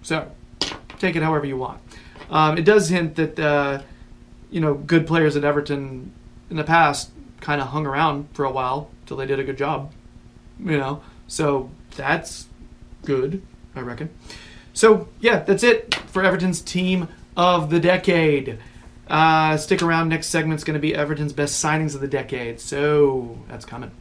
So 0.03 0.31
take 0.99 1.15
it 1.17 1.23
however 1.23 1.47
you 1.47 1.57
want. 1.57 1.81
Um, 2.29 2.59
it 2.59 2.65
does 2.65 2.89
hint 2.89 3.15
that 3.17 3.39
uh, 3.39 3.83
you 4.51 4.61
know 4.61 4.75
good 4.75 5.07
players 5.07 5.37
at 5.37 5.45
Everton 5.45 6.13
in 6.51 6.57
the 6.57 6.65
past 6.65 7.11
kind 7.41 7.61
of 7.61 7.69
hung 7.69 7.87
around 7.87 8.29
for 8.33 8.45
a 8.45 8.51
while 8.51 8.91
till 9.07 9.17
they 9.17 9.27
did 9.27 9.39
a 9.39 9.45
good 9.45 9.59
job. 9.59 9.93
You 10.59 10.79
know, 10.79 11.03
so 11.27 11.71
that's 11.97 12.47
good, 13.05 13.43
I 13.75 13.81
reckon. 13.81 14.11
So 14.73 15.09
yeah, 15.21 15.41
that's 15.41 15.63
it 15.63 15.95
for 16.07 16.23
Everton's 16.23 16.61
team 16.61 17.09
of 17.37 17.71
the 17.71 17.81
decade. 17.81 18.59
Uh, 19.09 19.57
stick 19.57 19.83
around. 19.83 20.09
Next 20.09 20.29
segment's 20.29 20.65
going 20.65 20.75
to 20.75 20.81
be 20.81 20.95
Everton's 20.95 21.33
best 21.33 21.63
signings 21.63 21.95
of 21.95 22.01
the 22.01 22.09
decade. 22.09 22.61
So 22.61 23.39
that's 23.49 23.65
coming. 23.65 23.93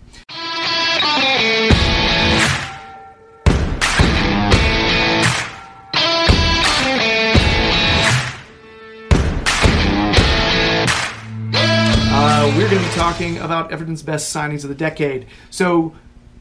Talking 12.96 13.38
about 13.38 13.72
Everton's 13.72 14.02
best 14.02 14.34
signings 14.34 14.64
of 14.64 14.70
the 14.70 14.76
decade. 14.76 15.28
So, 15.50 15.94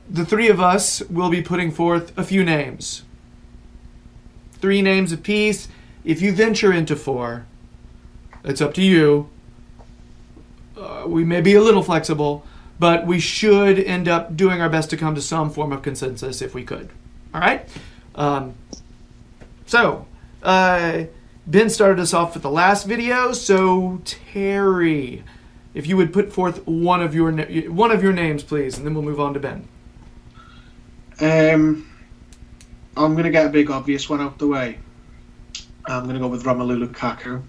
the 0.08 0.24
three 0.24 0.48
of 0.48 0.60
us 0.60 1.00
will 1.10 1.28
be 1.28 1.42
putting 1.42 1.72
forth 1.72 2.16
a 2.16 2.22
few 2.22 2.44
names. 2.44 3.02
Three 4.60 4.80
names 4.80 5.12
apiece. 5.12 5.66
If 6.04 6.22
you 6.22 6.32
venture 6.32 6.72
into 6.72 6.94
four, 6.94 7.46
it's 8.44 8.60
up 8.60 8.72
to 8.74 8.82
you. 8.82 9.28
Uh, 10.76 11.04
we 11.06 11.24
may 11.24 11.40
be 11.40 11.54
a 11.54 11.60
little 11.60 11.82
flexible, 11.82 12.46
but 12.78 13.04
we 13.04 13.18
should 13.18 13.78
end 13.78 14.06
up 14.06 14.36
doing 14.36 14.60
our 14.60 14.68
best 14.68 14.90
to 14.90 14.96
come 14.96 15.14
to 15.16 15.22
some 15.22 15.50
form 15.50 15.72
of 15.72 15.82
consensus 15.82 16.40
if 16.40 16.54
we 16.54 16.62
could. 16.62 16.90
All 17.32 17.40
right? 17.40 17.68
Um, 18.14 18.54
so, 19.66 20.06
uh, 20.42 21.04
Ben 21.46 21.68
started 21.68 22.00
us 22.00 22.14
off 22.14 22.34
with 22.34 22.42
the 22.42 22.50
last 22.50 22.86
video, 22.86 23.32
so 23.32 24.00
Terry, 24.04 25.24
if 25.74 25.86
you 25.86 25.96
would 25.96 26.12
put 26.12 26.32
forth 26.32 26.66
one 26.66 27.02
of 27.02 27.14
your 27.14 27.32
one 27.70 27.90
of 27.90 28.02
your 28.02 28.12
names, 28.12 28.42
please, 28.42 28.78
and 28.78 28.86
then 28.86 28.94
we'll 28.94 29.04
move 29.04 29.20
on 29.20 29.34
to 29.34 29.40
Ben. 29.40 29.68
Um, 31.20 31.86
I'm 32.96 33.12
going 33.12 33.24
to 33.24 33.30
get 33.30 33.46
a 33.46 33.50
big 33.50 33.70
obvious 33.70 34.08
one 34.08 34.20
out 34.20 34.38
the 34.38 34.46
way. 34.46 34.78
I'm 35.86 36.04
going 36.04 36.14
to 36.14 36.20
go 36.20 36.28
with 36.28 36.44
Romelu 36.44 36.86
Lukaku. 36.86 37.42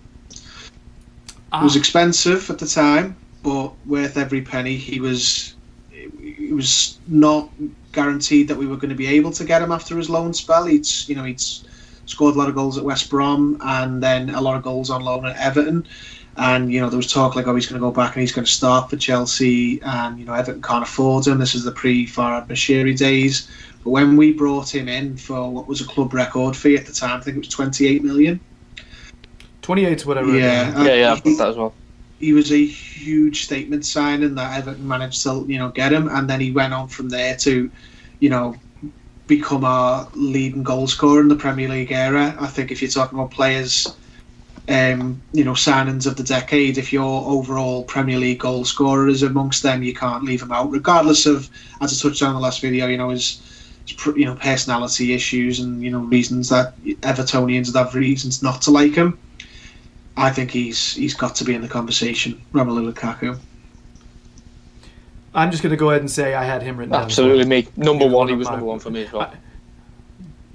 It 1.53 1.61
Ah, 1.61 1.63
was 1.63 1.75
expensive 1.75 2.49
at 2.49 2.59
the 2.59 2.67
time, 2.67 3.15
but 3.43 3.73
worth 3.85 4.17
every 4.17 4.41
penny. 4.41 4.75
He 4.75 4.99
was, 4.99 5.55
it 5.91 6.53
was 6.53 6.99
not 7.07 7.49
guaranteed 7.91 8.47
that 8.49 8.57
we 8.57 8.67
were 8.67 8.75
going 8.77 8.89
to 8.89 8.95
be 8.95 9.07
able 9.07 9.31
to 9.31 9.45
get 9.45 9.61
him 9.61 9.71
after 9.71 9.97
his 9.97 10.09
loan 10.09 10.33
spell. 10.33 10.65
He'd, 10.65 10.87
you 11.07 11.15
know, 11.15 11.23
he'd 11.23 11.41
scored 12.05 12.35
a 12.35 12.37
lot 12.37 12.49
of 12.49 12.55
goals 12.55 12.77
at 12.77 12.83
West 12.83 13.09
Brom 13.09 13.57
and 13.61 14.03
then 14.03 14.29
a 14.31 14.41
lot 14.41 14.57
of 14.57 14.63
goals 14.63 14.89
on 14.89 15.01
loan 15.01 15.25
at 15.25 15.37
Everton. 15.37 15.87
And 16.37 16.71
you 16.71 16.81
know 16.81 16.89
there 16.89 16.97
was 16.97 17.11
talk 17.11 17.35
like, 17.35 17.47
oh, 17.47 17.55
he's 17.55 17.65
going 17.65 17.79
to 17.79 17.85
go 17.85 17.91
back 17.91 18.15
and 18.15 18.21
he's 18.21 18.33
going 18.33 18.45
to 18.45 18.51
start 18.51 18.89
for 18.89 18.97
Chelsea, 18.97 19.81
and 19.81 20.19
you 20.19 20.25
know 20.25 20.33
Everton 20.33 20.61
can't 20.61 20.83
afford 20.83 21.27
him. 21.27 21.37
This 21.37 21.55
is 21.55 21.63
the 21.63 21.71
pre-Farhad 21.71 22.47
Moshiri 22.47 22.97
days. 22.97 23.49
But 23.83 23.91
when 23.91 24.17
we 24.17 24.33
brought 24.33 24.73
him 24.73 24.89
in 24.89 25.15
for 25.15 25.49
what 25.49 25.67
was 25.67 25.79
a 25.79 25.85
club 25.85 26.13
record 26.13 26.57
fee 26.57 26.75
at 26.75 26.85
the 26.85 26.91
time, 26.91 27.19
I 27.19 27.23
think 27.23 27.37
it 27.37 27.39
was 27.39 27.49
28 27.49 28.03
million. 28.03 28.39
28's 29.61 30.05
what 30.05 30.17
I 30.17 30.21
wrote 30.21 30.35
Yeah, 30.35 30.83
yeah, 30.83 30.93
yeah, 30.93 31.09
uh, 31.09 31.13
I've 31.13 31.23
got 31.23 31.37
that 31.37 31.49
as 31.49 31.55
well. 31.55 31.73
he 32.19 32.33
was 32.33 32.51
a 32.51 32.65
huge 32.65 33.43
statement 33.43 33.85
signing 33.85 34.35
that 34.35 34.57
Everton 34.57 34.87
managed 34.87 35.21
to, 35.23 35.45
you 35.47 35.57
know, 35.57 35.69
get 35.69 35.93
him, 35.93 36.07
and 36.09 36.29
then 36.29 36.41
he 36.41 36.51
went 36.51 36.73
on 36.73 36.87
from 36.87 37.09
there 37.09 37.35
to, 37.37 37.71
you 38.19 38.29
know, 38.29 38.55
become 39.27 39.63
our 39.63 40.07
leading 40.13 40.63
goal 40.63 40.87
scorer 40.87 41.21
in 41.21 41.27
the 41.27 41.35
Premier 41.35 41.67
League 41.67 41.91
era. 41.91 42.35
I 42.39 42.47
think 42.47 42.71
if 42.71 42.81
you're 42.81 42.91
talking 42.91 43.17
about 43.17 43.31
players, 43.31 43.87
um, 44.67 45.21
you 45.31 45.43
know, 45.43 45.51
signings 45.51 46.07
of 46.07 46.15
the 46.15 46.23
decade, 46.23 46.77
if 46.77 46.91
your 46.91 47.29
overall 47.29 47.83
Premier 47.83 48.17
League 48.17 48.39
goal 48.39 48.65
scorer 48.65 49.07
is 49.07 49.21
amongst 49.21 49.63
them, 49.63 49.83
you 49.83 49.93
can't 49.93 50.23
leave 50.23 50.41
him 50.41 50.51
out, 50.51 50.71
regardless 50.71 51.25
of, 51.25 51.49
as 51.81 51.93
I 51.93 52.09
touched 52.09 52.21
on 52.23 52.29
in 52.29 52.35
the 52.35 52.41
last 52.41 52.61
video, 52.61 52.87
you 52.87 52.97
know, 52.97 53.09
his, 53.09 53.41
his 53.85 54.05
you 54.15 54.25
know 54.25 54.35
personality 54.35 55.13
issues 55.13 55.59
and 55.59 55.83
you 55.83 55.91
know 55.91 55.99
reasons 55.99 56.49
that 56.49 56.75
Evertonians 56.83 57.67
would 57.67 57.75
have 57.75 57.93
reasons 57.93 58.41
not 58.41 58.61
to 58.63 58.71
like 58.71 58.93
him. 58.93 59.19
I 60.17 60.31
think 60.31 60.49
he's 60.51 60.93
he's 60.93 61.13
got 61.13 61.35
to 61.35 61.43
be 61.43 61.53
in 61.53 61.61
the 61.61 61.67
conversation, 61.67 62.41
Romelu 62.53 62.91
Lukaku. 62.91 63.37
I'm 65.35 65.51
just 65.51 65.61
going 65.61 65.71
to 65.71 65.77
go 65.77 65.89
ahead 65.89 66.01
and 66.01 66.09
say 66.09 66.33
I 66.33 66.45
had 66.45 66.63
him 66.63 66.77
written 66.77 66.93
down. 66.93 67.03
Absolutely, 67.03 67.45
me. 67.45 67.67
Number 67.75 68.07
one, 68.07 68.29
he 68.29 68.35
was 68.35 68.45
my- 68.45 68.53
number 68.53 68.65
one 68.65 68.79
for 68.79 68.89
me 68.89 69.03
as 69.03 69.11
well. 69.11 69.31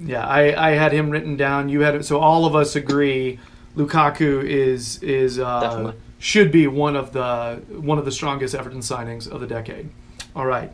Yeah, 0.02 0.26
I, 0.26 0.70
I 0.70 0.70
had 0.70 0.92
him 0.92 1.10
written 1.10 1.36
down. 1.36 1.68
You 1.68 1.82
had 1.82 1.94
it, 1.94 2.06
so 2.06 2.18
all 2.18 2.46
of 2.46 2.56
us 2.56 2.74
agree. 2.74 3.38
Lukaku 3.76 4.44
is 4.44 5.02
is 5.02 5.38
uh, 5.38 5.92
should 6.18 6.50
be 6.50 6.66
one 6.66 6.96
of 6.96 7.12
the 7.12 7.62
one 7.68 7.98
of 7.98 8.04
the 8.04 8.12
strongest 8.12 8.54
Everton 8.54 8.80
signings 8.80 9.30
of 9.30 9.40
the 9.40 9.46
decade. 9.46 9.90
All 10.34 10.46
right. 10.46 10.72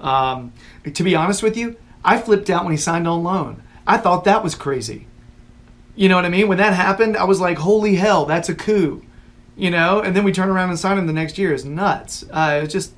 Um, 0.00 0.52
to 0.92 1.02
be 1.02 1.14
honest 1.14 1.42
with 1.42 1.56
you, 1.56 1.76
I 2.04 2.18
flipped 2.18 2.50
out 2.50 2.64
when 2.64 2.72
he 2.72 2.78
signed 2.78 3.08
on 3.08 3.22
loan. 3.22 3.62
I 3.86 3.98
thought 3.98 4.24
that 4.24 4.42
was 4.42 4.54
crazy. 4.54 5.06
You 5.96 6.08
know 6.08 6.16
what 6.16 6.24
I 6.24 6.28
mean? 6.28 6.48
When 6.48 6.58
that 6.58 6.74
happened, 6.74 7.16
I 7.16 7.24
was 7.24 7.40
like, 7.40 7.58
"Holy 7.58 7.96
hell, 7.96 8.26
that's 8.26 8.48
a 8.48 8.54
coup!" 8.54 9.02
You 9.56 9.70
know. 9.70 10.00
And 10.00 10.16
then 10.16 10.24
we 10.24 10.32
turn 10.32 10.48
around 10.48 10.70
and 10.70 10.78
sign 10.78 10.98
him 10.98 11.06
the 11.06 11.12
next 11.12 11.38
year. 11.38 11.54
It's 11.54 11.64
nuts. 11.64 12.24
Uh, 12.30 12.60
it's 12.64 12.72
just 12.72 12.94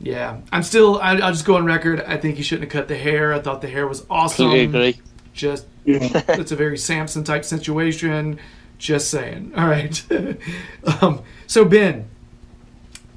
yeah, 0.00 0.40
I'm 0.52 0.62
still. 0.62 0.98
I, 1.00 1.16
I'll 1.16 1.32
just 1.32 1.44
go 1.44 1.56
on 1.56 1.64
record. 1.64 2.00
I 2.00 2.16
think 2.16 2.36
he 2.36 2.42
shouldn't 2.42 2.70
have 2.70 2.72
cut 2.72 2.88
the 2.88 2.96
hair. 2.96 3.32
I 3.32 3.40
thought 3.40 3.60
the 3.60 3.68
hair 3.68 3.86
was 3.86 4.06
awesome. 4.08 4.46
Completely 4.46 4.88
agree. 4.90 5.02
Just 5.32 5.66
Yeah. 5.88 6.22
it's 6.28 6.52
a 6.52 6.56
very 6.56 6.76
Samson 6.76 7.24
type 7.24 7.44
situation. 7.44 8.38
Just 8.78 9.10
saying. 9.10 9.52
All 9.56 9.66
right. 9.66 10.04
um, 11.02 11.22
so 11.46 11.64
Ben, 11.64 12.08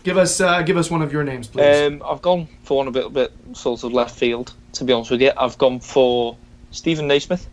give 0.03 0.17
us 0.17 0.39
uh, 0.39 0.61
give 0.61 0.77
us 0.77 0.89
one 0.89 1.01
of 1.01 1.11
your 1.11 1.23
names, 1.23 1.47
please. 1.47 1.87
Um, 1.87 2.01
I've 2.05 2.21
gone 2.21 2.47
for 2.63 2.77
one 2.77 2.87
a 2.87 2.91
bit, 2.91 3.11
bit 3.13 3.33
sort 3.53 3.83
of 3.83 3.91
left 3.93 4.17
field. 4.17 4.53
To 4.73 4.85
be 4.85 4.93
honest 4.93 5.11
with 5.11 5.21
you, 5.21 5.31
I've 5.37 5.57
gone 5.57 5.81
for 5.81 6.37
Steven 6.71 7.07
Naismith. 7.07 7.47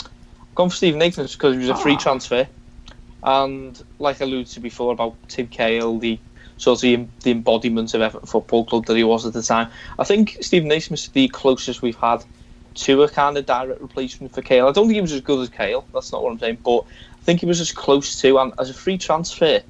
I've 0.00 0.54
gone 0.56 0.68
for 0.68 0.76
Steven 0.76 0.98
Naismith 0.98 1.32
because 1.32 1.54
he 1.54 1.60
was 1.60 1.68
a 1.68 1.76
free 1.76 1.94
Ah. 1.94 1.98
transfer, 1.98 2.48
and 3.22 3.80
like 4.00 4.20
I 4.20 4.24
alluded 4.24 4.48
to 4.48 4.60
before 4.60 4.92
about 4.92 5.14
Tim 5.28 5.46
Cahill, 5.46 6.00
the 6.00 6.18
sort 6.58 6.78
of 6.78 6.80
the, 6.82 7.06
the 7.22 7.30
embodiment 7.30 7.94
of 7.94 8.00
Everton 8.00 8.26
Football 8.26 8.64
Club 8.64 8.86
that 8.86 8.96
he 8.96 9.04
was 9.04 9.26
at 9.26 9.32
the 9.32 9.42
time. 9.42 9.70
I 9.98 10.04
think 10.04 10.38
Steven 10.40 10.68
Naismith 10.68 11.00
is 11.00 11.08
the 11.10 11.28
closest 11.28 11.82
we've 11.82 11.96
had 11.96 12.24
to 12.76 13.02
a 13.02 13.08
kind 13.08 13.36
of 13.36 13.46
direct 13.46 13.80
replacement 13.80 14.34
for 14.34 14.42
Cahill. 14.42 14.68
I 14.68 14.72
don't 14.72 14.86
think 14.86 14.96
he 14.96 15.00
was 15.00 15.12
as 15.12 15.20
good 15.20 15.40
as 15.40 15.48
Cahill. 15.48 15.86
That's 15.92 16.12
not 16.12 16.22
what 16.22 16.32
I'm 16.32 16.38
saying, 16.38 16.58
but 16.64 16.80
I 16.80 17.22
think 17.22 17.40
he 17.40 17.46
was 17.46 17.60
as 17.60 17.72
close 17.72 18.20
to. 18.20 18.38
And 18.38 18.52
as 18.58 18.70
a 18.70 18.74
free 18.74 18.98
transfer, 18.98 19.62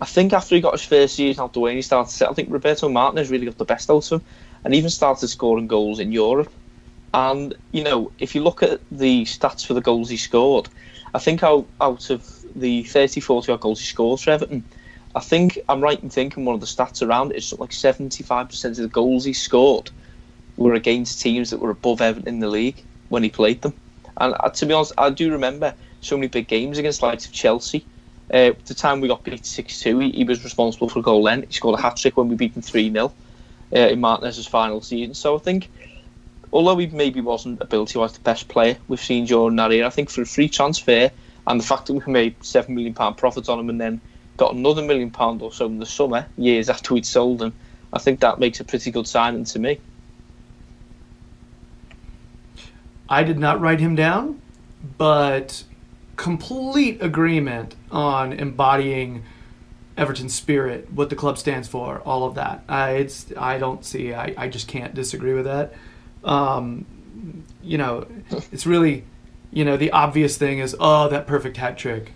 I 0.00 0.04
think 0.04 0.32
after 0.32 0.54
he 0.54 0.60
got 0.60 0.72
his 0.72 0.84
first 0.84 1.16
season 1.16 1.42
out 1.42 1.52
the 1.52 1.60
way 1.60 1.70
and 1.70 1.78
he 1.78 1.82
started 1.82 2.14
to 2.16 2.30
I 2.30 2.32
think 2.32 2.50
Roberto 2.50 2.88
Martinez 2.88 3.30
really 3.30 3.46
got 3.46 3.58
the 3.58 3.64
best 3.64 3.90
out 3.90 4.10
of 4.10 4.20
him 4.22 4.28
and 4.64 4.74
even 4.74 4.90
started 4.90 5.28
scoring 5.28 5.66
goals 5.66 5.98
in 5.98 6.12
Europe. 6.12 6.52
And, 7.12 7.54
you 7.72 7.82
know, 7.82 8.12
if 8.18 8.34
you 8.34 8.42
look 8.42 8.62
at 8.62 8.80
the 8.92 9.24
stats 9.24 9.66
for 9.66 9.74
the 9.74 9.80
goals 9.80 10.08
he 10.08 10.16
scored, 10.16 10.68
I 11.14 11.18
think 11.18 11.42
out, 11.42 11.66
out 11.80 12.10
of 12.10 12.44
the 12.54 12.84
30, 12.84 13.20
40 13.20 13.52
odd 13.52 13.60
goals 13.60 13.80
he 13.80 13.86
scored 13.86 14.20
for 14.20 14.30
Everton, 14.30 14.62
I 15.14 15.20
think 15.20 15.58
I'm 15.68 15.80
right 15.80 16.00
in 16.00 16.10
thinking 16.10 16.44
one 16.44 16.54
of 16.54 16.60
the 16.60 16.66
stats 16.66 17.04
around 17.04 17.32
it 17.32 17.38
is 17.38 17.52
like 17.58 17.70
75% 17.70 18.64
of 18.64 18.76
the 18.76 18.88
goals 18.88 19.24
he 19.24 19.32
scored 19.32 19.90
were 20.58 20.74
against 20.74 21.20
teams 21.20 21.50
that 21.50 21.60
were 21.60 21.70
above 21.70 22.00
Everton 22.00 22.28
in 22.28 22.40
the 22.40 22.48
league 22.48 22.82
when 23.08 23.22
he 23.22 23.30
played 23.30 23.62
them. 23.62 23.72
And 24.18 24.34
uh, 24.40 24.50
to 24.50 24.66
be 24.66 24.74
honest, 24.74 24.92
I 24.98 25.10
do 25.10 25.32
remember 25.32 25.72
so 26.00 26.16
many 26.16 26.28
big 26.28 26.48
games 26.48 26.78
against 26.78 27.02
likes 27.02 27.26
of 27.26 27.32
Chelsea. 27.32 27.86
Uh, 28.32 28.52
the 28.66 28.74
time 28.74 29.00
we 29.00 29.08
got 29.08 29.24
beat 29.24 29.46
6 29.46 29.80
2, 29.80 29.98
he, 30.00 30.10
he 30.10 30.24
was 30.24 30.44
responsible 30.44 30.88
for 30.88 30.98
a 30.98 31.02
goal 31.02 31.22
then. 31.22 31.44
He 31.44 31.52
scored 31.52 31.78
a 31.78 31.82
hat 31.82 31.96
trick 31.96 32.16
when 32.16 32.28
we 32.28 32.34
beat 32.34 32.52
them 32.52 32.62
3 32.62 32.90
0 32.92 33.12
uh, 33.72 33.78
in 33.78 34.00
Martinez's 34.00 34.46
final 34.46 34.80
season. 34.82 35.14
So 35.14 35.36
I 35.36 35.38
think, 35.38 35.70
although 36.52 36.76
he 36.76 36.88
maybe 36.88 37.20
wasn't 37.20 37.62
ability 37.62 37.98
wise 37.98 38.12
the 38.12 38.20
best 38.20 38.48
player 38.48 38.76
we've 38.88 39.00
seen 39.00 39.24
during 39.24 39.56
that 39.56 39.72
era, 39.72 39.86
I 39.86 39.90
think 39.90 40.10
for 40.10 40.22
a 40.22 40.26
free 40.26 40.48
transfer 40.48 41.10
and 41.46 41.60
the 41.60 41.64
fact 41.64 41.86
that 41.86 41.94
we 41.94 42.12
made 42.12 42.38
£7 42.40 42.68
million 42.68 42.92
profit 42.92 43.48
on 43.48 43.60
him 43.60 43.70
and 43.70 43.80
then 43.80 44.00
got 44.36 44.54
another 44.54 44.82
million 44.82 45.10
pound 45.10 45.40
or 45.40 45.52
so 45.52 45.66
in 45.66 45.78
the 45.78 45.86
summer, 45.86 46.26
years 46.36 46.68
after 46.68 46.94
we'd 46.94 47.06
sold 47.06 47.40
him, 47.40 47.52
I 47.92 47.98
think 47.98 48.20
that 48.20 48.38
makes 48.38 48.60
a 48.60 48.64
pretty 48.64 48.90
good 48.90 49.06
signing 49.06 49.44
to 49.44 49.58
me. 49.58 49.80
I 53.08 53.22
did 53.22 53.38
not 53.38 53.60
write 53.60 53.80
him 53.80 53.94
down, 53.94 54.40
but 54.96 55.64
complete 56.16 57.00
agreement 57.02 57.74
on 57.90 58.32
embodying 58.32 59.24
Everton's 59.96 60.34
spirit, 60.34 60.92
what 60.92 61.10
the 61.10 61.16
club 61.16 61.38
stands 61.38 61.66
for, 61.66 62.00
all 62.04 62.24
of 62.24 62.34
that. 62.36 62.62
I 62.68 62.90
it's 62.92 63.26
I 63.36 63.58
don't 63.58 63.84
see. 63.84 64.14
I, 64.14 64.34
I 64.36 64.48
just 64.48 64.68
can't 64.68 64.94
disagree 64.94 65.34
with 65.34 65.44
that. 65.46 65.74
Um, 66.22 66.84
you 67.62 67.78
know, 67.78 68.06
it's 68.52 68.66
really, 68.66 69.04
you 69.50 69.64
know, 69.64 69.76
the 69.76 69.90
obvious 69.90 70.36
thing 70.36 70.58
is 70.60 70.76
oh 70.78 71.08
that 71.08 71.26
perfect 71.26 71.56
hat 71.56 71.76
trick 71.78 72.12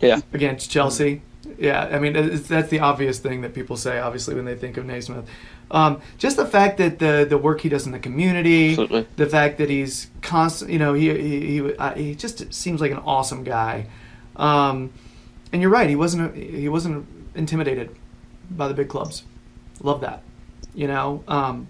Yeah. 0.00 0.20
against 0.32 0.70
Chelsea. 0.70 1.22
Yeah, 1.58 1.84
I 1.92 2.00
mean 2.00 2.16
it's, 2.16 2.48
that's 2.48 2.70
the 2.70 2.80
obvious 2.80 3.20
thing 3.20 3.42
that 3.42 3.54
people 3.54 3.76
say, 3.76 3.98
obviously, 4.00 4.34
when 4.34 4.44
they 4.44 4.56
think 4.56 4.76
of 4.76 4.84
Naismith. 4.84 5.28
Um, 5.70 6.00
just 6.16 6.36
the 6.36 6.46
fact 6.46 6.78
that 6.78 6.98
the 7.00 7.26
the 7.28 7.38
work 7.38 7.60
he 7.60 7.68
does 7.68 7.86
in 7.86 7.92
the 7.92 7.98
community, 7.98 8.70
Absolutely. 8.70 9.06
the 9.16 9.26
fact 9.26 9.58
that 9.58 9.68
he's 9.68 10.08
constant, 10.22 10.70
you 10.70 10.78
know, 10.78 10.94
he 10.94 11.10
he 11.10 11.60
he, 11.60 11.74
uh, 11.74 11.94
he 11.94 12.14
just 12.14 12.52
seems 12.54 12.80
like 12.80 12.92
an 12.92 12.98
awesome 12.98 13.42
guy. 13.42 13.86
Um, 14.36 14.92
and 15.52 15.60
you're 15.60 15.70
right, 15.70 15.88
he 15.88 15.96
wasn't 15.96 16.36
he 16.36 16.68
wasn't 16.68 17.06
intimidated 17.34 17.94
by 18.50 18.68
the 18.68 18.74
big 18.74 18.88
clubs. 18.88 19.24
Love 19.82 20.00
that. 20.02 20.22
You 20.74 20.86
know, 20.86 21.24
um, 21.26 21.68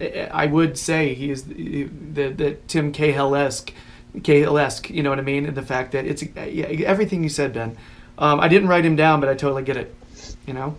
I 0.00 0.46
would 0.46 0.78
say 0.78 1.14
he 1.14 1.30
is 1.30 1.44
the, 1.44 1.84
the, 1.84 2.28
the 2.28 2.56
Tim 2.68 2.92
Cahill 2.92 3.34
esque, 3.34 3.72
Cahill 4.22 4.58
esque. 4.58 4.90
You 4.90 5.02
know 5.02 5.10
what 5.10 5.18
I 5.18 5.22
mean? 5.22 5.46
And 5.46 5.56
the 5.56 5.62
fact 5.62 5.92
that 5.92 6.06
it's 6.06 6.22
yeah, 6.22 6.66
everything 6.86 7.22
you 7.22 7.28
said, 7.28 7.52
Ben. 7.52 7.76
Um, 8.18 8.40
I 8.40 8.48
didn't 8.48 8.68
write 8.68 8.84
him 8.84 8.94
down, 8.94 9.20
but 9.20 9.28
I 9.28 9.34
totally 9.34 9.62
get 9.62 9.76
it. 9.76 9.94
You 10.46 10.54
know, 10.54 10.76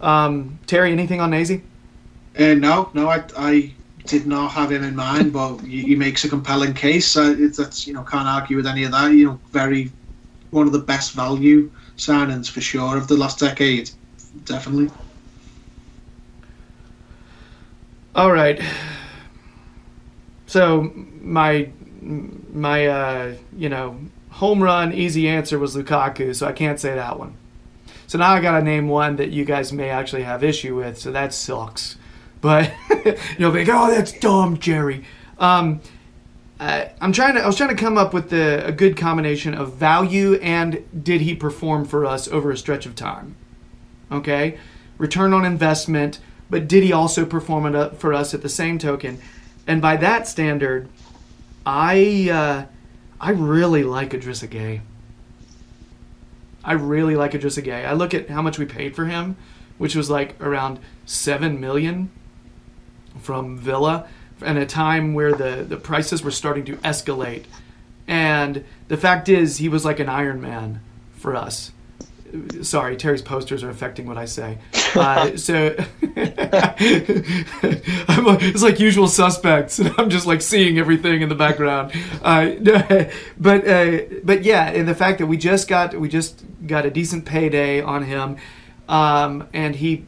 um, 0.00 0.58
Terry, 0.66 0.92
anything 0.92 1.20
on 1.20 1.30
Nazy? 1.30 1.62
Uh, 2.38 2.54
no, 2.54 2.90
no, 2.92 3.08
I, 3.08 3.24
I 3.36 3.72
did 4.04 4.26
not 4.26 4.52
have 4.52 4.70
him 4.70 4.84
in 4.84 4.94
mind, 4.94 5.32
but 5.32 5.58
he, 5.58 5.82
he 5.82 5.96
makes 5.96 6.24
a 6.24 6.28
compelling 6.28 6.74
case. 6.74 7.16
Uh, 7.16 7.34
it's, 7.38 7.58
that's 7.58 7.86
you 7.86 7.94
know 7.94 8.02
can't 8.02 8.28
argue 8.28 8.56
with 8.56 8.66
any 8.66 8.84
of 8.84 8.92
that. 8.92 9.12
You 9.12 9.26
know, 9.26 9.40
very 9.50 9.90
one 10.50 10.66
of 10.66 10.72
the 10.72 10.78
best 10.78 11.12
value 11.12 11.70
signings 11.96 12.50
for 12.50 12.60
sure 12.60 12.96
of 12.96 13.08
the 13.08 13.16
last 13.16 13.38
decade, 13.38 13.90
definitely. 14.44 14.90
All 18.14 18.32
right. 18.32 18.60
So 20.46 20.92
my 21.20 21.70
my 22.52 22.86
uh, 22.86 23.34
you 23.56 23.68
know 23.68 23.98
home 24.30 24.62
run 24.62 24.92
easy 24.92 25.28
answer 25.28 25.58
was 25.58 25.74
Lukaku, 25.74 26.34
so 26.34 26.46
I 26.46 26.52
can't 26.52 26.78
say 26.78 26.94
that 26.94 27.18
one. 27.18 27.36
So 28.06 28.18
now 28.18 28.32
I 28.32 28.40
got 28.40 28.58
to 28.58 28.64
name 28.64 28.88
one 28.88 29.16
that 29.16 29.30
you 29.30 29.44
guys 29.44 29.72
may 29.72 29.90
actually 29.90 30.22
have 30.22 30.44
issue 30.44 30.76
with. 30.76 30.98
So 30.98 31.10
that 31.12 31.34
sucks. 31.34 31.96
But 32.40 32.72
you'll 33.38 33.50
be 33.52 33.64
like, 33.64 33.68
oh, 33.68 33.90
that's 33.90 34.12
dumb, 34.12 34.58
Jerry. 34.58 35.04
Um, 35.38 35.80
I, 36.58 36.92
I'm 37.00 37.12
trying 37.12 37.34
to. 37.34 37.42
I 37.42 37.46
was 37.46 37.56
trying 37.56 37.70
to 37.70 37.74
come 37.74 37.98
up 37.98 38.14
with 38.14 38.30
the, 38.30 38.64
a 38.66 38.72
good 38.72 38.96
combination 38.96 39.52
of 39.54 39.74
value 39.74 40.34
and 40.36 40.84
did 41.04 41.20
he 41.20 41.34
perform 41.34 41.84
for 41.84 42.06
us 42.06 42.28
over 42.28 42.50
a 42.50 42.56
stretch 42.56 42.86
of 42.86 42.94
time? 42.94 43.36
Okay, 44.10 44.58
return 44.96 45.32
on 45.32 45.44
investment, 45.44 46.20
but 46.48 46.66
did 46.68 46.82
he 46.82 46.92
also 46.92 47.26
perform 47.26 47.74
it 47.74 47.96
for 47.96 48.14
us 48.14 48.32
at 48.32 48.42
the 48.42 48.48
same 48.48 48.78
token? 48.78 49.18
And 49.66 49.82
by 49.82 49.96
that 49.98 50.28
standard, 50.28 50.88
I 51.66 52.30
uh, 52.30 52.66
I 53.20 53.30
really 53.30 53.82
like 53.82 54.10
Idrissa 54.10 54.48
Gueye. 54.48 54.80
I 56.66 56.72
really 56.72 57.14
like 57.14 57.30
Idrissa 57.30 57.64
Gueye. 57.64 57.86
I 57.86 57.92
look 57.92 58.12
at 58.12 58.28
how 58.28 58.42
much 58.42 58.58
we 58.58 58.66
paid 58.66 58.96
for 58.96 59.06
him, 59.06 59.36
which 59.78 59.94
was 59.94 60.10
like 60.10 60.38
around 60.42 60.80
seven 61.06 61.60
million 61.60 62.10
from 63.20 63.56
Villa, 63.56 64.08
at 64.42 64.56
a 64.56 64.66
time 64.66 65.14
where 65.14 65.32
the, 65.32 65.64
the 65.66 65.76
prices 65.76 66.22
were 66.22 66.32
starting 66.32 66.64
to 66.64 66.76
escalate. 66.78 67.44
And 68.08 68.64
the 68.88 68.96
fact 68.96 69.28
is, 69.28 69.58
he 69.58 69.68
was 69.68 69.84
like 69.84 70.00
an 70.00 70.08
Iron 70.08 70.40
Man 70.40 70.80
for 71.14 71.36
us. 71.36 71.70
Sorry, 72.62 72.96
Terry's 72.96 73.22
posters 73.22 73.62
are 73.62 73.70
affecting 73.70 74.06
what 74.06 74.18
I 74.18 74.24
say. 74.24 74.58
Uh, 74.96 75.36
so 75.36 75.76
I'm 76.16 78.24
like, 78.24 78.42
it's 78.42 78.62
like 78.62 78.80
usual 78.80 79.08
suspects, 79.08 79.78
and 79.78 79.92
I'm 79.98 80.08
just 80.08 80.26
like 80.26 80.40
seeing 80.40 80.78
everything 80.78 81.20
in 81.20 81.28
the 81.28 81.34
background. 81.34 81.92
Uh, 82.22 82.52
but 83.36 83.68
uh, 83.68 83.98
but 84.24 84.42
yeah, 84.42 84.70
and 84.70 84.88
the 84.88 84.94
fact 84.94 85.18
that 85.18 85.26
we 85.26 85.36
just 85.36 85.68
got 85.68 85.94
we 85.94 86.08
just 86.08 86.42
got 86.66 86.86
a 86.86 86.90
decent 86.90 87.24
payday 87.24 87.80
on 87.80 88.04
him, 88.04 88.36
um, 88.88 89.48
and 89.52 89.76
he 89.76 90.06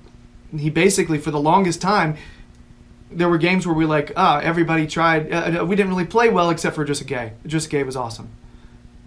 he 0.56 0.70
basically 0.70 1.18
for 1.18 1.30
the 1.30 1.40
longest 1.40 1.80
time 1.80 2.16
there 3.11 3.28
were 3.28 3.38
games 3.38 3.66
where 3.66 3.74
we 3.74 3.86
like, 3.86 4.12
ah, 4.16 4.38
everybody 4.40 4.86
tried. 4.86 5.32
Uh, 5.32 5.64
we 5.64 5.76
didn't 5.76 5.90
really 5.90 6.04
play 6.04 6.28
well 6.28 6.50
except 6.50 6.74
for 6.76 6.84
just 6.84 7.00
a 7.00 7.04
Gueye. 7.04 7.32
Just 7.46 7.70
Gueye 7.70 7.84
was 7.84 7.96
awesome. 7.96 8.28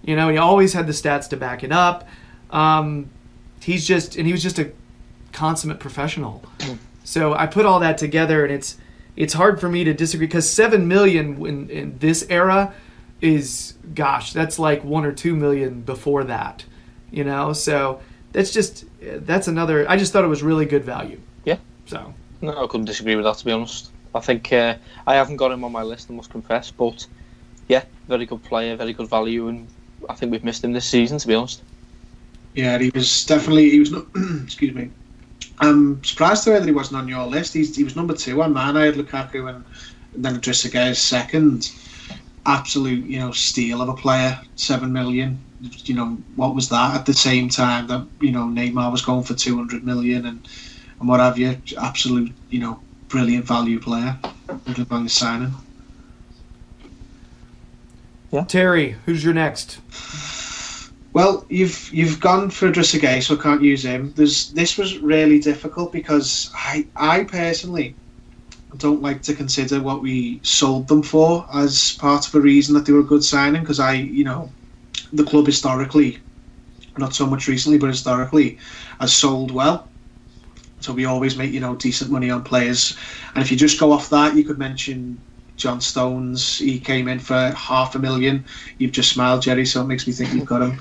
You 0.04 0.16
know, 0.16 0.30
he 0.30 0.38
always 0.38 0.74
had 0.74 0.88
the 0.88 0.94
stats 0.94 1.30
to 1.30 1.38
back 1.38 1.64
it 1.64 1.72
up. 1.72 2.08
Um, 2.50 3.10
he's 3.62 3.86
just, 3.86 4.16
and 4.16 4.26
he 4.26 4.32
was 4.32 4.42
just 4.42 4.58
a 4.58 4.72
consummate 5.32 5.80
professional. 5.80 6.44
So 7.04 7.34
I 7.34 7.48
put 7.48 7.66
all 7.66 7.80
that 7.80 7.98
together, 7.98 8.44
and 8.44 8.54
it's 8.54 8.78
it's 9.16 9.34
hard 9.34 9.60
for 9.60 9.70
me 9.70 9.84
to 9.84 9.94
disagree 9.94 10.28
because 10.28 10.50
seven 10.50 10.88
million 10.88 11.46
in, 11.46 11.70
in 11.70 11.98
this 12.00 12.26
era 12.30 12.74
is, 13.20 13.76
gosh, 13.94 14.34
that's 14.34 14.58
like 14.58 14.84
one 14.84 15.06
or 15.06 15.12
two 15.12 15.36
million 15.36 15.82
before 15.82 16.24
that. 16.24 16.66
You 17.12 17.24
know, 17.24 17.54
so 17.54 18.02
that's 18.32 18.52
just 18.52 18.86
that's 19.02 19.48
another. 19.48 19.90
I 19.90 19.98
just 19.98 20.14
thought 20.14 20.24
it 20.24 20.30
was 20.30 20.44
really 20.44 20.66
good 20.66 20.84
value. 20.84 21.20
Yeah. 21.46 21.58
So 21.86 22.14
No, 22.42 22.64
I 22.64 22.68
couldn't 22.68 22.86
disagree 22.86 23.16
with 23.16 23.26
that. 23.26 23.38
To 23.38 23.46
be 23.46 23.52
honest, 23.52 23.92
I 24.16 24.20
think 24.20 24.52
uh, 24.54 24.76
I 25.06 25.16
haven't 25.16 25.38
got 25.38 25.52
him 25.52 25.64
on 25.64 25.72
my 25.72 25.84
list. 25.84 26.10
I 26.10 26.14
must 26.14 26.30
confess, 26.30 26.72
but 26.72 27.06
yeah, 27.68 27.84
very 28.08 28.26
good 28.26 28.44
player, 28.44 28.76
very 28.76 28.94
good 28.94 29.10
value, 29.10 29.48
and 29.48 29.68
I 30.10 30.16
think 30.16 30.32
we've 30.32 30.44
missed 30.44 30.64
him 30.64 30.74
this 30.74 30.86
season. 30.86 31.18
To 31.18 31.28
be 31.28 31.36
honest, 31.36 31.62
Yeah, 32.56 32.78
he 32.78 32.90
was 32.94 33.26
definitely 33.26 33.70
he 33.70 33.80
was. 33.80 33.92
not. 33.92 34.06
excuse 34.44 34.74
me. 34.74 34.90
I'm 35.60 36.04
surprised 36.04 36.44
to 36.46 36.52
hear 36.52 36.60
that 36.60 36.66
he 36.66 36.74
wasn't 36.74 36.98
on 36.98 37.08
your 37.08 37.26
list. 37.28 37.54
He's, 37.54 37.76
he 37.76 37.84
was 37.84 37.96
number 37.96 38.16
two 38.16 38.42
on 38.42 38.52
mine. 38.54 38.76
I 38.76 38.86
had 38.86 38.96
Lukaku 38.96 39.48
and, 39.48 39.64
and 40.16 40.26
then 40.26 40.36
Idrissa 40.36 40.72
Gueye 40.72 40.90
is 40.92 40.98
second. 41.00 41.72
Absolute, 42.48 43.06
you 43.06 43.20
know, 43.20 43.32
steal 43.32 43.82
of 43.82 43.90
a 43.90 43.94
player. 43.94 44.40
Seven 44.56 44.92
million. 44.92 45.38
You 45.62 45.94
know 45.94 46.18
what 46.36 46.56
was 46.56 46.70
that 46.70 46.96
at 46.96 47.06
the 47.06 47.14
same 47.14 47.50
time 47.50 47.88
that 47.88 48.06
you 48.20 48.32
know 48.32 48.46
Neymar 48.46 48.92
was 48.92 49.04
going 49.04 49.24
for 49.24 49.36
two 49.36 49.56
hundred 49.56 49.84
million 49.84 50.26
and 50.26 50.48
and 51.00 51.10
what 51.10 51.20
have 51.20 51.38
you. 51.38 51.58
Absolute, 51.78 52.32
you 52.50 52.60
know, 52.60 52.80
brilliant 53.10 53.46
value 53.46 53.80
player. 53.80 54.18
Hundred 54.66 54.90
million 54.90 55.10
signing. 55.10 55.54
Yeah. 58.32 58.46
Terry, 58.46 58.96
who's 59.06 59.24
your 59.24 59.34
next? 59.34 59.80
Well, 61.14 61.46
you've 61.50 61.92
you've 61.94 62.20
gone 62.22 62.50
for 62.50 62.72
Idrissa 62.72 63.00
Gueye, 63.00 63.22
so 63.22 63.38
I 63.38 63.42
can't 63.42 63.62
use 63.62 63.84
him. 63.84 64.14
There's 64.16 64.52
this 64.52 64.78
was 64.78 65.00
really 65.00 65.40
difficult 65.40 65.92
because 65.92 66.50
I 66.56 66.88
I 66.96 67.26
personally 67.26 67.96
don't 68.78 69.02
like 69.02 69.22
to 69.24 69.34
consider 69.34 69.82
what 69.82 70.02
we 70.02 70.40
sold 70.44 70.88
them 70.88 71.04
for 71.04 71.46
as 71.54 71.98
part 72.00 72.26
of 72.26 72.34
a 72.36 72.40
reason 72.40 72.74
that 72.76 72.86
they 72.86 72.94
were 72.94 73.02
a 73.02 73.04
good 73.04 73.24
signing 73.24 73.62
because 73.62 73.82
I 73.82 73.94
you 73.94 74.24
know 74.24 74.50
the 75.14 75.24
club 75.24 75.46
historically, 75.46 76.20
not 76.98 77.14
so 77.14 77.26
much 77.26 77.48
recently, 77.48 77.78
but 77.78 77.88
historically, 77.88 78.58
has 79.00 79.14
sold 79.14 79.52
well. 79.52 79.88
So 80.80 80.94
we 80.94 81.06
always 81.06 81.38
make 81.38 81.52
you 81.52 81.60
know 81.60 81.76
decent 81.76 82.12
money 82.12 82.30
on 82.30 82.44
players, 82.44 82.98
and 83.36 83.44
if 83.44 83.52
you 83.52 83.58
just 83.58 83.80
go 83.80 83.92
off 83.92 84.10
that, 84.10 84.36
you 84.36 84.44
could 84.44 84.58
mention 84.58 85.20
John 85.58 85.80
Stones. 85.80 86.58
He 86.58 86.80
came 86.80 87.08
in 87.08 87.20
for 87.20 87.52
half 87.56 87.94
a 87.96 88.00
million. 88.00 88.46
You've 88.80 88.92
just 88.92 89.12
smiled, 89.12 89.44
Jerry, 89.44 89.66
so 89.66 89.82
it 89.82 89.86
makes 89.86 90.08
me 90.08 90.14
think 90.14 90.34
you've 90.34 90.46
got 90.46 90.64
him. 90.64 90.80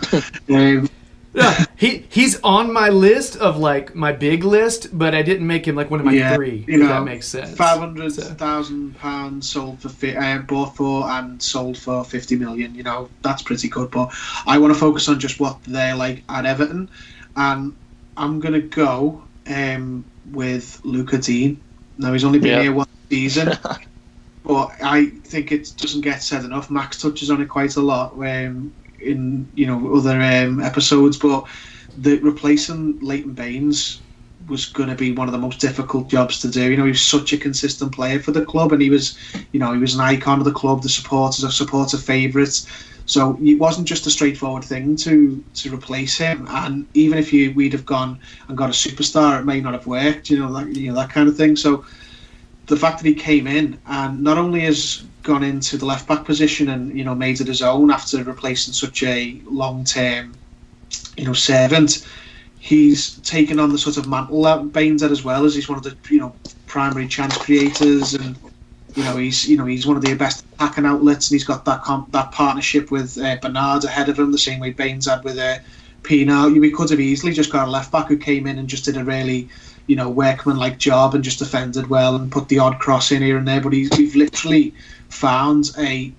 um, 0.56 0.88
Yeah, 1.32 1.64
he 1.76 2.04
he's 2.08 2.40
on 2.42 2.72
my 2.72 2.88
list 2.88 3.36
of 3.36 3.56
like 3.56 3.94
my 3.94 4.10
big 4.10 4.42
list, 4.42 4.88
but 4.98 5.14
I 5.14 5.22
didn't 5.22 5.46
make 5.46 5.66
him 5.66 5.76
like 5.76 5.88
one 5.88 6.00
of 6.00 6.06
my 6.06 6.12
Yeah, 6.12 6.34
three. 6.34 6.64
you 6.66 6.74
if 6.74 6.80
know, 6.80 6.88
that 6.88 7.04
makes 7.04 7.28
sense. 7.28 7.56
Five 7.56 7.78
hundred 7.78 8.12
So- 8.12 8.34
pounds 8.34 9.48
sold 9.48 9.78
for 9.80 9.88
fi- 9.90 10.16
uh, 10.16 10.38
bought 10.38 10.74
for 10.76 11.08
and 11.08 11.40
sold 11.40 11.78
for 11.78 12.04
fifty 12.04 12.34
million. 12.34 12.74
You 12.74 12.82
know 12.82 13.08
that's 13.22 13.42
pretty 13.42 13.68
good. 13.68 13.92
But 13.92 14.12
I 14.46 14.58
want 14.58 14.74
to 14.74 14.78
focus 14.80 15.08
on 15.08 15.20
just 15.20 15.38
what 15.38 15.62
they're 15.64 15.94
like 15.94 16.24
at 16.28 16.46
Everton, 16.46 16.90
and 17.36 17.74
I'm 18.16 18.40
gonna 18.40 18.60
go 18.60 19.22
um, 19.46 20.04
with 20.32 20.80
Lucas 20.84 21.26
Digne. 21.26 21.58
Now 21.98 22.12
he's 22.12 22.24
only 22.24 22.40
been 22.40 22.48
Yeah. 22.56 22.62
here 22.62 22.72
one 22.72 22.88
season, 23.08 23.56
but 24.44 24.70
I 24.82 25.06
think 25.24 25.52
it 25.52 25.72
doesn't 25.76 26.00
get 26.00 26.22
said 26.22 26.44
enough. 26.44 26.70
Max 26.70 27.00
touches 27.00 27.30
on 27.30 27.40
it 27.40 27.48
quite 27.48 27.76
a 27.76 27.80
lot 27.80 28.14
um, 28.14 28.72
in 29.02 29.50
you 29.54 29.66
know 29.66 29.94
other 29.94 30.20
um, 30.20 30.60
episodes, 30.60 31.18
but 31.18 31.46
the 31.96 32.18
replacing 32.20 32.98
Leighton 33.02 33.34
Baines 33.34 34.02
was 34.46 34.66
going 34.66 34.88
to 34.88 34.94
be 34.94 35.12
one 35.12 35.28
of 35.28 35.32
the 35.32 35.38
most 35.38 35.60
difficult 35.60 36.08
jobs 36.10 36.38
to 36.40 36.48
do. 36.50 36.70
You 36.70 36.76
know, 36.76 36.84
he 36.84 36.90
was 36.92 37.02
such 37.02 37.32
a 37.32 37.38
consistent 37.38 37.92
player 37.94 38.18
for 38.18 38.32
the 38.32 38.44
club, 38.44 38.72
and 38.72 38.80
he 38.80 38.90
was, 38.90 39.16
you 39.52 39.60
know, 39.60 39.72
he 39.72 39.78
was 39.78 39.94
an 39.94 40.00
icon 40.00 40.38
of 40.38 40.44
the 40.44 40.52
club. 40.52 40.82
The 40.82 40.88
supporters 40.88 41.44
are 41.44 41.50
supporter 41.50 41.98
favourites. 41.98 42.66
So 43.06 43.36
it 43.42 43.58
wasn't 43.58 43.88
just 43.88 44.06
a 44.06 44.10
straightforward 44.10 44.64
thing 44.64 44.96
to 44.98 45.44
to 45.54 45.74
replace 45.74 46.16
him. 46.16 46.46
And 46.48 46.86
even 46.94 47.18
if 47.18 47.32
you 47.32 47.52
we'd 47.54 47.72
have 47.72 47.84
gone 47.84 48.20
and 48.48 48.56
got 48.56 48.70
a 48.70 48.72
superstar, 48.72 49.40
it 49.40 49.44
may 49.44 49.60
not 49.60 49.74
have 49.74 49.86
worked. 49.86 50.30
You 50.30 50.38
know, 50.38 50.52
that 50.52 50.76
you 50.76 50.88
know 50.88 50.94
that 50.94 51.10
kind 51.10 51.28
of 51.28 51.36
thing. 51.36 51.56
So 51.56 51.84
the 52.70 52.76
fact 52.76 52.98
that 52.98 53.06
he 53.06 53.14
came 53.14 53.46
in 53.46 53.78
and 53.86 54.22
not 54.22 54.38
only 54.38 54.60
has 54.60 55.02
gone 55.22 55.42
into 55.42 55.76
the 55.76 55.84
left 55.84 56.08
back 56.08 56.24
position 56.24 56.70
and 56.70 56.96
you 56.96 57.04
know 57.04 57.14
made 57.14 57.40
it 57.40 57.46
his 57.48 57.62
own 57.62 57.90
after 57.90 58.22
replacing 58.24 58.72
such 58.72 59.02
a 59.02 59.40
long 59.44 59.84
term, 59.84 60.32
you 61.16 61.24
know, 61.24 61.34
servant 61.34 62.06
he's 62.60 63.16
taken 63.20 63.58
on 63.58 63.70
the 63.70 63.78
sort 63.78 63.96
of 63.96 64.06
mantle 64.06 64.42
that 64.42 64.72
Baines 64.72 65.02
had 65.02 65.10
as 65.10 65.24
well 65.24 65.44
as 65.44 65.54
he's 65.54 65.68
one 65.68 65.78
of 65.78 65.84
the 65.84 65.96
you 66.10 66.20
know 66.20 66.34
primary 66.66 67.08
chance 67.08 67.36
creators 67.38 68.14
and 68.14 68.38
you 68.94 69.02
know 69.02 69.16
he's 69.16 69.48
you 69.48 69.56
know 69.56 69.64
he's 69.64 69.86
one 69.86 69.96
of 69.96 70.02
the 70.02 70.14
best 70.14 70.44
attacking 70.52 70.84
outlets 70.84 71.30
and 71.30 71.34
he's 71.34 71.44
got 71.44 71.64
that 71.64 71.82
comp- 71.82 72.12
that 72.12 72.30
partnership 72.30 72.90
with 72.90 73.18
uh, 73.18 73.36
Bernard 73.42 73.84
ahead 73.84 74.08
of 74.08 74.18
him 74.18 74.30
the 74.30 74.38
same 74.38 74.60
way 74.60 74.70
Baines 74.70 75.06
had 75.06 75.24
with 75.24 75.38
uh, 75.38 75.58
Pienaar. 76.02 76.58
We 76.58 76.70
could 76.70 76.90
have 76.90 77.00
easily 77.00 77.32
just 77.32 77.50
got 77.50 77.66
a 77.66 77.70
left 77.70 77.90
back 77.90 78.08
who 78.08 78.16
came 78.16 78.46
in 78.46 78.58
and 78.58 78.68
just 78.68 78.84
did 78.84 78.96
a 78.96 79.04
really 79.04 79.48
you 79.90 79.96
know 79.96 80.08
workman 80.08 80.56
like 80.56 80.78
job 80.78 81.16
and 81.16 81.24
just 81.24 81.40
defended 81.40 81.88
well 81.88 82.14
and 82.14 82.30
put 82.30 82.46
the 82.46 82.60
odd 82.60 82.78
cross 82.78 83.10
in 83.10 83.20
here 83.20 83.36
and 83.36 83.48
there 83.48 83.60
but 83.60 83.72
he's 83.72 83.90
we've 83.98 84.14
literally 84.14 84.72
found 85.08 85.72
a 85.78 86.12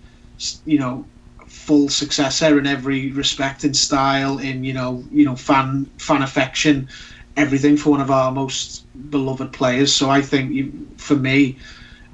you 0.66 0.78
know 0.78 1.06
full 1.48 1.88
successor 1.88 2.60
in 2.60 2.68
every 2.68 3.14
respect 3.14 3.64
in 3.64 3.74
style 3.74 4.40
in 4.40 4.66
you 4.66 4.74
know 4.74 5.02
you 5.10 5.24
know 5.24 5.38
fan 5.38 5.86
fan 5.98 6.22
affection 6.22 6.90
everything 7.38 7.78
for 7.78 7.92
one 7.92 8.02
of 8.02 8.12
our 8.12 8.30
most 8.30 8.84
beloved 9.10 9.54
players 9.54 9.96
so 9.96 10.10
i 10.10 10.22
think 10.22 10.52
you, 10.52 10.88
for 10.98 11.16
me 11.16 11.58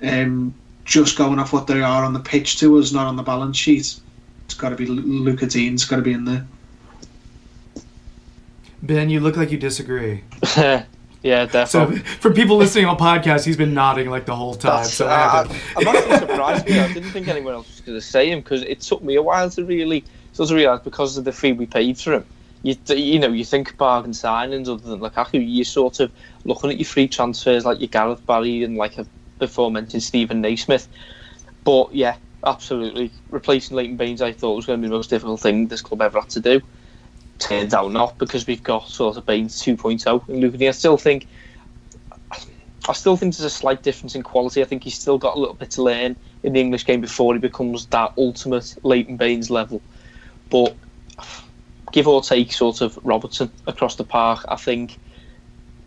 um 0.03 0.53
just 0.85 1.17
going 1.17 1.39
off 1.39 1.53
what 1.53 1.65
they 1.65 1.81
are 1.81 2.03
on 2.05 2.13
the 2.13 2.19
pitch 2.19 2.59
to 2.59 2.77
us 2.77 2.91
not 2.91 3.07
on 3.07 3.15
the 3.15 3.23
balance 3.23 3.57
sheet 3.57 3.99
it's 4.45 4.53
got 4.53 4.69
to 4.69 4.75
be 4.75 4.85
Lu- 4.85 5.01
Lucas 5.01 5.53
Digne 5.53 5.73
it's 5.73 5.85
got 5.85 5.95
to 5.95 6.03
be 6.03 6.13
in 6.13 6.23
there 6.23 6.45
Ben, 8.79 9.09
you 9.09 9.19
look 9.19 9.35
like 9.35 9.51
you 9.51 9.57
disagree. 9.57 10.23
yeah, 11.27 11.65
So 11.65 11.79
definitely. 11.81 11.99
for 11.99 12.33
people 12.33 12.57
listening 12.57 12.85
on 12.85 12.97
podcast, 12.97 13.45
he's 13.45 13.57
been 13.57 13.73
nodding 13.73 14.09
like 14.09 14.25
the 14.25 14.35
whole 14.35 14.55
time. 14.55 14.83
That's, 14.83 14.93
so 14.93 15.07
uh, 15.07 15.09
I 15.09 15.37
had 15.37 15.49
to- 15.49 15.55
I'm 15.77 15.87
actually 15.95 16.17
surprised. 16.17 16.67
Me. 16.67 16.79
I 16.79 16.93
didn't 16.93 17.11
think 17.11 17.27
anyone 17.27 17.53
else 17.53 17.67
was 17.69 17.81
going 17.81 17.97
to 17.97 18.05
say 18.05 18.29
him 18.31 18.39
because 18.39 18.61
it 18.63 18.81
took 18.81 19.03
me 19.03 19.15
a 19.15 19.21
while 19.21 19.49
to 19.51 19.65
really 19.65 20.03
sort 20.33 20.49
of 20.51 20.55
realise 20.55 20.81
because 20.83 21.17
of 21.17 21.25
the 21.25 21.31
fee 21.31 21.53
we 21.53 21.65
paid 21.65 21.97
for 21.97 22.13
him. 22.13 22.25
You, 22.63 22.75
you 22.89 23.19
know, 23.19 23.29
you 23.29 23.45
think 23.45 23.77
bargain 23.77 24.11
signings 24.11 24.67
other 24.67 24.89
than 24.89 24.99
Lukaku, 24.99 25.43
you're 25.45 25.63
sort 25.65 25.99
of 25.99 26.11
looking 26.43 26.69
at 26.71 26.77
your 26.77 26.85
free 26.85 27.07
transfers 27.07 27.65
like 27.65 27.79
your 27.79 27.87
Gareth 27.87 28.25
Barry 28.25 28.63
and 28.63 28.77
like 28.77 28.97
a 28.97 29.05
before 29.39 29.69
mentioned 29.69 30.03
Steven 30.03 30.41
Naismith. 30.41 30.87
But 31.63 31.93
yeah, 31.93 32.15
absolutely 32.45 33.11
replacing 33.29 33.75
Leighton 33.77 33.97
Baines, 33.97 34.21
I 34.21 34.31
thought 34.31 34.55
was 34.55 34.65
going 34.65 34.79
to 34.79 34.85
be 34.85 34.89
the 34.89 34.95
most 34.95 35.09
difficult 35.09 35.39
thing 35.39 35.67
this 35.67 35.81
club 35.81 36.01
ever 36.01 36.19
had 36.19 36.29
to 36.31 36.39
do. 36.39 36.61
Turns 37.39 37.73
out 37.73 37.91
not 37.91 38.17
because 38.17 38.47
we've 38.47 38.63
got 38.63 38.87
sort 38.87 39.17
of 39.17 39.25
Baines 39.25 39.61
2.0 39.61 40.27
and 40.27 40.39
Luke. 40.39 40.59
I 40.61 40.71
still 40.71 40.97
think 40.97 41.27
I 42.89 42.93
still 42.93 43.17
think 43.17 43.35
there's 43.35 43.45
a 43.45 43.49
slight 43.49 43.83
difference 43.83 44.15
in 44.15 44.23
quality. 44.23 44.61
I 44.61 44.65
think 44.65 44.83
he's 44.83 44.97
still 44.97 45.17
got 45.17 45.35
a 45.35 45.39
little 45.39 45.55
bit 45.55 45.71
to 45.71 45.83
learn 45.83 46.15
in 46.43 46.53
the 46.53 46.61
English 46.61 46.85
game 46.85 47.01
before 47.01 47.33
he 47.33 47.39
becomes 47.39 47.85
that 47.87 48.13
ultimate 48.17 48.75
Leighton 48.83 49.17
Baines 49.17 49.49
level. 49.49 49.81
But 50.49 50.75
give 51.91 52.07
or 52.07 52.21
take, 52.21 52.53
sort 52.53 52.79
of 52.79 52.97
Robertson 53.03 53.51
across 53.65 53.95
the 53.95 54.05
park, 54.05 54.45
I 54.47 54.55
think 54.55 54.97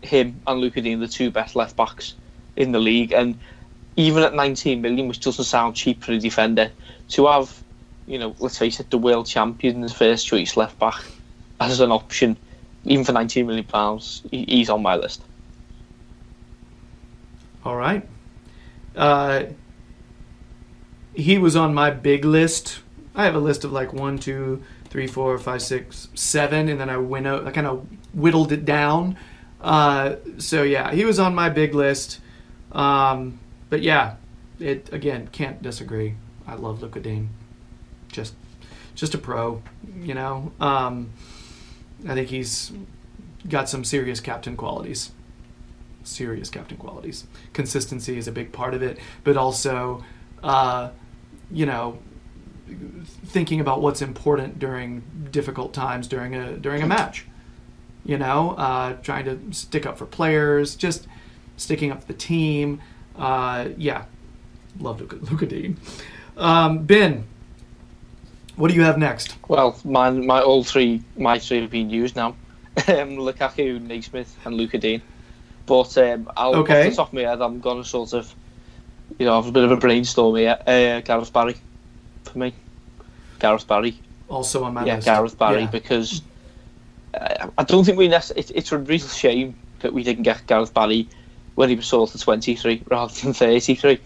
him 0.03 0.39
and 0.45 0.61
Lucas 0.61 0.83
Digne 0.83 0.95
are 0.95 1.07
the 1.07 1.07
two 1.07 1.31
best 1.31 1.55
left 1.55 1.75
backs 1.75 2.13
in 2.55 2.71
the 2.71 2.79
league. 2.79 3.13
And 3.13 3.39
even 3.95 4.21
at 4.21 4.35
19 4.35 4.81
million, 4.81 5.07
which 5.07 5.21
doesn't 5.21 5.45
sound 5.45 5.75
cheap 5.75 6.03
for 6.03 6.11
a 6.11 6.19
defender, 6.19 6.71
to 7.09 7.25
have, 7.27 7.63
you 8.05 8.19
know, 8.19 8.35
let's 8.37 8.59
face 8.59 8.79
it, 8.79 8.91
the 8.91 8.97
world 8.99 9.25
champion's 9.25 9.91
first 9.91 10.27
choice 10.27 10.55
left 10.55 10.77
back 10.77 11.01
as 11.69 11.79
an 11.79 11.91
option, 11.91 12.37
even 12.85 13.05
for 13.05 13.11
19 13.11 13.45
million 13.45 13.65
pounds, 13.65 14.23
he's 14.31 14.69
on 14.69 14.81
my 14.81 14.95
list. 14.95 15.21
All 17.63 17.75
right. 17.75 18.07
Uh, 18.95 19.43
he 21.13 21.37
was 21.37 21.55
on 21.55 21.73
my 21.73 21.91
big 21.91 22.25
list. 22.25 22.79
I 23.13 23.25
have 23.25 23.35
a 23.35 23.39
list 23.39 23.63
of 23.63 23.71
like 23.71 23.93
one, 23.93 24.17
two, 24.17 24.63
three, 24.89 25.07
four, 25.07 25.37
five, 25.37 25.61
six, 25.61 26.07
seven, 26.15 26.69
and 26.69 26.79
then 26.79 26.89
I 26.89 26.97
went 26.97 27.27
out. 27.27 27.45
I 27.45 27.51
kind 27.51 27.67
of 27.67 27.85
whittled 28.13 28.51
it 28.51 28.65
down. 28.65 29.17
Uh, 29.59 30.15
so 30.37 30.63
yeah, 30.63 30.91
he 30.91 31.05
was 31.05 31.19
on 31.19 31.35
my 31.35 31.49
big 31.49 31.75
list. 31.75 32.19
Um, 32.71 33.39
but 33.69 33.81
yeah, 33.81 34.15
it 34.59 34.91
again 34.91 35.27
can't 35.31 35.61
disagree. 35.61 36.15
I 36.47 36.55
love 36.55 36.81
Lucas 36.81 37.03
Digne. 37.03 37.29
Just, 38.11 38.33
just 38.95 39.13
a 39.13 39.17
pro, 39.17 39.61
you 40.01 40.13
know. 40.13 40.51
Um, 40.59 41.11
I 42.07 42.13
think 42.13 42.29
he's 42.29 42.71
got 43.47 43.69
some 43.69 43.83
serious 43.83 44.19
captain 44.19 44.55
qualities. 44.57 45.11
serious 46.03 46.49
captain 46.49 46.77
qualities. 46.77 47.25
Consistency 47.53 48.17
is 48.17 48.27
a 48.27 48.31
big 48.31 48.51
part 48.51 48.73
of 48.73 48.81
it, 48.81 48.97
but 49.23 49.37
also, 49.37 50.03
uh, 50.43 50.89
you 51.51 51.65
know, 51.65 51.99
thinking 53.25 53.59
about 53.59 53.81
what's 53.81 54.01
important 54.01 54.57
during 54.59 55.03
difficult 55.31 55.73
times 55.73 56.07
during 56.07 56.35
a 56.35 56.57
during 56.57 56.81
a 56.81 56.87
match. 56.87 57.25
You 58.03 58.17
know, 58.17 58.51
uh, 58.51 58.93
trying 59.03 59.25
to 59.25 59.39
stick 59.53 59.85
up 59.85 59.97
for 59.97 60.07
players, 60.07 60.75
just 60.75 61.07
sticking 61.57 61.91
up 61.91 62.01
for 62.01 62.07
the 62.07 62.17
team. 62.17 62.81
Uh, 63.15 63.69
yeah, 63.77 64.05
love 64.79 64.99
Luca, 64.99 65.17
Lucas 65.17 65.49
Digne. 65.49 65.75
Um, 66.37 66.85
ben, 66.85 67.25
what 68.55 68.69
do 68.69 68.73
you 68.75 68.83
have 68.83 68.97
next? 68.97 69.35
Well, 69.47 69.77
my 69.83 70.09
my 70.09 70.41
all 70.41 70.63
three 70.63 71.01
my 71.17 71.39
three 71.39 71.61
have 71.61 71.71
been 71.71 71.89
used 71.89 72.15
now. 72.15 72.29
um, 72.87 73.17
Lukaku, 73.17 73.81
Naismith, 73.81 74.35
and 74.45 74.55
Lucas 74.55 74.79
Digne. 74.81 75.01
But 75.65 75.97
um, 75.97 76.31
I'll, 76.37 76.55
Okay. 76.55 76.85
off 76.87 76.89
the 76.89 76.95
top 76.95 77.07
of 77.09 77.13
my 77.13 77.21
head, 77.21 77.41
I'm 77.41 77.59
gonna 77.59 77.83
sort 77.83 78.13
of, 78.13 78.33
you 79.19 79.25
know, 79.25 79.35
have 79.35 79.47
a 79.47 79.51
bit 79.51 79.63
of 79.63 79.71
a 79.71 79.77
brainstorm 79.77 80.35
here. 80.37 80.57
Uh, 80.65 81.01
Gareth 81.01 81.31
Barry, 81.33 81.55
for 82.23 82.37
me. 82.37 82.53
Gareth 83.39 83.67
Barry. 83.67 83.97
Also 84.29 84.63
on 84.63 84.73
my 84.73 84.85
yeah, 84.85 84.95
list. 84.95 85.05
Gareth 85.05 85.37
Barry, 85.37 85.61
Yeah. 85.61 85.67
because 85.71 86.21
uh, 87.13 87.49
I 87.57 87.63
don't 87.63 87.83
think 87.83 87.97
we. 87.97 88.07
Nec- 88.07 88.31
it, 88.35 88.51
it's 88.55 88.71
a 88.71 88.77
real 88.77 88.99
shame 88.99 89.55
that 89.79 89.93
we 89.93 90.03
didn't 90.03 90.23
get 90.23 90.47
Gareth 90.47 90.73
Barry 90.73 91.07
when 91.55 91.67
he 91.69 91.75
was 91.75 91.85
sort 91.85 92.13
of 92.15 92.21
23 92.21 92.83
rather 92.89 93.13
than 93.21 93.33
33. 93.33 93.99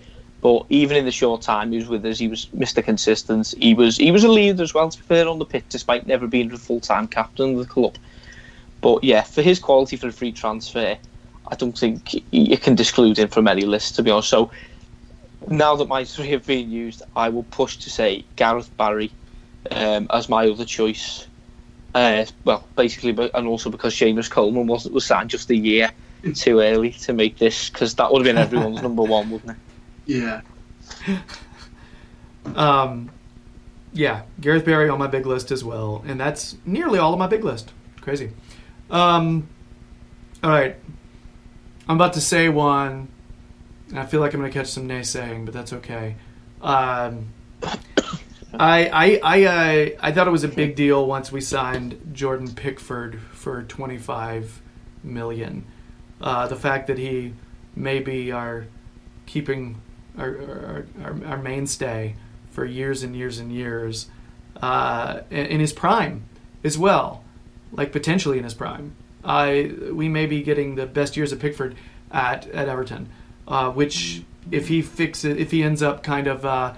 But 0.46 0.68
even 0.70 0.96
in 0.96 1.06
the 1.06 1.12
short 1.12 1.42
time 1.42 1.72
he 1.72 1.80
was 1.80 1.88
with 1.88 2.06
us, 2.06 2.20
he 2.20 2.28
was 2.28 2.46
Mr. 2.56 2.84
Consistent. 2.84 3.56
He 3.58 3.74
was 3.74 3.98
he 3.98 4.12
was 4.12 4.24
a 4.24 4.28
leader 4.28 4.62
as 4.62 4.76
well, 4.76 4.92
to 4.92 4.96
be 5.00 5.04
fair, 5.04 5.28
on 5.28 5.40
the 5.40 5.46
pitch, 5.46 5.66
despite 5.70 6.06
never 6.06 6.28
being 6.28 6.52
a 6.52 6.58
full 6.60 6.80
time 6.80 7.08
captain 7.08 7.54
of 7.54 7.58
the 7.58 7.66
club. 7.66 7.96
But 8.80 9.04
yeah, 9.04 9.24
for 9.24 9.42
his 9.42 9.58
quality 9.58 9.98
for 9.98 10.08
a 10.08 10.12
free 10.12 10.32
transfer, 10.32 11.00
I 11.48 11.56
don't 11.56 11.76
think 11.76 12.24
you 12.30 12.60
can 12.60 12.76
disclude 12.76 13.18
him 13.18 13.30
from 13.30 13.48
any 13.48 13.64
list, 13.64 13.96
to 13.96 14.04
be 14.04 14.12
honest. 14.12 14.30
So 14.30 14.52
now 15.48 15.78
that 15.78 15.88
my 15.88 16.04
three 16.14 16.30
have 16.30 16.46
been 16.46 16.70
used, 16.70 17.02
I 17.16 17.30
will 17.30 17.46
push 17.50 17.78
to 17.78 17.90
say 17.90 18.24
Gareth 18.36 18.70
Barry 18.78 19.12
um, 19.72 20.06
as 20.12 20.30
my 20.30 20.48
other 20.48 20.66
choice. 20.66 21.26
Uh, 21.96 22.24
well, 22.44 22.68
basically, 22.76 23.14
but, 23.14 23.32
and 23.34 23.48
also 23.48 23.72
because 23.72 23.96
Seamus 23.96 24.30
Coleman 24.30 24.68
was 24.68 24.88
was 24.90 25.08
signed 25.08 25.32
just 25.32 25.50
a 25.50 25.56
year 25.56 25.90
too 26.36 26.60
early 26.60 26.92
to 26.92 27.14
make 27.14 27.40
this, 27.40 27.72
because 27.72 27.96
that 27.96 28.12
would 28.12 28.24
have 28.24 28.32
been 28.32 28.38
everyone's 28.40 28.84
number 28.84 29.02
one, 29.02 29.32
wouldn't 29.32 29.54
it? 29.54 29.58
Yeah. 30.06 30.42
Um, 32.54 33.10
yeah, 33.94 34.24
Gareth 34.40 34.66
Barry 34.66 34.90
on 34.90 35.00
my 35.00 35.08
big 35.08 35.26
list 35.26 35.52
as 35.52 35.64
well, 35.64 36.04
and 36.06 36.20
that's 36.20 36.58
nearly 36.66 37.00
all 37.00 37.14
of 37.14 37.20
my 37.20 37.28
big 37.28 37.44
list. 37.44 37.72
Crazy. 38.02 38.32
Um, 38.92 39.48
all 40.44 40.52
right, 40.52 40.76
I'm 41.88 41.96
about 41.96 42.14
to 42.14 42.22
say 42.22 42.50
one, 42.50 43.08
and 43.90 44.00
I 44.00 44.06
feel 44.06 44.20
like 44.20 44.34
I'm 44.34 44.42
going 44.42 44.52
to 44.52 44.58
catch 44.58 44.68
some 44.68 44.88
naysaying, 44.88 45.46
but 45.46 45.54
that's 45.54 45.74
okay. 45.74 46.16
Um, 46.62 47.34
I 48.54 48.88
I 48.88 49.20
I 49.24 49.44
uh, 49.44 49.90
I 50.02 50.12
thought 50.12 50.28
it 50.28 50.32
was 50.32 50.44
a 50.44 50.50
big 50.50 50.76
deal 50.76 51.06
once 51.06 51.32
we 51.32 51.42
signed 51.42 52.12
Jordan 52.14 52.54
Pickford 52.54 53.20
for 53.20 53.64
25 53.64 54.62
million. 55.04 55.66
Uh, 56.22 56.48
the 56.48 56.56
fact 56.56 56.88
that 56.88 56.98
he 56.98 57.34
may 57.76 58.00
be 58.00 58.32
our 58.32 58.68
keeping 59.26 59.82
our, 60.18 60.86
our, 61.04 61.26
our, 61.26 61.38
mainstay 61.38 62.16
for 62.52 62.66
years 62.66 63.04
and 63.04 63.16
years 63.16 63.40
and 63.40 63.52
years 63.52 64.08
uh, 64.62 65.22
in, 65.30 65.46
in 65.46 65.60
his 65.60 65.74
prime 65.74 66.24
as 66.64 66.78
well, 66.78 67.24
like 67.72 67.92
potentially 67.92 68.38
in 68.38 68.44
his 68.44 68.54
prime. 68.54 68.96
I 69.24 69.74
we 69.92 70.08
may 70.08 70.26
be 70.26 70.44
getting 70.44 70.76
the 70.76 70.86
best 70.86 71.18
years 71.18 71.32
of 71.32 71.40
Pickford 71.40 71.76
at 72.12 72.48
at 72.50 72.70
Everton, 72.70 73.10
uh, 73.48 73.72
which 73.72 74.24
if 74.52 74.68
he 74.68 74.82
fixes 74.82 75.38
if 75.38 75.52
he 75.52 75.64
ends 75.64 75.82
up 75.82 76.04
kind 76.04 76.28
of 76.28 76.46
uh, 76.46 76.74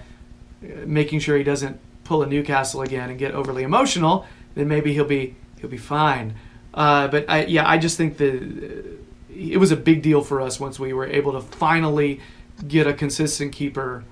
making 0.62 1.20
sure 1.20 1.38
he 1.38 1.44
doesn't 1.44 1.80
pull 2.04 2.24
a 2.24 2.26
Newcastle 2.26 2.82
again 2.82 3.10
and 3.10 3.20
get 3.20 3.34
overly 3.34 3.64
emotional, 3.64 4.26
then 4.56 4.68
maybe 4.68 4.94
he'll 4.94 5.06
be 5.06 5.36
he'll 5.60 5.70
be 5.70 5.78
fine. 5.78 6.36
Uh, 6.74 7.08
but 7.08 7.26
I, 7.28 7.46
yeah, 7.46 7.68
I 7.68 7.78
just 7.78 7.98
think 7.98 8.18
that 8.18 8.98
it 9.30 9.58
was 9.58 9.72
a 9.72 9.76
big 9.76 10.02
deal 10.02 10.24
for 10.24 10.42
us 10.42 10.60
once 10.60 10.80
we 10.80 10.94
were 10.94 11.06
able 11.06 11.34
to 11.34 11.42
finally 11.42 12.22
get 12.66 12.88
a 12.88 12.94
consistent 12.94 13.52
keeper 13.52 14.04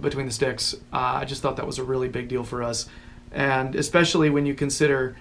between 0.00 0.26
the 0.26 0.32
sticks. 0.32 0.74
Uh, 0.92 1.20
I 1.20 1.24
just 1.24 1.42
thought 1.42 1.56
that 1.56 1.66
was 1.66 1.78
a 1.78 1.84
really 1.84 2.08
big 2.08 2.28
deal 2.28 2.44
for 2.44 2.62
us, 2.62 2.88
and 3.30 3.74
especially 3.74 4.30
when 4.30 4.46
you 4.46 4.54
consider. 4.54 5.16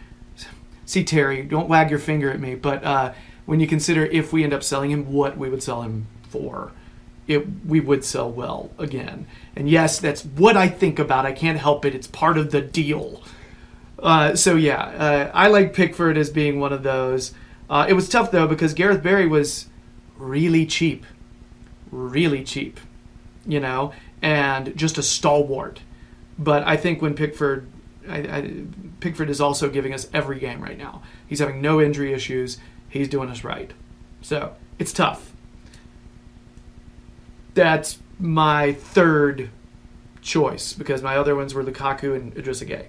See 0.85 1.03
Terry, 1.05 1.43
don't 1.43 1.69
wag 1.69 1.89
your 1.89 1.99
finger 1.99 2.29
at 2.31 2.39
me, 2.39 2.55
but 2.55 2.83
uh, 2.83 3.13
when 3.45 3.59
you 3.61 3.67
consider 3.67 4.05
if 4.05 4.33
we 4.33 4.43
end 4.43 4.51
up 4.53 4.63
selling 4.63 4.91
him, 4.91 5.11
what 5.11 5.37
we 5.37 5.49
would 5.49 5.63
sell 5.63 5.83
him 5.83 6.07
for, 6.27 6.73
it 7.27 7.65
we 7.65 7.79
would 7.79 8.03
sell 8.03 8.29
well 8.29 8.71
again. 8.77 9.25
And 9.55 9.69
yes, 9.69 9.99
that's 9.99 10.23
what 10.23 10.57
I 10.57 10.67
think 10.67 10.99
about. 10.99 11.25
I 11.25 11.31
can't 11.31 11.59
help 11.59 11.85
it. 11.85 11.95
It's 11.95 12.07
part 12.07 12.37
of 12.37 12.51
the 12.51 12.61
deal. 12.61 13.21
Uh, 13.99 14.35
so 14.35 14.55
yeah, 14.55 14.81
uh, 14.81 15.31
I 15.33 15.47
like 15.47 15.73
Pickford 15.73 16.17
as 16.17 16.29
being 16.29 16.59
one 16.59 16.73
of 16.73 16.83
those. 16.83 17.33
Uh, 17.69 17.85
it 17.87 17.93
was 17.93 18.09
tough 18.09 18.31
though 18.31 18.47
because 18.47 18.73
Gareth 18.73 19.03
Barry 19.03 19.27
was 19.27 19.67
really 20.17 20.65
cheap, 20.65 21.05
really 21.91 22.43
cheap, 22.43 22.79
you 23.45 23.59
know, 23.59 23.93
and 24.21 24.75
just 24.75 24.97
a 24.97 25.03
stalwart. 25.03 25.81
But 26.39 26.63
I 26.63 26.77
think 26.77 27.01
when 27.01 27.13
Pickford, 27.13 27.67
I, 28.07 28.17
I, 28.17 28.53
Pickford 28.99 29.29
is 29.29 29.39
also 29.41 29.69
giving 29.69 29.93
us 29.93 30.07
every 30.13 30.39
game 30.39 30.61
right 30.61 30.77
now. 30.77 31.03
He's 31.27 31.39
having 31.39 31.61
no 31.61 31.81
injury 31.81 32.13
issues. 32.13 32.57
He's 32.89 33.07
doing 33.07 33.29
us 33.29 33.43
right. 33.43 33.71
So 34.21 34.55
it's 34.79 34.93
tough. 34.93 35.31
That's 37.53 37.99
my 38.19 38.73
third 38.73 39.49
choice 40.21 40.73
because 40.73 41.01
my 41.01 41.17
other 41.17 41.35
ones 41.35 41.53
were 41.53 41.63
Lukaku 41.63 42.15
and 42.15 42.33
Idrissa 42.35 42.67
Gueye. 42.67 42.85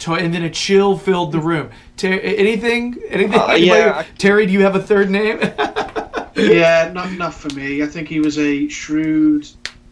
To- 0.00 0.14
And 0.14 0.32
then 0.34 0.42
a 0.42 0.50
chill 0.50 0.96
filled 0.98 1.32
the 1.32 1.40
room. 1.40 1.70
Ter- 1.96 2.20
anything? 2.20 2.96
Anything? 3.08 3.38
Uh, 3.38 3.52
yeah, 3.52 3.92
I- 3.98 4.06
Terry, 4.18 4.46
do 4.46 4.52
you 4.52 4.60
have 4.62 4.74
a 4.76 4.82
third 4.82 5.10
name? 5.10 5.38
yeah, 6.36 6.90
not 6.92 7.08
enough 7.08 7.40
for 7.40 7.52
me. 7.54 7.82
I 7.82 7.86
think 7.86 8.08
he 8.08 8.20
was 8.20 8.38
a 8.38 8.68
shrewd 8.68 9.48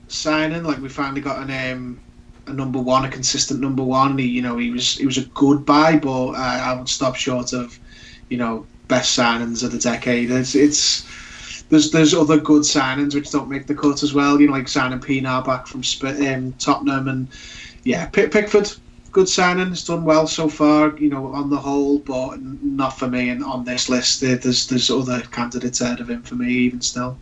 signing. 0.09 0.65
Like 0.65 0.79
we 0.81 0.89
finally 0.89 1.21
got 1.21 1.49
an 1.49 1.73
um, 1.73 2.01
a 2.47 2.53
number 2.53 2.79
one, 2.79 3.05
a 3.05 3.11
consistent 3.11 3.61
number 3.61 3.83
one. 3.83 4.17
He, 4.19 4.27
you 4.27 4.43
know, 4.43 4.57
he 4.57 4.71
was 4.71 4.97
he 4.97 5.07
was 5.07 5.19
a 5.19 5.25
good 5.27 5.65
buy, 5.67 5.97
but 5.99 6.31
I, 6.31 6.71
I 6.73 6.79
would 6.79 6.89
stop 6.89 7.15
short 7.17 7.53
of, 7.53 7.79
you 8.31 8.39
know, 8.39 8.67
best 8.89 9.17
signings 9.19 9.63
of 9.63 9.73
the 9.73 9.79
decade. 9.79 10.31
It's 10.31 10.55
it's 10.55 11.07
there's 11.69 11.91
there's 11.91 12.15
other 12.15 12.39
good 12.39 12.63
signings 12.63 13.15
which 13.15 13.31
don't 13.31 13.51
make 13.51 13.67
the 13.67 13.75
cut 13.75 14.03
as 14.03 14.15
well. 14.15 14.41
You 14.41 14.47
know, 14.47 14.55
like 14.55 14.69
signing 14.69 14.99
Pienaar 15.01 15.45
back 15.45 15.67
from 15.67 15.83
um, 16.27 16.53
Tottenham, 16.59 17.09
and 17.09 17.29
yeah, 17.85 18.07
Pickford. 18.07 18.73
Good 19.11 19.29
signing, 19.29 19.73
It's 19.73 19.85
done 19.85 20.05
well 20.05 20.27
so 20.27 20.49
far, 20.49 20.97
you 20.99 21.09
know, 21.09 21.33
on 21.33 21.49
the 21.49 21.57
whole, 21.57 21.99
but 21.99 22.41
not 22.43 22.99
for 22.99 23.09
me. 23.09 23.31
And 23.31 23.43
on 23.43 23.65
this 23.65 23.89
list, 23.89 24.21
there's 24.21 24.67
there's 24.67 24.91
other 24.91 25.21
candidates 25.21 25.81
ahead 25.81 26.01
of 26.01 26.11
him 26.11 26.23
for 26.23 26.35
me, 26.35 26.53
even 26.53 26.81
still. 26.81 27.19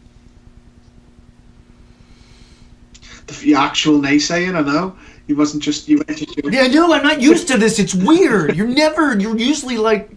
The 3.42 3.54
actual 3.54 4.00
naysaying, 4.00 4.54
I 4.56 4.62
know. 4.62 4.96
He 5.26 5.34
wasn't 5.34 5.62
just 5.62 5.88
you. 5.88 6.00
Yeah, 6.44 6.68
no, 6.68 6.92
I'm 6.92 7.02
not 7.02 7.20
used 7.20 7.48
to 7.48 7.58
this. 7.58 7.78
It's 7.78 7.94
weird. 7.94 8.56
You're 8.56 8.68
never, 8.68 9.18
you're 9.18 9.36
usually 9.36 9.76
like, 9.76 10.10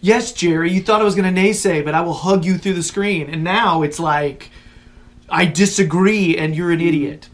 yes, 0.00 0.32
Jerry, 0.32 0.72
you 0.72 0.82
thought 0.82 1.02
I 1.02 1.04
was 1.04 1.14
to 1.14 1.22
naysay, 1.22 1.84
but 1.84 1.94
I 1.94 2.00
will 2.00 2.14
hug 2.14 2.44
you 2.44 2.56
through 2.56 2.74
the 2.74 2.82
screen. 2.82 3.28
And 3.28 3.44
now 3.44 3.82
it's 3.82 4.00
like, 4.00 4.50
I 5.28 5.44
disagree 5.44 6.36
and 6.38 6.56
you're 6.56 6.70
an 6.70 6.80
idiot. 6.80 7.28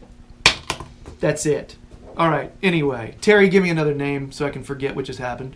That's 1.21 1.45
it. 1.45 1.76
All 2.17 2.29
right, 2.29 2.51
anyway. 2.63 3.15
Terry, 3.21 3.47
give 3.47 3.63
me 3.63 3.69
another 3.69 3.93
name 3.93 4.31
so 4.31 4.45
I 4.45 4.49
can 4.49 4.63
forget 4.63 4.95
what 4.95 5.05
just 5.05 5.19
happened. 5.19 5.55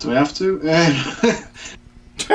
Do 0.00 0.10
I 0.10 0.14
have 0.16 0.34
to? 0.34 0.60
Uh, 0.68 1.42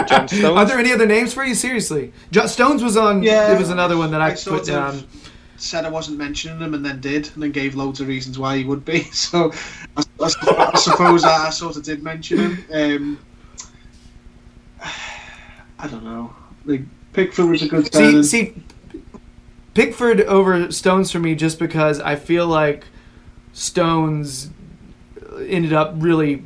John 0.05 0.27
Stones? 0.27 0.57
Are 0.57 0.65
there 0.65 0.79
any 0.79 0.93
other 0.93 1.05
names 1.05 1.33
for 1.33 1.43
you? 1.43 1.53
Seriously. 1.53 2.13
John 2.31 2.47
Stones 2.47 2.81
was 2.81 2.95
on, 2.95 3.21
Yeah, 3.21 3.53
it 3.53 3.59
was 3.59 3.69
another 3.69 3.97
one 3.97 4.11
that 4.11 4.21
I, 4.21 4.31
I 4.31 4.33
sort 4.35 4.59
put 4.59 4.67
down. 4.67 5.03
said 5.57 5.83
I 5.85 5.89
wasn't 5.89 6.17
mentioning 6.17 6.59
him, 6.59 6.73
and 6.73 6.83
then 6.85 7.01
did, 7.01 7.29
and 7.33 7.43
then 7.43 7.51
gave 7.51 7.75
loads 7.75 7.99
of 7.99 8.07
reasons 8.07 8.39
why 8.39 8.57
he 8.57 8.63
would 8.63 8.85
be. 8.85 9.01
So 9.11 9.51
I, 9.97 10.03
I, 10.21 10.71
I 10.73 10.77
suppose 10.77 11.25
I, 11.25 11.47
I 11.47 11.49
sort 11.49 11.75
of 11.75 11.83
did 11.83 12.01
mention 12.01 12.37
him. 12.39 12.65
Um, 12.73 13.19
I 15.77 15.87
don't 15.87 16.03
know. 16.03 16.33
Like 16.65 16.81
Pickford 17.13 17.49
was 17.49 17.61
a 17.61 17.67
good 17.67 17.93
See, 17.93 18.23
see, 18.23 18.63
Pickford 19.73 20.21
over 20.21 20.71
Stones 20.71 21.11
for 21.11 21.19
me 21.19 21.35
just 21.35 21.59
because 21.59 21.99
I 21.99 22.15
feel 22.15 22.47
like 22.47 22.85
Stones 23.59 24.49
ended 25.37 25.73
up 25.73 25.93
really 25.97 26.45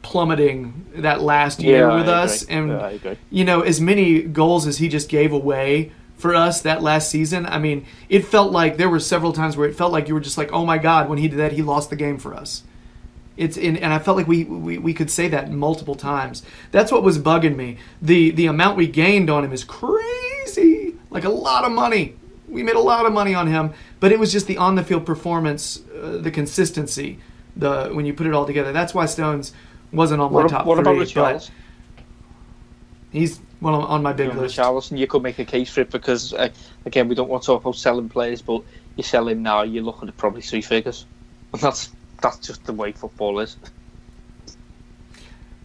plummeting 0.00 0.86
that 0.96 1.20
last 1.20 1.62
year 1.62 1.90
I 1.90 1.96
with 1.96 2.08
us, 2.08 2.44
and 2.46 2.70
Yeah, 2.70 3.14
you 3.30 3.44
know, 3.44 3.60
as 3.60 3.80
many 3.82 4.22
goals 4.22 4.66
as 4.66 4.78
he 4.78 4.88
just 4.88 5.10
gave 5.10 5.30
away 5.32 5.92
for 6.16 6.34
us 6.34 6.62
that 6.62 6.82
last 6.82 7.10
season. 7.10 7.44
I 7.44 7.58
mean, 7.58 7.84
it 8.08 8.24
felt 8.24 8.50
like 8.50 8.78
there 8.78 8.88
were 8.88 8.98
several 8.98 9.34
times 9.34 9.58
where 9.58 9.68
it 9.68 9.74
felt 9.76 9.92
like 9.92 10.08
you 10.08 10.14
were 10.14 10.20
just 10.20 10.38
like, 10.38 10.50
"Oh 10.50 10.64
my 10.64 10.78
God!" 10.78 11.10
When 11.10 11.18
he 11.18 11.28
did 11.28 11.38
that, 11.38 11.52
he 11.52 11.60
lost 11.60 11.90
the 11.90 11.96
game 11.96 12.16
for 12.16 12.34
us. 12.34 12.62
It's 13.36 13.58
in, 13.58 13.76
and 13.76 13.92
I 13.92 13.98
felt 13.98 14.16
like 14.16 14.26
we, 14.26 14.44
we 14.44 14.78
we 14.78 14.94
could 14.94 15.10
say 15.10 15.28
that 15.28 15.52
multiple 15.52 15.94
times. 15.96 16.42
That's 16.72 16.90
what 16.90 17.02
was 17.02 17.18
bugging 17.18 17.56
me. 17.56 17.76
The 18.00 18.30
the 18.30 18.46
amount 18.46 18.78
we 18.78 18.86
gained 18.86 19.28
on 19.28 19.44
him 19.44 19.52
is 19.52 19.64
crazy, 19.64 20.94
like 21.10 21.24
a 21.24 21.28
lot 21.28 21.64
of 21.64 21.72
money. 21.72 22.14
We 22.48 22.62
made 22.62 22.76
a 22.76 22.80
lot 22.80 23.04
of 23.04 23.12
money 23.12 23.34
on 23.34 23.46
him, 23.46 23.74
but 24.00 24.12
it 24.12 24.18
was 24.18 24.32
just 24.32 24.46
the 24.46 24.56
on 24.58 24.74
the 24.76 24.82
field 24.84 25.06
performance, 25.06 25.82
uh, 26.02 26.18
the 26.18 26.30
consistency, 26.30 27.18
the 27.56 27.90
when 27.92 28.06
you 28.06 28.14
put 28.14 28.26
it 28.26 28.34
all 28.34 28.46
together. 28.46 28.72
That's 28.72 28.94
why 28.94 29.06
Stones 29.06 29.52
wasn't 29.92 30.20
on 30.20 30.32
my 30.32 30.42
What, 30.42 30.48
top 30.48 30.66
what 30.66 30.78
about 30.78 30.96
three. 30.96 31.14
but 31.14 31.36
Richarlison? 31.36 31.50
He's 33.10 33.40
well 33.60 33.74
on, 33.76 33.84
on 33.84 34.02
my 34.02 34.12
big 34.12 34.28
You 34.28 34.34
know, 34.34 34.40
list. 34.42 34.56
Richarlison, 34.58 34.98
you 34.98 35.06
could 35.06 35.22
make 35.22 35.38
a 35.38 35.44
case 35.44 35.70
for 35.70 35.80
it 35.80 35.90
because, 35.90 36.32
uh, 36.34 36.50
again, 36.84 37.08
we 37.08 37.14
don't 37.14 37.28
want 37.28 37.42
to 37.42 37.46
talk 37.46 37.62
about 37.62 37.76
selling 37.76 38.08
players, 38.08 38.42
but 38.42 38.62
you 38.96 39.02
sell 39.02 39.28
him 39.28 39.42
now, 39.42 39.62
you're 39.62 39.82
looking 39.84 40.08
at 40.08 40.16
probably 40.16 40.42
three 40.42 40.62
figures. 40.62 41.06
And 41.52 41.62
that's 41.62 41.90
that's 42.20 42.38
just 42.46 42.66
the 42.66 42.74
way 42.74 42.92
football 42.92 43.40
is. 43.40 43.56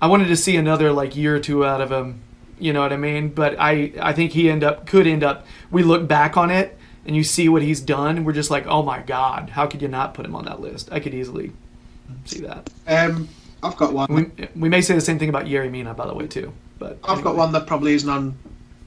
I 0.02 0.08
wanted 0.08 0.28
to 0.28 0.38
see 0.38 0.56
another 0.56 0.94
like 0.94 1.16
year 1.16 1.36
or 1.36 1.40
two 1.40 1.66
out 1.66 1.82
of 1.82 1.92
him. 1.92 2.22
You 2.58 2.72
know 2.72 2.82
what 2.82 2.94
I 2.94 2.98
mean? 2.98 3.30
But 3.30 3.58
I 3.60 3.92
I 4.02 4.14
think 4.14 4.32
he 4.32 4.50
end 4.50 4.64
up 4.64 4.86
could 4.86 5.08
end 5.08 5.24
up. 5.26 5.46
We 5.72 5.84
look 5.84 6.08
back 6.08 6.38
on 6.38 6.52
it 6.52 6.78
and 7.06 7.16
you 7.16 7.24
see 7.24 7.50
what 7.50 7.62
he's 7.62 7.82
done, 7.82 8.24
we're 8.24 8.34
just 8.34 8.50
like, 8.50 8.66
oh 8.68 8.84
my 8.84 9.02
god, 9.02 9.50
how 9.50 9.68
could 9.68 9.82
you 9.82 9.88
not 9.88 10.14
put 10.14 10.26
him 10.26 10.36
on 10.36 10.46
that 10.46 10.62
list? 10.62 10.90
I 10.92 11.00
could 11.00 11.14
easily 11.14 11.52
see 12.26 12.42
that. 12.42 12.70
Um, 12.88 13.28
I've 13.62 13.78
got 13.78 13.94
one. 13.94 14.14
We, 14.14 14.48
we 14.56 14.70
may 14.70 14.82
say 14.82 14.94
the 14.96 15.02
same 15.02 15.20
thing 15.20 15.30
about 15.30 15.46
Yerry 15.46 15.72
Mina, 15.72 15.94
by 15.94 16.08
the 16.08 16.14
way, 16.14 16.28
too. 16.28 16.54
But 16.80 17.00
I've 17.04 17.24
got 17.24 17.36
one 17.36 17.52
that 17.54 17.68
probably 17.68 17.94
isn't 17.94 18.10
on 18.10 18.38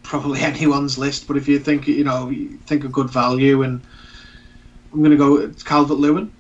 probably 0.03 0.41
anyone's 0.43 0.99
list, 0.99 1.27
but 1.27 1.37
if 1.37 1.49
you 1.49 1.59
think 1.59 1.87
you 1.89 2.05
know 2.05 2.29
you 2.31 2.59
think 2.67 2.85
of 2.85 2.93
good 2.93 3.11
value, 3.11 3.63
and 3.63 3.81
I'm 4.93 4.99
going 4.99 5.11
to 5.11 5.17
go 5.17 5.37
it's 5.37 5.63
Calvert 5.63 5.99
Lewin, 5.99 6.31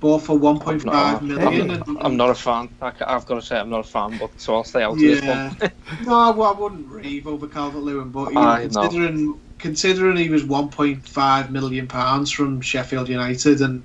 bought 0.00 0.22
for 0.22 0.38
1.5 0.38 0.84
No, 0.84 1.20
million. 1.20 1.70
I'm, 1.70 1.82
and- 1.82 1.98
I'm 2.00 2.16
not 2.16 2.30
a 2.30 2.34
fan. 2.34 2.68
I, 2.80 2.92
have 3.06 3.26
got 3.26 3.34
to 3.34 3.42
say, 3.42 3.58
I'm 3.58 3.70
not 3.70 3.80
a 3.80 3.84
fan, 3.84 4.18
but 4.18 4.30
so 4.40 4.54
I'll 4.54 4.64
stay 4.64 4.82
out 4.82 4.92
of 4.94 4.98
this 4.98 5.22
one. 5.22 5.56
no, 6.04 6.32
well, 6.32 6.54
I 6.54 6.58
wouldn't 6.58 6.90
rave 6.90 7.26
over 7.26 7.46
Calvert 7.46 7.82
Lewin, 7.82 8.10
but 8.10 8.28
you 8.28 8.34
know, 8.34 8.40
I 8.40 8.66
know. 8.66 8.80
considering 8.80 9.40
considering 9.60 10.16
he 10.16 10.28
was 10.28 10.44
1.5 10.44 11.50
million 11.50 11.86
pounds 11.86 12.30
from 12.30 12.60
Sheffield 12.60 13.08
United, 13.08 13.60
and 13.60 13.82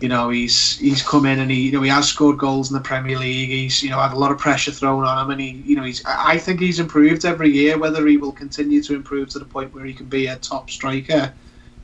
you 0.00 0.08
know 0.08 0.30
he's 0.30 0.78
he's 0.78 1.02
come 1.02 1.26
in 1.26 1.40
and 1.40 1.50
he 1.50 1.62
you 1.62 1.72
know 1.72 1.82
he 1.82 1.90
has 1.90 2.08
scored 2.08 2.38
goals 2.38 2.70
in 2.70 2.74
the 2.74 2.82
Premier 2.82 3.18
League. 3.18 3.48
He's 3.48 3.82
you 3.82 3.90
know 3.90 3.98
had 3.98 4.12
a 4.12 4.18
lot 4.18 4.32
of 4.32 4.38
pressure 4.38 4.72
thrown 4.72 5.04
on 5.04 5.24
him, 5.24 5.30
and 5.30 5.40
he 5.40 5.62
you 5.66 5.76
know 5.76 5.82
he's 5.82 6.02
I 6.06 6.38
think 6.38 6.60
he's 6.60 6.80
improved 6.80 7.24
every 7.24 7.50
year. 7.50 7.78
Whether 7.78 8.06
he 8.06 8.16
will 8.16 8.32
continue 8.32 8.82
to 8.82 8.94
improve 8.94 9.28
to 9.30 9.38
the 9.38 9.44
point 9.44 9.74
where 9.74 9.84
he 9.84 9.94
can 9.94 10.06
be 10.06 10.26
a 10.26 10.36
top 10.36 10.70
striker 10.70 11.32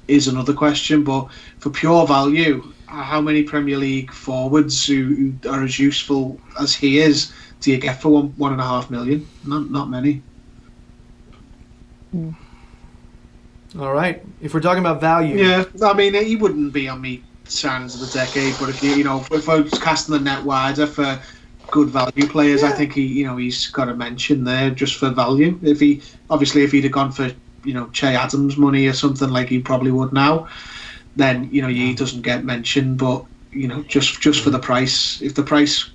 is 0.08 0.28
another 0.28 0.54
question. 0.54 1.02
But 1.04 1.28
for 1.58 1.70
pure 1.70 2.06
value, 2.06 2.72
how 2.86 3.20
many 3.20 3.42
Premier 3.42 3.76
League 3.76 4.12
forwards 4.12 4.86
who, 4.86 5.34
who 5.42 5.50
are 5.50 5.64
as 5.64 5.78
useful 5.78 6.40
as 6.60 6.74
he 6.74 6.98
is 6.98 7.32
do 7.60 7.72
you 7.72 7.78
get 7.78 8.00
for 8.00 8.10
one 8.10 8.28
one 8.36 8.52
and 8.52 8.60
a 8.60 8.64
half 8.64 8.90
million? 8.90 9.28
Not 9.44 9.70
not 9.70 9.90
many. 9.90 10.22
Hmm. 12.12 12.30
All 13.78 13.92
right. 13.92 14.22
If 14.40 14.54
we're 14.54 14.60
talking 14.60 14.80
about 14.80 15.00
value, 15.00 15.36
Yeah, 15.36 15.64
I 15.82 15.92
mean 15.92 16.14
he 16.14 16.36
wouldn't 16.36 16.72
be 16.72 16.88
on 16.88 17.00
me 17.00 17.22
signings 17.44 17.94
of 17.94 18.00
the 18.00 18.18
decade, 18.18 18.54
but 18.58 18.68
if 18.68 18.82
you 18.82 18.94
you 18.94 19.04
know 19.04 19.24
if 19.30 19.48
I 19.48 19.60
was 19.60 19.78
casting 19.78 20.14
the 20.14 20.20
net 20.20 20.44
wider 20.44 20.86
for 20.86 21.20
good 21.70 21.88
value 21.88 22.26
players, 22.26 22.62
I 22.62 22.72
think 22.72 22.92
he 22.94 23.02
you 23.02 23.26
know 23.26 23.36
he's 23.36 23.66
got 23.68 23.88
a 23.88 23.94
mention 23.94 24.44
there 24.44 24.70
just 24.70 24.96
for 24.96 25.10
value. 25.10 25.58
If 25.62 25.80
he 25.80 26.02
obviously 26.30 26.62
if 26.62 26.72
he'd 26.72 26.84
have 26.84 26.92
gone 26.92 27.12
for 27.12 27.30
you 27.64 27.74
know 27.74 27.88
Che 27.88 28.14
Adams 28.14 28.56
money 28.56 28.86
or 28.86 28.92
something 28.92 29.28
like 29.30 29.48
he 29.48 29.60
probably 29.60 29.90
would 29.90 30.12
now, 30.12 30.48
then 31.16 31.48
you 31.52 31.60
know 31.60 31.68
he 31.68 31.94
doesn't 31.94 32.22
get 32.22 32.44
mentioned. 32.44 32.98
But 32.98 33.24
you 33.52 33.68
know 33.68 33.82
just 33.82 34.20
just 34.20 34.42
for 34.42 34.50
the 34.50 34.58
price, 34.58 35.20
if 35.20 35.34
the 35.34 35.42
price 35.42 35.90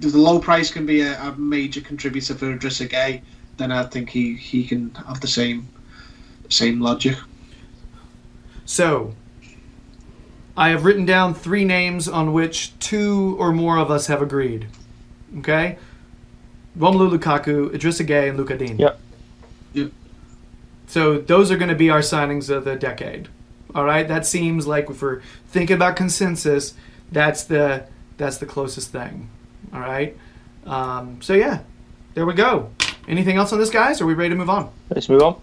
if 0.00 0.12
the 0.12 0.18
low 0.18 0.40
price 0.40 0.70
can 0.72 0.86
be 0.86 1.02
a, 1.02 1.20
a 1.22 1.36
major 1.36 1.80
contributor 1.80 2.34
for 2.34 2.56
Idrissa 2.56 2.88
Gueye, 2.88 3.22
then 3.58 3.70
I 3.70 3.84
think 3.84 4.10
he 4.10 4.34
he 4.34 4.66
can 4.66 4.92
have 5.06 5.20
the 5.20 5.28
same 5.28 5.68
same 6.52 6.80
logic. 6.80 7.16
So, 8.64 9.14
I 10.56 10.68
have 10.70 10.84
written 10.84 11.04
down 11.04 11.34
three 11.34 11.64
names 11.64 12.08
on 12.08 12.32
which 12.32 12.78
two 12.78 13.36
or 13.38 13.52
more 13.52 13.78
of 13.78 13.90
us 13.90 14.06
have 14.06 14.22
agreed. 14.22 14.66
Okay? 15.38 15.78
Romelu 16.78 17.16
Lukaku, 17.16 17.70
Idrissa 17.70 18.06
Gueye, 18.06 18.28
and 18.28 18.38
Lucas 18.38 18.58
Digne. 18.58 18.78
Yep. 18.78 18.98
Yep. 19.74 19.92
So 20.86 21.18
those 21.18 21.50
are 21.50 21.56
going 21.56 21.70
to 21.70 21.74
be 21.74 21.90
our 21.90 22.00
signings 22.00 22.50
of 22.50 22.64
the 22.64 22.76
decade. 22.76 23.28
All 23.74 23.84
right, 23.84 24.06
that 24.06 24.26
seems 24.26 24.66
like 24.66 24.90
if 24.90 25.00
we're 25.00 25.22
thinking 25.48 25.74
about 25.74 25.96
consensus, 25.96 26.74
that's 27.10 27.44
the 27.44 27.86
that's 28.18 28.36
the 28.36 28.44
closest 28.44 28.90
thing. 28.90 29.30
All 29.72 29.80
right. 29.80 30.14
Um, 30.66 31.22
so 31.22 31.32
yeah, 31.32 31.60
there 32.12 32.26
we 32.26 32.34
go. 32.34 32.70
Anything 33.08 33.36
else 33.36 33.52
on 33.52 33.58
this, 33.58 33.70
guys? 33.70 34.02
Are 34.02 34.06
we 34.06 34.12
ready 34.12 34.30
to 34.30 34.36
move 34.36 34.50
on? 34.50 34.70
Let's 34.90 35.08
move 35.08 35.22
on. 35.22 35.40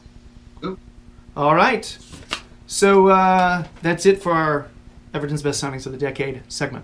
All 1.40 1.56
right. 1.56 1.98
So 2.68 3.08
uh, 3.08 3.64
that's 3.82 4.06
it 4.06 4.22
for 4.22 4.34
our 4.34 4.68
Everton's 5.14 5.42
best 5.42 5.64
signings 5.64 5.86
of 5.86 5.94
the 5.94 5.98
decade 5.98 6.44
segment. 6.50 6.84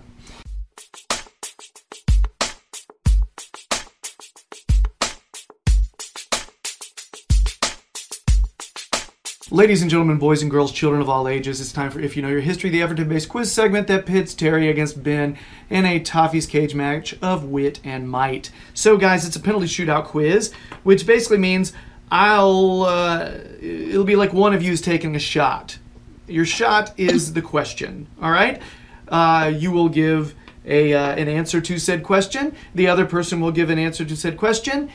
Ladies 9.50 9.82
and 9.82 9.90
gentlemen, 9.90 10.16
boys 10.16 10.40
and 10.40 10.50
girls, 10.50 10.72
children 10.72 11.02
of 11.02 11.10
all 11.10 11.28
ages, 11.28 11.60
it's 11.60 11.70
time 11.70 11.90
for 11.90 12.00
If 12.00 12.16
You 12.16 12.22
Know 12.22 12.28
Your 12.28 12.40
History, 12.40 12.70
the 12.70 12.80
Everton 12.80 13.10
based 13.10 13.28
quiz 13.28 13.52
segment 13.52 13.88
that 13.88 14.06
pits 14.06 14.32
Terry 14.32 14.70
against 14.70 15.02
Ben 15.02 15.36
in 15.68 15.84
a 15.84 16.00
Toffee's 16.00 16.46
Cage 16.46 16.74
match 16.74 17.14
of 17.20 17.44
wit 17.44 17.78
and 17.84 18.08
might. 18.08 18.50
So, 18.72 18.96
guys, 18.96 19.26
it's 19.26 19.36
a 19.36 19.40
penalty 19.40 19.66
shootout 19.66 20.06
quiz, 20.06 20.50
which 20.82 21.06
basically 21.06 21.38
means 21.38 21.74
I'll. 22.10 22.82
Uh, 22.82 23.30
it'll 23.60 24.04
be 24.04 24.16
like 24.16 24.32
one 24.32 24.54
of 24.54 24.62
you 24.62 24.72
is 24.72 24.80
taking 24.80 25.16
a 25.16 25.20
shot. 25.20 25.78
Your 26.26 26.44
shot 26.44 26.92
is 26.96 27.34
the 27.34 27.42
question, 27.42 28.08
all 28.20 28.30
right? 28.30 28.60
Uh, 29.08 29.52
you 29.54 29.70
will 29.70 29.88
give 29.88 30.34
a, 30.64 30.92
uh, 30.92 31.14
an 31.14 31.28
answer 31.28 31.60
to 31.60 31.78
said 31.78 32.02
question, 32.02 32.54
the 32.74 32.88
other 32.88 33.06
person 33.06 33.40
will 33.40 33.52
give 33.52 33.70
an 33.70 33.78
answer 33.78 34.04
to 34.04 34.16
said 34.16 34.36
question 34.36 34.90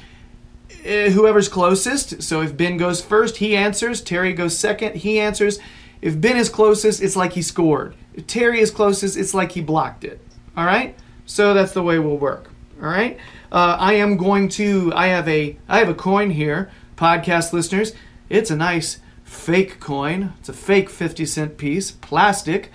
uh, 0.86 1.10
whoever's 1.10 1.48
closest. 1.48 2.24
So 2.24 2.42
if 2.42 2.56
Ben 2.56 2.78
goes 2.78 3.02
first, 3.02 3.38
he 3.38 3.56
answers. 3.56 4.02
Terry 4.02 4.34
goes 4.34 4.58
second, 4.58 4.96
he 4.96 5.20
answers. 5.20 5.60
If 6.02 6.20
Ben 6.20 6.38
is 6.38 6.50
closest, 6.50 7.02
it's 7.02 7.16
like 7.16 7.34
he 7.34 7.42
scored. 7.42 7.96
If 8.14 8.28
Terry 8.28 8.60
is 8.60 8.72
closest, 8.72 9.18
it's 9.18 9.34
like 9.34 9.52
he 9.52 9.62
blocked 9.62 10.04
it. 10.04 10.20
All 10.58 10.66
right. 10.66 10.96
So 11.26 11.54
that's 11.54 11.74
the 11.74 11.84
way 11.84 12.00
we'll 12.00 12.18
work. 12.18 12.50
All 12.82 12.90
right. 12.90 13.18
Uh, 13.52 13.78
I 13.80 13.94
am 13.94 14.18
going 14.18 14.50
to. 14.50 14.92
I 14.96 15.08
have 15.08 15.28
a. 15.28 15.58
I 15.70 15.80
have 15.80 15.90
a 15.90 15.94
coin 15.94 16.32
here, 16.32 16.72
podcast 17.02 17.52
listeners. 17.52 17.94
It's 18.30 18.52
a 18.52 18.56
nice 18.56 19.00
fake 19.24 19.80
coin. 19.80 20.34
It's 20.40 20.50
a 20.50 20.54
fake 20.54 20.88
fifty 20.88 21.26
cent 21.26 21.58
piece, 21.58 21.90
plastic, 21.90 22.72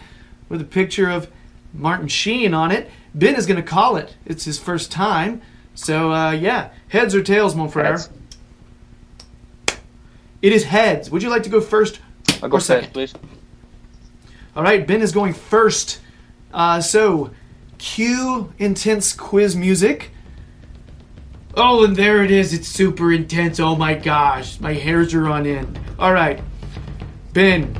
with 0.48 0.60
a 0.60 0.64
picture 0.64 1.08
of 1.08 1.30
Martin 1.72 2.08
Sheen 2.08 2.52
on 2.52 2.72
it. 2.72 2.90
Ben 3.14 3.36
is 3.36 3.46
going 3.46 3.62
to 3.62 3.62
call 3.62 3.96
it. 3.96 4.16
It's 4.26 4.44
his 4.44 4.58
first 4.58 4.90
time. 4.90 5.42
So 5.76 6.12
uh, 6.12 6.32
yeah, 6.32 6.70
heads 6.88 7.14
or 7.14 7.22
tails, 7.22 7.54
mon 7.54 7.68
frere. 7.68 7.92
Heads. 7.92 8.10
It 10.42 10.52
is 10.52 10.64
heads. 10.64 11.08
Would 11.08 11.22
you 11.22 11.30
like 11.30 11.44
to 11.44 11.50
go 11.50 11.60
first 11.60 12.00
I'll 12.42 12.48
go 12.48 12.56
or 12.56 12.60
second? 12.60 12.86
first, 12.86 12.92
please. 12.94 13.14
All 14.56 14.64
right, 14.64 14.84
Ben 14.84 15.02
is 15.02 15.12
going 15.12 15.34
first. 15.34 16.00
Uh, 16.52 16.80
so, 16.80 17.30
cue 17.78 18.52
intense 18.58 19.12
quiz 19.12 19.54
music. 19.54 20.10
Oh, 21.57 21.84
and 21.84 21.96
there 21.96 22.22
it 22.22 22.30
is. 22.30 22.52
It's 22.52 22.68
super 22.68 23.12
intense. 23.12 23.59
Oh 23.61 23.76
my 23.76 23.94
gosh, 23.94 24.61
my 24.61 24.74
hairs 24.74 25.14
are 25.14 25.26
on 25.28 25.46
end. 25.46 25.80
All 25.98 26.12
right, 26.12 26.40
Ben. 27.32 27.74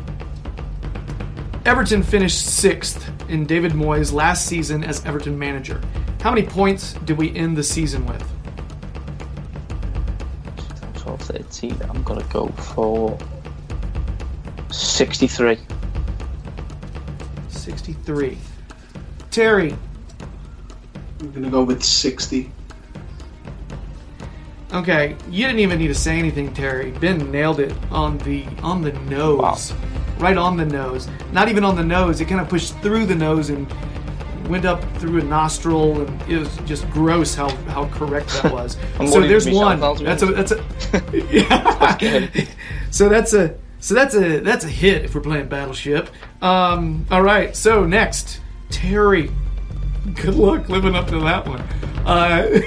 Everton 1.67 2.03
finished 2.03 2.47
sixth 2.47 3.11
in 3.29 3.45
David 3.45 3.73
Moyes' 3.73 4.13
last 4.13 4.47
season 4.47 4.85
as 4.85 5.05
Everton 5.05 5.39
manager. 5.39 5.81
How 6.21 6.31
many 6.31 6.47
points 6.47 6.93
did 7.05 7.19
we 7.19 7.35
end 7.35 7.57
the 7.57 7.63
season 7.63 8.07
with? 8.07 8.25
12, 10.95 11.21
13. 11.21 11.77
I'm 11.91 12.03
going 12.05 12.21
to 12.21 12.27
go 12.33 12.47
for 12.49 13.19
63. 14.71 15.59
63. 17.49 18.39
Terry. 19.31 19.77
I'm 21.21 21.33
gonna 21.33 21.51
go 21.51 21.63
with 21.63 21.83
sixty. 21.83 22.51
Okay, 24.77 25.17
you 25.31 25.47
didn't 25.47 25.61
even 25.61 25.79
need 25.79 25.89
to 25.89 25.95
say 25.95 26.19
anything, 26.19 26.53
Terry. 26.53 26.91
Ben 26.91 27.31
nailed 27.31 27.61
it 27.61 27.75
on 27.91 28.19
the 28.19 28.45
on 28.63 28.83
the 28.83 28.93
nose, 29.09 29.73
right 30.19 30.37
on 30.37 30.59
the 30.59 30.67
nose. 30.67 31.09
Not 31.33 31.49
even 31.49 31.65
on 31.65 31.77
the 31.77 31.83
nose. 31.83 32.21
It 32.21 32.27
kind 32.27 32.43
of 32.43 32.49
pushed 32.51 32.77
through 32.81 33.07
the 33.07 33.15
nose 33.15 33.49
and 33.49 33.67
went 34.49 34.67
up 34.67 34.85
through 34.99 35.21
a 35.21 35.25
nostril, 35.25 36.03
and 36.03 36.23
it 36.31 36.37
was 36.37 36.55
just 36.67 36.89
gross 36.91 37.35
how 37.35 37.49
how 37.69 37.87
correct 37.89 38.29
that 38.43 38.53
was. 38.53 38.77
So 39.11 39.21
there's 39.21 39.49
one. 39.49 39.81
That's 39.81 40.23
a 40.23 40.27
that's 40.27 40.53
a. 40.53 40.63
yeah. 41.31 42.45
So 42.91 43.09
that's 43.09 43.35
a 43.35 43.57
so 43.81 43.95
that's 43.95 44.15
a 44.15 44.41
that's 44.41 44.65
a 44.65 44.69
hit 44.69 45.05
if 45.05 45.15
we're 45.15 45.21
playing 45.23 45.49
Battleship. 45.49 46.09
Um, 46.43 47.07
all 47.11 47.23
right. 47.23 47.57
So 47.57 47.87
next, 47.87 48.41
Terry. 48.71 49.31
Good 50.15 50.35
luck 50.35 50.69
living 50.69 50.95
up 50.95 51.07
to 51.09 51.19
that 51.21 51.47
one. 51.47 51.61
Uh, 52.07 52.61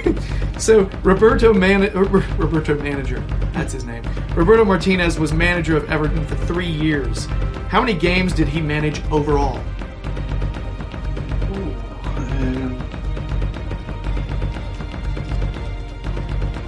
so 0.58 0.82
Roberto 1.02 1.52
Man- 1.54 1.84
uh, 1.96 2.02
Roberto 2.02 2.74
manager, 2.82 3.20
that's 3.52 3.72
his 3.72 3.84
name. 3.84 4.02
Roberto 4.34 4.64
Martinez 4.64 5.18
was 5.18 5.32
manager 5.32 5.76
of 5.76 5.88
Everton 5.90 6.24
for 6.26 6.34
three 6.36 6.70
years. 6.70 7.26
How 7.68 7.80
many 7.80 7.94
games 7.94 8.32
did 8.34 8.48
he 8.48 8.60
manage 8.60 9.02
overall? 9.10 9.58
Um, 12.16 12.76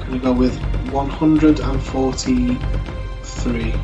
gonna 0.07 0.18
go 0.18 0.33
with 0.33 0.57
143. 0.91 3.75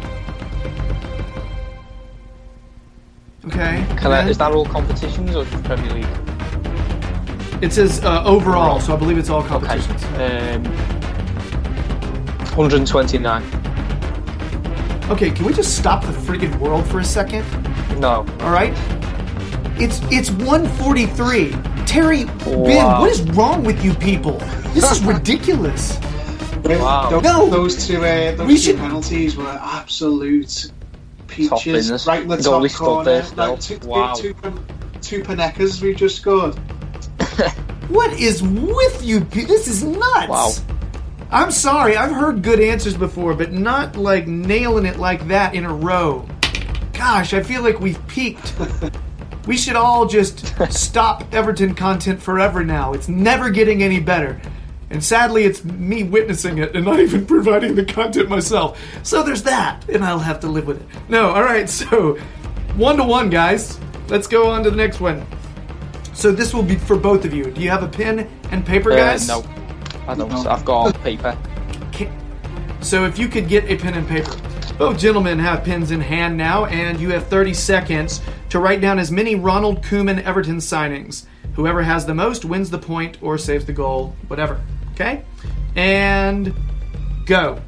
Okay. 3.47 3.87
Can 3.97 4.13
I, 4.13 4.29
is 4.29 4.39
that 4.39 4.53
all 4.53 4.65
competitions 4.65 5.35
or 5.35 5.45
just 5.45 5.65
Premier 5.65 5.93
League? 5.93 6.07
It 7.61 7.73
says 7.73 8.03
uh, 8.05 8.23
overall, 8.25 8.79
so 8.81 8.95
I 8.95 8.97
believe 8.97 9.19
it's 9.19 9.31
all 9.31 9.41
Okay. 9.41 9.49
competitions. 9.49 10.05
Um, 10.15 10.65
129. 12.57 13.43
Okay, 15.11 15.31
can 15.31 15.45
we 15.45 15.53
just 15.53 15.77
stop 15.77 16.03
the 16.05 16.13
friggin' 16.13 16.57
world 16.59 16.87
for 16.87 17.01
a 17.01 17.05
second? 17.05 17.45
No. 17.99 18.27
All 18.41 18.51
right. 18.51 18.73
It's 19.81 20.01
it's 20.11 20.31
143. 20.31 21.53
Terry, 21.87 22.25
Ben, 22.25 23.01
what 23.01 23.11
is 23.11 23.23
wrong 23.33 23.65
with 23.65 23.83
you 23.85 23.95
people? 23.95 24.39
This 24.75 24.91
is 24.93 25.03
ridiculous. 25.15 25.99
Wow. 26.65 27.09
Those, 27.11 27.23
No. 27.23 27.49
those 27.49 27.87
two, 27.87 28.05
uh, 28.05 28.35
those 28.37 28.47
We 28.47 28.55
two 28.55 28.61
should- 28.61 28.77
penalties 28.79 29.37
were 29.37 29.49
absolute 29.49 30.71
peaches. 31.29 31.63
business. 31.65 32.07
Right 32.07 32.23
in 32.23 32.29
the 32.29 32.37
Goalie 32.37 32.69
top 32.69 32.71
stood 32.71 32.79
corner. 32.87 33.05
there. 33.23 33.25
Like 33.37 33.61
two, 33.61 33.79
Wow. 33.85 34.13
two, 34.15 34.35
two, 34.43 34.53
two 35.01 35.23
Panenkas 35.23 35.81
we've 35.81 35.97
just 35.97 36.17
scored. 36.17 36.59
What 37.89 38.13
is 38.21 38.43
with 38.43 39.03
you? 39.03 39.21
This 39.21 39.67
is 39.67 39.83
nuts. 39.83 40.29
Wow. 40.29 40.53
I'm 41.31 41.51
sorry. 41.51 41.97
I've 41.97 42.13
heard 42.13 42.43
good 42.43 42.61
answers 42.61 42.99
before, 42.99 43.33
but 43.33 43.51
not 43.51 43.97
like 43.97 44.27
nailing 44.27 44.85
it 44.85 44.99
like 44.99 45.27
that 45.29 45.55
in 45.55 45.65
a 45.65 45.73
row. 45.73 46.29
Gosh, 46.93 47.33
I 47.33 47.43
feel 47.43 47.63
like 47.63 47.81
we've 47.81 48.07
peaked. 48.07 48.55
We 49.47 49.57
should 49.57 49.77
all 49.77 50.05
just 50.05 50.55
stop 50.71 51.25
Everton 51.33 51.75
content 51.75 52.21
forever 52.21 52.63
now. 52.63 52.93
It's 52.93 53.09
never 53.09 53.49
getting 53.49 53.83
any 53.83 53.99
better. 53.99 54.39
And 54.91 55.03
sadly, 55.03 55.45
it's 55.45 55.65
me 55.65 56.03
witnessing 56.03 56.59
it 56.59 56.77
and 56.77 56.85
not 56.85 57.01
even 57.01 57.25
providing 57.25 57.75
the 57.75 57.87
content 57.87 58.29
myself. 58.29 58.79
So 59.03 59.23
there's 59.23 59.45
that, 59.45 59.89
and 59.89 60.05
I'll 60.05 60.19
have 60.19 60.41
to 60.41 60.49
live 60.49 60.67
with 60.67 60.83
it. 60.83 60.87
No, 61.09 61.31
all 61.31 61.45
right, 61.45 61.67
so 61.71 62.19
one 62.77 62.99
to 62.99 63.05
one, 63.05 63.31
guys. 63.31 63.81
Let's 64.09 64.27
go 64.27 64.51
on 64.51 64.65
to 64.65 64.71
the 64.71 64.77
next 64.77 65.01
one. 65.01 65.27
So 66.19 66.33
this 66.33 66.53
will 66.53 66.65
be 66.65 66.75
for 66.75 66.97
both 66.97 67.25
of 67.25 67.33
you. 67.33 67.45
Do 67.49 67.61
you 67.61 67.71
have 67.71 67.85
a 67.85 67.89
pen 67.89 68.29
and 68.51 68.67
paper, 68.67 68.91
Uh, 68.93 68.97
guys? 68.97 69.29
no. 69.29 69.45
I 70.09 70.17
don't. 70.17 70.29
No. 70.31 70.51
I've 70.51 70.65
got 70.65 71.01
paper. 71.05 71.39
Ca- 71.93 72.11
So 72.81 73.05
if 73.05 73.21
you 73.21 73.29
could 73.29 73.47
get 73.49 73.65
a 73.71 73.77
pen 73.77 73.95
and 73.95 74.07
paper. 74.09 74.35
Both 74.79 74.99
gentlemen 74.99 75.39
have 75.39 75.63
pens 75.63 75.93
in 75.93 76.01
hand 76.01 76.37
now, 76.37 76.65
and 76.67 76.99
you 77.01 77.11
have 77.11 77.29
30 77.29 77.55
seconds 77.55 78.21
to 78.51 78.59
write 78.59 78.81
down 78.81 78.99
as 78.99 79.13
many 79.13 79.37
Ronald 79.37 79.83
Koeman 79.85 80.21
Everton 80.25 80.57
signings. 80.59 81.25
Whoever 81.55 81.83
has 81.83 82.05
the 82.05 82.15
most 82.15 82.45
wins 82.45 82.69
the 82.71 82.79
point 82.79 83.19
or 83.23 83.39
saves 83.39 83.65
the 83.65 83.73
goal, 83.73 84.17
whatever. 84.27 84.61
Okay? 84.95 85.23
And 85.77 86.53
go. 87.27 87.61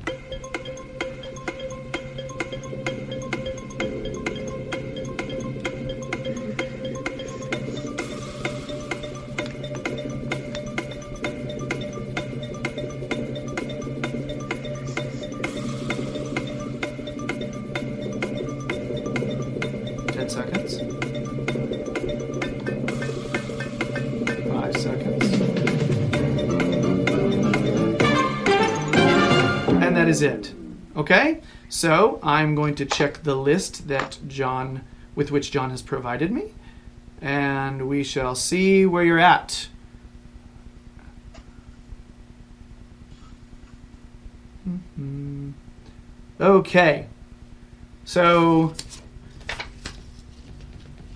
So 31.81 32.21
I'm 32.23 32.55
going 32.55 32.75
to 32.75 32.85
check 32.85 33.23
the 33.23 33.35
list 33.35 33.89
that 33.89 34.19
John 34.29 34.83
with 35.15 35.31
which 35.31 35.51
John 35.51 35.71
has 35.71 35.81
provided 35.81 36.31
me. 36.31 36.53
And 37.23 37.89
we 37.89 38.05
shall 38.05 38.35
see 38.35 38.85
where 38.85 39.03
you're 39.03 39.19
at. 39.19 39.67
Mhm. 44.69 45.55
Okay. 46.39 47.07
So 48.05 48.75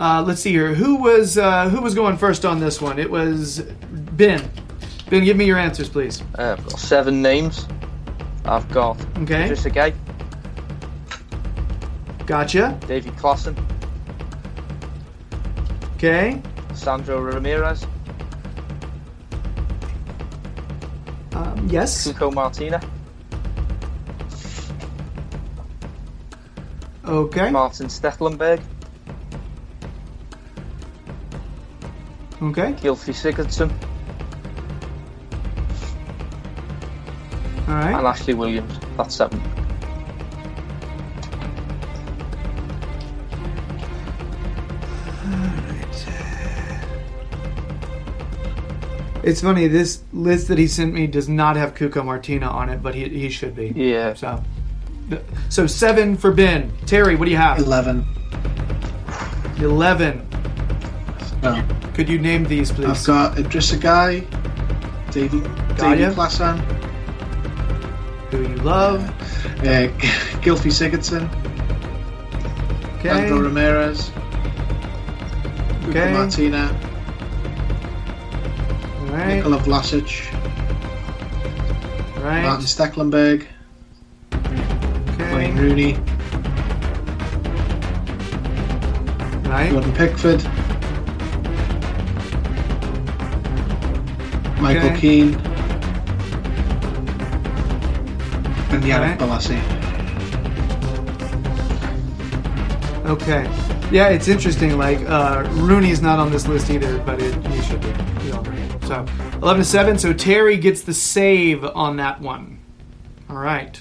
uh, 0.00 0.22
let's 0.26 0.40
see 0.40 0.52
here. 0.52 0.74
Who 0.74 0.96
was 0.96 1.36
uh, 1.36 1.68
who 1.68 1.82
was 1.82 1.94
going 1.94 2.16
first 2.16 2.46
on 2.46 2.58
this 2.58 2.80
one? 2.80 2.98
It 2.98 3.10
was 3.10 3.60
Ben. 3.90 4.50
Ben, 5.10 5.24
give 5.24 5.36
me 5.36 5.44
your 5.44 5.58
answers, 5.58 5.90
please. 5.90 6.22
Uh, 6.38 6.56
I've 6.58 6.66
got 6.66 6.80
seven 6.80 7.20
names. 7.20 7.66
I've 8.46 8.66
got 8.70 8.98
Okay. 9.18 9.44
Idris 9.44 9.64
Gueye, 9.64 9.94
Gotcha. 12.26 12.78
Davy 12.88 13.10
Klaassen, 13.10 13.54
Okay. 15.96 16.40
Sandro 16.74 17.20
Ramirez, 17.20 17.86
Um, 21.34 21.66
yes. 21.68 22.06
Cuco 22.08 22.32
Martina, 22.32 22.80
Okay. 27.06 27.50
Maarten 27.50 27.88
Stekelenburg, 27.88 28.60
Okay. 32.42 32.72
Gylfi 32.82 33.12
Sigurdsson, 33.12 33.70
All 37.68 37.74
and. 37.74 38.06
Ashley 38.06 38.34
Williams. 38.34 38.78
That's 38.96 39.14
seven. 39.14 39.40
It's 49.26 49.40
funny. 49.40 49.68
This 49.68 50.02
list 50.12 50.48
that 50.48 50.58
he 50.58 50.66
sent 50.66 50.92
me 50.92 51.06
does 51.06 51.28
not 51.28 51.56
have 51.56 51.74
Cuco 51.74 52.04
Martina 52.04 52.46
on 52.46 52.68
it, 52.68 52.82
but 52.82 52.94
he, 52.94 53.08
he 53.08 53.28
should 53.30 53.56
be. 53.56 53.72
Yeah. 53.74 54.12
So, 54.14 54.42
so 55.48 55.66
seven 55.66 56.16
for 56.16 56.30
Ben. 56.30 56.70
Terry, 56.86 57.16
what 57.16 57.24
do 57.24 57.30
you 57.30 57.36
have? 57.38 57.58
11. 57.58 58.04
Eleven. 59.60 60.26
No. 61.42 61.64
Could 61.94 62.08
you 62.08 62.18
name 62.18 62.44
these, 62.44 62.70
please? 62.72 62.86
I've 62.86 63.06
got 63.06 63.36
Idrissa 63.36 63.78
Gueye, 63.78 64.26
Davy, 65.12 65.40
Got 65.40 65.78
Davy 65.78 66.02
ya. 66.02 66.10
Klaassen, 66.10 66.58
Who 68.30 68.42
you 68.42 68.56
love? 68.56 69.02
uh, 69.60 69.88
Gylfi 70.42 70.70
Sigurdsson, 70.72 71.28
Okay. 72.98 73.08
Sandro 73.10 73.40
Ramirez, 73.42 74.10
Okay. 75.86 75.86
Luca 75.86 76.10
Martina, 76.12 76.76
All 76.82 76.83
right. 79.18 79.36
Nikola 79.36 79.58
Vlasic, 79.58 80.32
right. 82.22 82.44
Maarten 82.44 82.66
Stekelenburg, 82.66 83.46
Wayne 85.34 85.56
Rooney, 85.56 85.96
Right. 89.48 89.70
Jordan 89.70 89.92
Pickford, 89.92 90.42
Michael 94.60 94.90
Okay. 94.90 95.00
Keane, 95.00 95.34
and. 98.70 98.82
Yannick 98.82 99.18
Bolasie. 99.18 99.60
Okay. 103.06 103.44
Yeah, 103.92 104.08
it's 104.08 104.28
interesting. 104.28 104.76
Like 104.78 104.98
uh, 105.08 105.44
Rooney's 105.50 106.00
not 106.02 106.18
on 106.18 106.32
this 106.32 106.48
list 106.48 106.70
either, 106.70 106.98
but 107.00 107.20
it, 107.22 107.34
he 107.48 107.62
should 107.62 107.80
be. 107.80 107.92
We 108.24 108.32
all 108.32 108.40
agree. 108.40 108.63
So 108.86 108.94
uh, 108.96 109.06
eleven 109.42 109.62
to 109.62 109.64
seven. 109.64 109.98
So 109.98 110.12
Terry 110.12 110.56
gets 110.56 110.82
the 110.82 110.94
save 110.94 111.64
on 111.64 111.96
that 111.96 112.20
one. 112.20 112.58
All 113.28 113.36
right. 113.36 113.80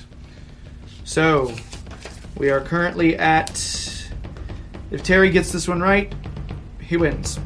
So 1.04 1.54
we 2.38 2.50
are 2.50 2.62
currently 2.62 3.16
at. 3.18 3.52
If 4.92 5.04
Terry 5.04 5.30
gets 5.32 5.52
this 5.52 5.68
one 5.68 5.82
right, 5.82 6.14
he 6.80 6.98
wins. 6.98 7.40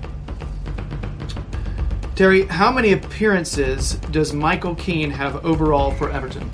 Terry, 2.15 2.45
how 2.47 2.71
many 2.71 2.93
appearances 2.93 3.93
does 4.11 4.33
Michael 4.33 4.75
Keane 4.75 5.11
have 5.11 5.45
overall 5.45 5.91
for 5.91 6.09
Everton? 6.09 6.49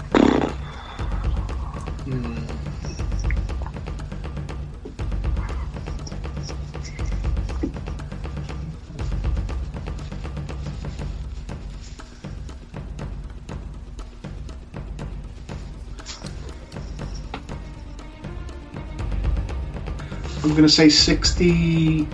I'm 20.53 20.57
going 20.57 20.69
to 20.69 20.75
say 20.75 20.87
64. 20.87 22.05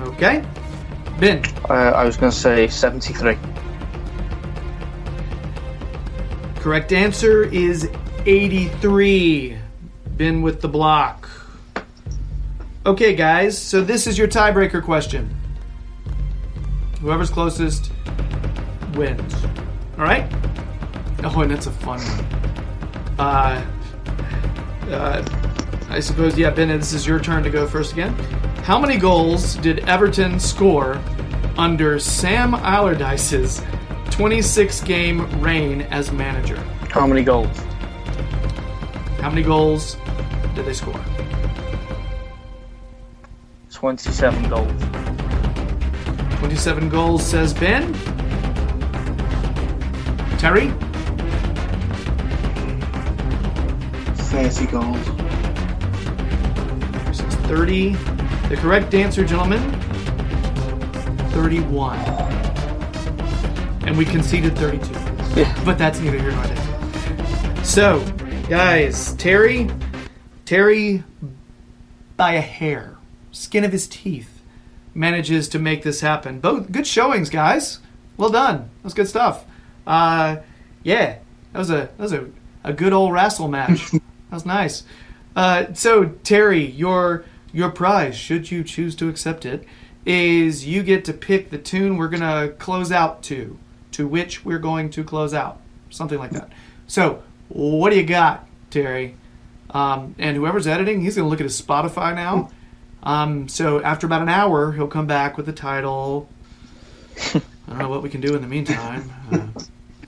Okay. 0.00 0.44
Ben. 1.18 1.42
Uh, 1.66 1.72
I 1.72 2.04
was 2.04 2.18
going 2.18 2.30
to 2.30 2.36
say 2.36 2.68
73. 2.68 3.38
Correct 6.56 6.92
answer 6.92 7.44
is 7.44 7.88
83. 8.26 9.56
Ben 10.18 10.42
with 10.42 10.60
the 10.60 10.68
block. 10.68 11.30
Okay, 12.84 13.14
guys, 13.14 13.56
so 13.56 13.80
this 13.80 14.06
is 14.06 14.18
your 14.18 14.28
tiebreaker 14.28 14.84
question. 14.84 15.34
Whoever's 17.00 17.30
closest 17.30 17.90
wins. 18.92 19.34
All 19.96 20.04
right? 20.04 20.30
Oh, 21.24 21.40
and 21.40 21.50
that's 21.50 21.66
a 21.66 21.70
fun 21.70 21.98
one. 21.98 22.26
Uh, 23.18 23.64
uh, 24.88 25.22
I 25.88 26.00
suppose, 26.00 26.38
yeah, 26.38 26.50
Ben, 26.50 26.68
this 26.68 26.92
is 26.92 27.06
your 27.06 27.18
turn 27.18 27.42
to 27.42 27.50
go 27.50 27.66
first 27.66 27.92
again. 27.92 28.12
How 28.62 28.78
many 28.78 28.96
goals 28.96 29.56
did 29.56 29.80
Everton 29.88 30.38
score 30.38 31.00
under 31.56 31.98
Sam 31.98 32.54
Allardyce's 32.54 33.62
26 34.10 34.80
game 34.82 35.40
reign 35.40 35.82
as 35.82 36.12
manager? 36.12 36.56
How 36.90 37.06
many 37.06 37.22
goals? 37.22 37.56
How 39.20 39.30
many 39.30 39.42
goals 39.42 39.96
did 40.54 40.64
they 40.64 40.72
score? 40.72 40.98
27 43.70 44.48
goals. 44.48 44.70
27 46.38 46.88
goals, 46.88 47.26
says 47.26 47.52
Ben. 47.52 47.92
Terry? 50.38 50.72
30 54.48 54.66
goals. 54.72 55.06
Says 57.16 57.34
30. 57.46 57.90
The 58.48 58.56
correct 58.56 58.94
answer, 58.94 59.24
gentlemen, 59.24 59.60
31. 61.30 61.98
And 63.86 63.98
we 63.98 64.04
conceded 64.04 64.56
32. 64.56 64.92
Yeah. 65.38 65.62
But 65.64 65.78
that's 65.78 66.00
neither 66.00 66.18
here 66.18 66.32
nor 66.32 66.44
there. 66.46 67.64
So, 67.64 68.00
guys, 68.48 69.12
Terry, 69.14 69.70
Terry, 70.46 71.04
by 72.16 72.32
a 72.32 72.40
hair, 72.40 72.96
skin 73.32 73.62
of 73.62 73.72
his 73.72 73.86
teeth, 73.86 74.40
manages 74.94 75.48
to 75.50 75.58
make 75.58 75.82
this 75.82 76.00
happen. 76.00 76.40
Both 76.40 76.72
good 76.72 76.86
showings, 76.86 77.30
guys. 77.30 77.78
Well 78.16 78.30
done. 78.30 78.56
That 78.56 78.84
was 78.84 78.94
good 78.94 79.08
stuff. 79.08 79.44
Uh, 79.86 80.38
yeah, 80.82 81.18
that 81.52 81.58
was 81.58 81.70
a 81.70 81.90
that 81.96 81.98
was 81.98 82.12
a, 82.12 82.28
a 82.64 82.72
good 82.72 82.92
old 82.92 83.12
wrestle 83.12 83.48
match. 83.48 83.92
that 84.30 84.36
was 84.36 84.46
nice. 84.46 84.84
Uh, 85.36 85.72
so 85.74 86.06
Terry, 86.22 86.64
your 86.64 87.24
your 87.52 87.70
prize, 87.70 88.16
should 88.16 88.50
you 88.50 88.62
choose 88.62 88.94
to 88.96 89.08
accept 89.08 89.44
it, 89.44 89.64
is 90.06 90.66
you 90.66 90.82
get 90.82 91.04
to 91.04 91.12
pick 91.12 91.50
the 91.50 91.58
tune 91.58 91.96
we're 91.96 92.08
gonna 92.08 92.48
close 92.58 92.92
out 92.92 93.22
to, 93.24 93.58
to 93.92 94.06
which 94.06 94.44
we're 94.44 94.58
going 94.58 94.90
to 94.90 95.04
close 95.04 95.34
out, 95.34 95.60
something 95.90 96.18
like 96.18 96.30
that. 96.30 96.50
So, 96.86 97.22
what 97.48 97.90
do 97.90 97.96
you 97.96 98.04
got, 98.04 98.46
Terry? 98.70 99.16
Um, 99.70 100.14
and 100.18 100.36
whoever's 100.36 100.66
editing, 100.66 101.00
he's 101.00 101.16
gonna 101.16 101.28
look 101.28 101.40
at 101.40 101.44
his 101.44 101.60
Spotify 101.60 102.14
now. 102.14 102.50
Um, 103.02 103.48
so 103.48 103.82
after 103.82 104.06
about 104.06 104.22
an 104.22 104.28
hour, 104.28 104.72
he'll 104.72 104.88
come 104.88 105.06
back 105.06 105.36
with 105.36 105.46
the 105.46 105.52
title. 105.52 106.28
I 107.34 107.40
don't 107.68 107.78
know 107.78 107.88
what 107.88 108.02
we 108.02 108.10
can 108.10 108.20
do 108.20 108.34
in 108.34 108.42
the 108.42 108.48
meantime. 108.48 109.10
Uh, 109.32 109.46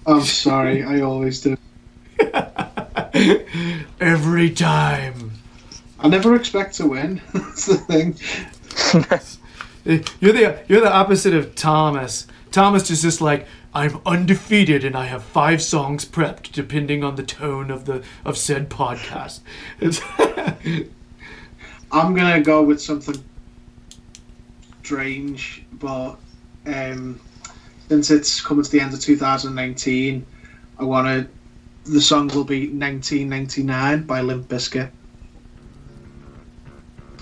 I'm 0.07 0.21
sorry, 0.23 0.83
I 0.83 1.01
always 1.01 1.41
do. 1.41 1.57
every 4.01 4.51
time. 4.51 5.33
I 5.99 6.09
never 6.09 6.35
expect 6.35 6.75
to 6.77 6.87
win. 6.87 7.21
That's 7.33 7.67
the 7.67 7.77
thing. 7.77 8.17
You're 10.21 10.33
the 10.33 10.61
you're 10.69 10.81
the 10.81 10.93
opposite 10.93 11.35
of 11.35 11.57
Thomas. 11.57 12.29
Thomas 12.53 12.89
is 12.89 13.03
just 13.03 13.21
like 13.21 13.49
I'm 13.75 14.01
undefeated 14.07 14.85
and 14.85 14.97
I 14.97 15.07
have 15.07 15.25
five 15.25 15.61
songs 15.61 16.05
prepped 16.05 16.53
depending 16.53 17.03
on 17.03 17.17
the 17.17 17.25
tone 17.25 17.71
of 17.71 17.87
the 17.87 18.05
of 18.25 18.39
said 18.39 18.71
podcast. 18.71 19.41
I'm 21.91 22.15
gonna 22.15 22.41
go 22.41 22.63
with 22.63 22.81
something 22.81 23.23
strange, 24.83 25.65
but 25.73 26.17
um, 26.67 27.19
since 27.89 28.11
it's 28.11 28.41
coming 28.41 28.65
to 28.65 28.71
the 28.71 28.81
end 28.81 28.95
of 28.95 29.01
2019, 29.01 30.27
I 30.79 30.85
want 30.85 31.07
to. 31.07 31.29
The 31.85 32.01
song 32.01 32.29
will 32.29 32.45
be 32.45 32.69
1999 32.69 34.05
by 34.05 34.21
Limp 34.21 34.49
Bizkit. 34.49 34.91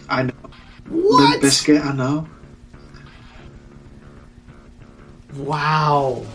I 0.09 0.25
know. 0.25 0.35
What? 0.89 1.31
Limp 1.31 1.43
Bizkit, 1.43 1.85
I 1.85 1.93
know. 1.95 2.29
Wow. 5.35 6.27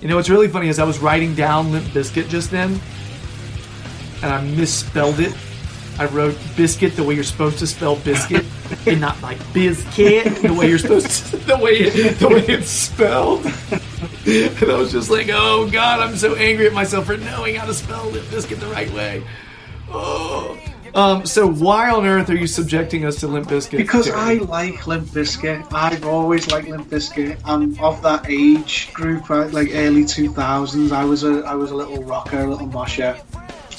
You 0.00 0.08
know 0.08 0.16
what's 0.16 0.30
really 0.30 0.48
funny 0.48 0.68
is 0.68 0.78
I 0.78 0.84
was 0.84 0.98
writing 0.98 1.34
down 1.34 1.72
Limp 1.72 1.92
Biscuit 1.92 2.28
just 2.28 2.50
then, 2.50 2.80
and 4.22 4.32
I 4.32 4.40
misspelled 4.42 5.20
it. 5.20 5.34
I 5.98 6.04
wrote 6.06 6.36
biscuit 6.56 6.94
the 6.94 7.02
way 7.02 7.14
you're 7.14 7.24
supposed 7.24 7.58
to 7.60 7.66
spell 7.66 7.96
biscuit, 7.96 8.44
and 8.86 9.00
not 9.00 9.20
like 9.22 9.38
biscuit 9.54 10.42
the 10.42 10.52
way 10.52 10.68
you're 10.68 10.78
supposed 10.78 11.26
to 11.30 11.36
the 11.46 11.56
way 11.56 11.72
it, 11.72 12.18
the 12.18 12.28
way 12.28 12.44
it's 12.46 12.68
spelled. 12.70 13.44
And 14.60 14.70
I 14.70 14.76
was 14.76 14.90
just 14.90 15.08
like, 15.08 15.28
oh 15.30 15.70
god, 15.70 16.00
I'm 16.00 16.16
so 16.16 16.34
angry 16.34 16.66
at 16.66 16.72
myself 16.72 17.06
for 17.06 17.16
knowing 17.16 17.54
how 17.54 17.66
to 17.66 17.74
spell 17.74 18.06
Limp 18.06 18.28
Biscuit 18.28 18.58
the 18.58 18.66
right 18.66 18.92
way. 18.92 19.24
Oh. 19.88 20.58
Um, 20.96 21.26
so 21.26 21.46
why 21.46 21.90
on 21.90 22.06
earth 22.06 22.30
are 22.30 22.34
you 22.34 22.46
subjecting 22.46 23.04
us 23.04 23.16
to 23.20 23.28
Limp 23.28 23.48
Bizkit? 23.48 23.76
Because? 23.76 24.10
I 24.10 24.34
like 24.34 24.86
Limp 24.86 25.08
Bizkit. 25.08 25.70
I've 25.72 26.06
always 26.06 26.50
liked 26.50 26.68
Limp 26.68 26.88
Bizkit. 26.88 27.38
I'm 27.44 27.78
of 27.78 28.00
that 28.02 28.28
age 28.30 28.92
group, 28.94 29.28
like 29.28 29.68
early 29.72 30.04
2000s. 30.04 30.92
I 30.92 31.04
was 31.04 31.22
a 31.22 31.44
I 31.44 31.54
was 31.54 31.70
a 31.70 31.76
little 31.76 32.02
rocker, 32.02 32.40
a 32.40 32.46
little 32.46 32.66
mosher. 32.66 33.16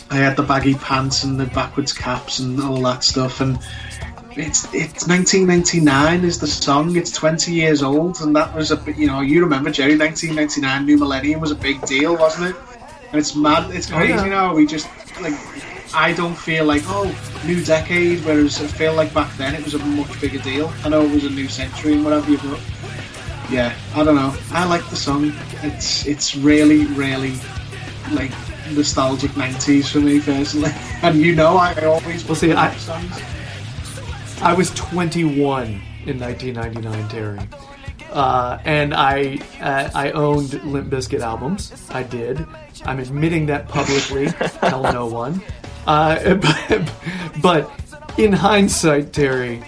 I 0.09 0.15
had 0.15 0.37
the 0.37 0.43
baggy 0.43 0.75
pants 0.75 1.23
and 1.23 1.39
the 1.39 1.47
backwards 1.47 1.91
caps 1.91 2.39
and 2.39 2.61
all 2.61 2.81
that 2.83 3.03
stuff. 3.03 3.41
And 3.41 3.59
it's 4.39 4.65
it's 4.73 5.07
1999 5.07 6.23
is 6.23 6.39
the 6.39 6.47
song. 6.47 6.95
It's 6.95 7.11
20 7.11 7.51
years 7.51 7.81
old, 7.83 8.21
and 8.21 8.35
that 8.35 8.53
was 8.55 8.71
a 8.71 8.81
you 8.95 9.07
know 9.07 9.21
you 9.21 9.41
remember 9.43 9.69
Jerry 9.71 9.97
1999 9.97 10.85
New 10.85 10.97
Millennium 10.97 11.39
was 11.41 11.51
a 11.51 11.55
big 11.55 11.81
deal, 11.85 12.15
wasn't 12.17 12.49
it? 12.51 12.55
And 13.11 13.19
it's 13.19 13.35
mad. 13.35 13.71
It's 13.73 13.91
Oh, 13.91 13.95
crazy 13.95 14.13
yeah. 14.13 14.25
now. 14.25 14.55
We 14.55 14.65
just 14.65 14.87
like 15.21 15.33
I 15.95 16.13
don't 16.13 16.35
feel 16.37 16.65
like 16.65 16.83
oh 16.87 17.07
new 17.45 17.63
decade, 17.63 18.23
whereas 18.25 18.61
I 18.61 18.67
feel 18.67 18.93
like 18.93 19.13
back 19.13 19.35
then 19.37 19.55
it 19.55 19.63
was 19.63 19.73
a 19.73 19.79
much 19.79 20.19
bigger 20.21 20.39
deal. 20.39 20.71
I 20.83 20.89
know 20.89 21.01
it 21.01 21.11
was 21.11 21.23
a 21.23 21.29
new 21.29 21.47
century 21.47 21.93
and 21.93 22.03
whatever, 22.03 22.35
but 22.37 22.59
yeah, 23.49 23.73
I 23.95 24.03
don't 24.03 24.15
know. 24.15 24.35
I 24.51 24.65
like 24.65 24.87
the 24.89 24.95
song. 24.97 25.31
It's 25.63 26.05
it's 26.05 26.35
really 26.35 26.85
really 26.85 27.33
like 28.11 28.31
nostalgic 28.71 29.31
90s 29.31 29.89
for 29.89 29.99
me 29.99 30.19
personally, 30.19 30.71
and 31.01 31.17
you 31.21 31.33
know 31.33 31.55
I 31.57 31.73
always 31.85 32.25
Well, 32.25 32.35
see, 32.35 32.51
I- 32.51 32.75
songs. 32.75 33.11
I 34.41 34.53
was 34.53 34.69
21 34.75 35.81
in 36.05 36.19
1999, 36.19 37.09
Terry, 37.09 37.39
uh, 38.11 38.59
and 38.65 38.93
I 38.93 39.39
uh, 39.59 39.89
I 39.95 40.11
owned 40.11 40.53
Limp 40.63 40.91
Bizkit 40.91 41.21
albums. 41.21 41.73
I 41.89 42.03
did. 42.03 42.45
I'm 42.85 42.99
admitting 42.99 43.47
that 43.47 43.67
publicly. 43.67 44.27
Tell 44.61 44.83
no 44.83 45.07
one. 45.07 45.41
Uh, 45.87 46.35
but, 46.69 46.93
but 47.41 47.71
in 48.19 48.31
hindsight, 48.31 49.11
Terry, 49.11 49.63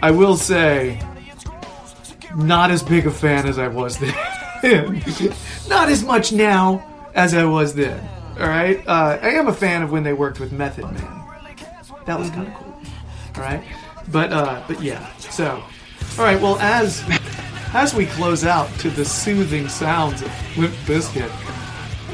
I 0.00 0.12
will 0.12 0.36
say, 0.36 1.00
not 2.36 2.70
as 2.70 2.82
big 2.82 3.06
a 3.06 3.10
fan 3.10 3.46
as 3.46 3.58
I 3.58 3.68
was 3.68 3.98
then. 4.62 5.02
not 5.68 5.88
as 5.88 6.04
much 6.04 6.32
now 6.32 7.10
as 7.14 7.34
I 7.34 7.44
was 7.44 7.74
then. 7.74 8.08
All 8.38 8.48
right. 8.48 8.86
Uh, 8.86 9.18
I 9.20 9.30
am 9.30 9.48
a 9.48 9.52
fan 9.52 9.82
of 9.82 9.90
when 9.90 10.04
they 10.04 10.12
worked 10.12 10.38
with 10.38 10.52
Method 10.52 10.84
Man. 10.84 11.24
That 12.06 12.18
was 12.18 12.30
kind 12.30 12.46
of 12.46 12.54
cool. 12.54 12.80
All 13.36 13.42
right. 13.42 13.62
But 14.12 14.32
uh, 14.32 14.62
but 14.68 14.82
yeah. 14.82 15.12
So, 15.16 15.62
all 16.18 16.24
right. 16.24 16.40
Well, 16.40 16.58
as 16.58 17.02
as 17.74 17.94
we 17.94 18.06
close 18.06 18.44
out 18.44 18.68
to 18.80 18.90
the 18.90 19.04
soothing 19.04 19.68
sounds 19.68 20.20
of 20.20 20.58
Limp 20.58 20.74
Bizkit, 20.84 21.32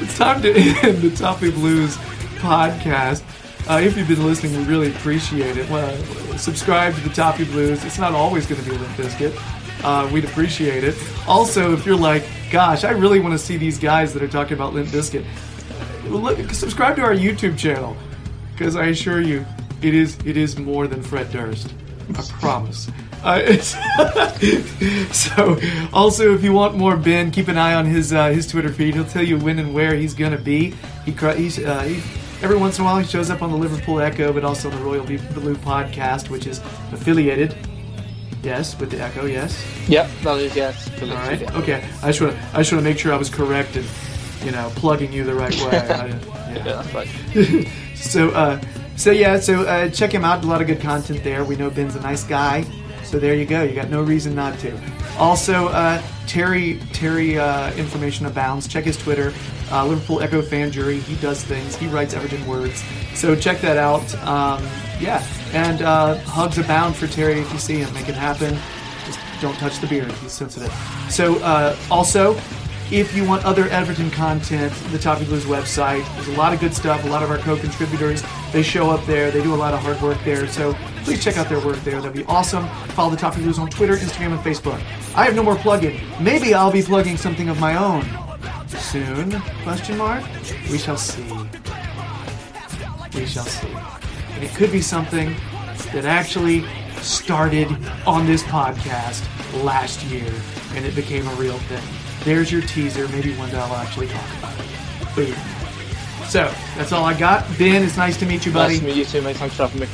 it's 0.00 0.16
time 0.16 0.40
to 0.42 0.54
end 0.82 0.98
the 0.98 1.14
Toffee 1.14 1.50
Blues 1.50 1.96
podcast. 2.38 3.24
Uh, 3.68 3.80
if 3.80 3.96
you've 3.96 4.08
been 4.08 4.24
listening, 4.24 4.56
we 4.56 4.64
really 4.64 4.90
appreciate 4.90 5.56
it. 5.58 5.70
Uh, 5.70 6.38
subscribe 6.38 6.94
to 6.94 7.00
the 7.00 7.10
Toffee 7.10 7.44
Blues. 7.44 7.84
It's 7.84 7.98
not 7.98 8.14
always 8.14 8.46
going 8.46 8.62
to 8.62 8.70
be 8.70 8.76
Limp 8.76 8.92
Bizkit. 8.92 9.84
Uh, 9.84 10.08
we'd 10.12 10.24
appreciate 10.24 10.84
it. 10.84 10.96
Also, 11.26 11.72
if 11.74 11.84
you're 11.84 11.96
like, 11.96 12.24
gosh, 12.50 12.84
I 12.84 12.90
really 12.90 13.20
want 13.20 13.32
to 13.32 13.38
see 13.38 13.56
these 13.56 13.78
guys 13.78 14.14
that 14.14 14.22
are 14.22 14.28
talking 14.28 14.54
about 14.54 14.72
Limp 14.72 14.88
Bizkit, 14.88 15.24
look, 16.06 16.38
subscribe 16.52 16.96
to 16.96 17.02
our 17.02 17.14
YouTube 17.14 17.58
channel 17.58 17.96
because 18.52 18.74
I 18.74 18.86
assure 18.86 19.20
you, 19.20 19.44
it 19.82 19.94
is 19.94 20.18
it 20.24 20.36
is 20.36 20.58
more 20.58 20.86
than 20.86 21.02
Fred 21.02 21.30
Durst. 21.30 21.72
I 22.16 22.22
promise. 22.40 22.90
Uh, 23.22 23.56
so, 25.12 25.58
also, 25.92 26.34
if 26.34 26.42
you 26.44 26.52
want 26.52 26.76
more 26.76 26.96
Ben, 26.96 27.30
keep 27.30 27.48
an 27.48 27.58
eye 27.58 27.74
on 27.74 27.84
his 27.84 28.12
uh, 28.12 28.28
his 28.28 28.46
Twitter 28.46 28.72
feed. 28.72 28.94
He'll 28.94 29.04
tell 29.04 29.24
you 29.24 29.38
when 29.38 29.58
and 29.58 29.74
where 29.74 29.94
he's 29.94 30.14
gonna 30.14 30.38
be. 30.38 30.74
He 31.04 31.12
he's 31.12 31.58
uh, 31.58 31.80
he, 31.82 31.96
every 32.42 32.56
once 32.56 32.78
in 32.78 32.82
a 32.82 32.84
while 32.84 32.98
he 32.98 33.06
shows 33.06 33.30
up 33.30 33.42
on 33.42 33.50
the 33.50 33.56
Liverpool 33.56 34.00
Echo, 34.00 34.32
but 34.32 34.44
also 34.44 34.70
the 34.70 34.78
Royal 34.78 35.04
Blue 35.04 35.56
podcast, 35.56 36.30
which 36.30 36.46
is 36.46 36.58
affiliated. 36.92 37.56
Yes, 38.42 38.78
with 38.78 38.90
the 38.90 39.00
Echo. 39.00 39.26
Yes. 39.26 39.64
Yep, 39.88 40.10
that 40.22 40.38
is 40.38 40.54
yes. 40.56 41.02
All 41.02 41.08
right. 41.08 41.54
Okay. 41.56 41.84
I 42.02 42.12
just 42.12 42.20
want 42.20 42.34
to 42.34 42.42
I 42.54 42.58
just 42.58 42.72
want 42.72 42.84
to 42.84 42.88
make 42.88 42.98
sure 42.98 43.12
I 43.12 43.16
was 43.16 43.30
correct 43.30 43.76
and 43.76 43.86
you 44.44 44.52
know 44.52 44.70
plugging 44.76 45.12
you 45.12 45.24
the 45.24 45.34
right 45.34 45.54
way. 45.56 45.70
I, 45.78 46.06
Yeah, 46.06 46.54
yeah. 46.54 46.62
that's 46.82 46.94
right. 46.94 47.68
So 47.98 48.30
uh, 48.30 48.60
so 48.98 49.10
yeah. 49.10 49.40
So 49.40 49.62
uh, 49.62 49.88
check 49.88 50.12
him 50.12 50.24
out. 50.24 50.44
A 50.44 50.46
lot 50.46 50.60
of 50.60 50.66
good 50.66 50.80
content 50.80 51.24
there. 51.24 51.44
We 51.44 51.56
know 51.56 51.70
Ben's 51.70 51.96
a 51.96 52.00
nice 52.00 52.24
guy. 52.24 52.66
So 53.04 53.18
there 53.18 53.34
you 53.34 53.46
go. 53.46 53.62
You 53.62 53.74
got 53.74 53.88
no 53.88 54.02
reason 54.02 54.34
not 54.34 54.58
to. 54.58 54.78
Also, 55.18 55.68
uh, 55.68 56.02
Terry 56.26 56.78
Terry 56.92 57.38
uh, 57.38 57.72
information 57.74 58.26
abounds. 58.26 58.68
Check 58.68 58.84
his 58.84 58.98
Twitter. 58.98 59.32
Uh, 59.70 59.86
Liverpool 59.86 60.20
Echo 60.20 60.42
fan 60.42 60.70
jury. 60.70 61.00
He 61.00 61.16
does 61.16 61.42
things. 61.42 61.76
He 61.76 61.86
writes 61.86 62.12
Everton 62.12 62.46
words. 62.46 62.84
So 63.14 63.34
check 63.34 63.60
that 63.60 63.76
out. 63.78 64.14
Um, 64.26 64.62
yeah, 65.00 65.24
and 65.52 65.82
uh, 65.82 66.16
hugs 66.18 66.58
abound 66.58 66.96
for 66.96 67.06
Terry 67.06 67.40
if 67.40 67.52
you 67.52 67.58
see 67.58 67.78
him. 67.78 67.92
Make 67.94 68.08
it 68.08 68.14
happen. 68.14 68.58
Just 69.06 69.18
don't 69.40 69.56
touch 69.56 69.78
the 69.78 69.86
beard. 69.86 70.12
He's 70.12 70.32
sensitive. 70.32 70.72
So 71.08 71.36
uh, 71.38 71.76
also, 71.90 72.34
if 72.90 73.14
you 73.14 73.24
want 73.24 73.44
other 73.44 73.68
Everton 73.68 74.10
content, 74.10 74.72
the 74.90 74.98
Toffee 74.98 75.24
Blues 75.24 75.44
website. 75.44 76.04
There's 76.14 76.28
a 76.28 76.32
lot 76.38 76.52
of 76.52 76.60
good 76.60 76.74
stuff. 76.74 77.04
A 77.04 77.08
lot 77.08 77.22
of 77.22 77.30
our 77.30 77.38
co-contributors 77.38 78.22
they 78.52 78.62
show 78.62 78.90
up 78.90 79.04
there. 79.06 79.30
They 79.30 79.42
do 79.42 79.54
a 79.54 79.56
lot 79.56 79.74
of 79.74 79.80
hard 79.80 80.00
work 80.00 80.18
there. 80.24 80.46
So 80.48 80.74
please 81.04 81.22
check 81.22 81.36
out 81.36 81.48
their 81.48 81.64
work 81.64 81.78
there. 81.78 82.00
That'd 82.00 82.14
be 82.14 82.24
awesome. 82.24 82.66
Follow 82.90 83.10
the 83.10 83.16
Toffee 83.16 83.42
Blues 83.42 83.58
on 83.58 83.68
Twitter, 83.68 83.96
Instagram, 83.96 84.32
and 84.32 84.40
Facebook. 84.40 84.80
I 85.14 85.24
have 85.24 85.34
no 85.34 85.42
more 85.42 85.56
plugging. 85.56 86.00
Maybe 86.20 86.54
I'll 86.54 86.72
be 86.72 86.82
plugging 86.82 87.16
something 87.16 87.48
of 87.48 87.60
my 87.60 87.76
own 87.76 88.04
soon? 88.68 89.38
Question 89.62 89.98
mark. 89.98 90.24
We 90.70 90.78
shall 90.78 90.96
see. 90.96 91.22
We 93.14 93.26
shall 93.26 93.44
see. 93.44 93.68
And 94.34 94.44
it 94.44 94.50
could 94.54 94.72
be 94.72 94.80
something 94.80 95.34
that 95.92 96.04
actually 96.04 96.64
started 97.02 97.68
on 98.06 98.26
this 98.26 98.42
podcast 98.44 99.24
last 99.62 100.02
year 100.04 100.32
and 100.74 100.84
it 100.84 100.94
became 100.94 101.26
a 101.26 101.34
real 101.34 101.58
thing. 101.58 101.97
There's 102.24 102.50
your 102.50 102.62
teaser. 102.62 103.08
Maybe 103.08 103.34
one 103.36 103.50
day 103.50 103.58
I'll 103.58 103.74
actually 103.76 104.08
talk 104.08 104.38
about 104.38 104.58
it. 104.58 104.66
But 105.14 105.28
yeah. 105.28 105.58
So, 106.28 106.52
that's 106.76 106.92
all 106.92 107.04
I 107.06 107.18
got. 107.18 107.46
Ben, 107.56 107.82
it's 107.82 107.96
nice 107.96 108.18
to 108.18 108.26
meet 108.26 108.44
you, 108.44 108.52
buddy. 108.52 108.74
Nice 108.74 108.80
to 108.80 108.86
meet 108.86 108.96
you 108.96 109.04
too, 109.06 109.22
mate. 109.22 109.36
Thanks 109.36 109.56
for 109.56 109.62
having 109.66 109.80
me. 109.80 109.86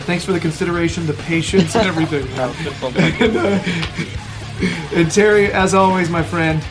Thanks 0.00 0.24
for 0.24 0.32
the 0.32 0.40
consideration, 0.40 1.06
the 1.06 1.14
patience, 1.14 1.74
and 1.74 1.86
everything. 1.86 2.26
No, 2.36 2.50
it's 2.50 2.62
been 2.64 2.72
fun. 2.74 2.92
Thank 2.92 3.20
you. 3.20 4.98
and 4.98 5.10
Terry, 5.10 5.52
as 5.52 5.72
always, 5.72 6.10
my 6.10 6.22
friend, 6.22 6.62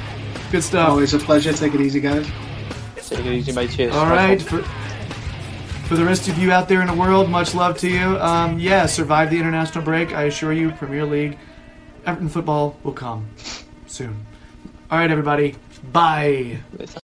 good 0.51 0.63
stuff. 0.63 0.89
Always 0.89 1.13
a 1.13 1.19
pleasure. 1.19 1.53
Take 1.53 1.73
it 1.73 1.81
easy, 1.81 1.99
guys. 2.01 2.29
Take 2.97 3.25
it 3.25 3.33
easy, 3.33 3.51
mate. 3.51 3.71
Cheers. 3.71 3.95
All 3.95 4.05
Nice 4.05 4.43
right. 4.43 4.51
one. 4.51 4.63
For, 4.63 5.87
for 5.87 5.95
the 5.95 6.05
rest 6.05 6.27
of 6.27 6.37
you 6.37 6.51
out 6.51 6.67
there 6.67 6.81
in 6.81 6.87
the 6.87 6.93
world, 6.93 7.29
much 7.31 7.55
love 7.55 7.79
to 7.79 7.89
you. 7.89 8.19
Um, 8.19 8.59
yeah, 8.59 8.85
survive 8.85 9.31
the 9.31 9.39
international 9.39 9.83
break. 9.83 10.13
I 10.13 10.23
assure 10.23 10.53
you, 10.53 10.69
Premier 10.71 11.05
League, 11.05 11.37
Everton 12.05 12.29
football 12.29 12.77
will 12.83 12.93
come 12.93 13.27
soon. 13.99 14.25
All 14.89 14.97
right, 14.97 15.11
everybody. 15.11 15.55
Bye. 15.91 16.59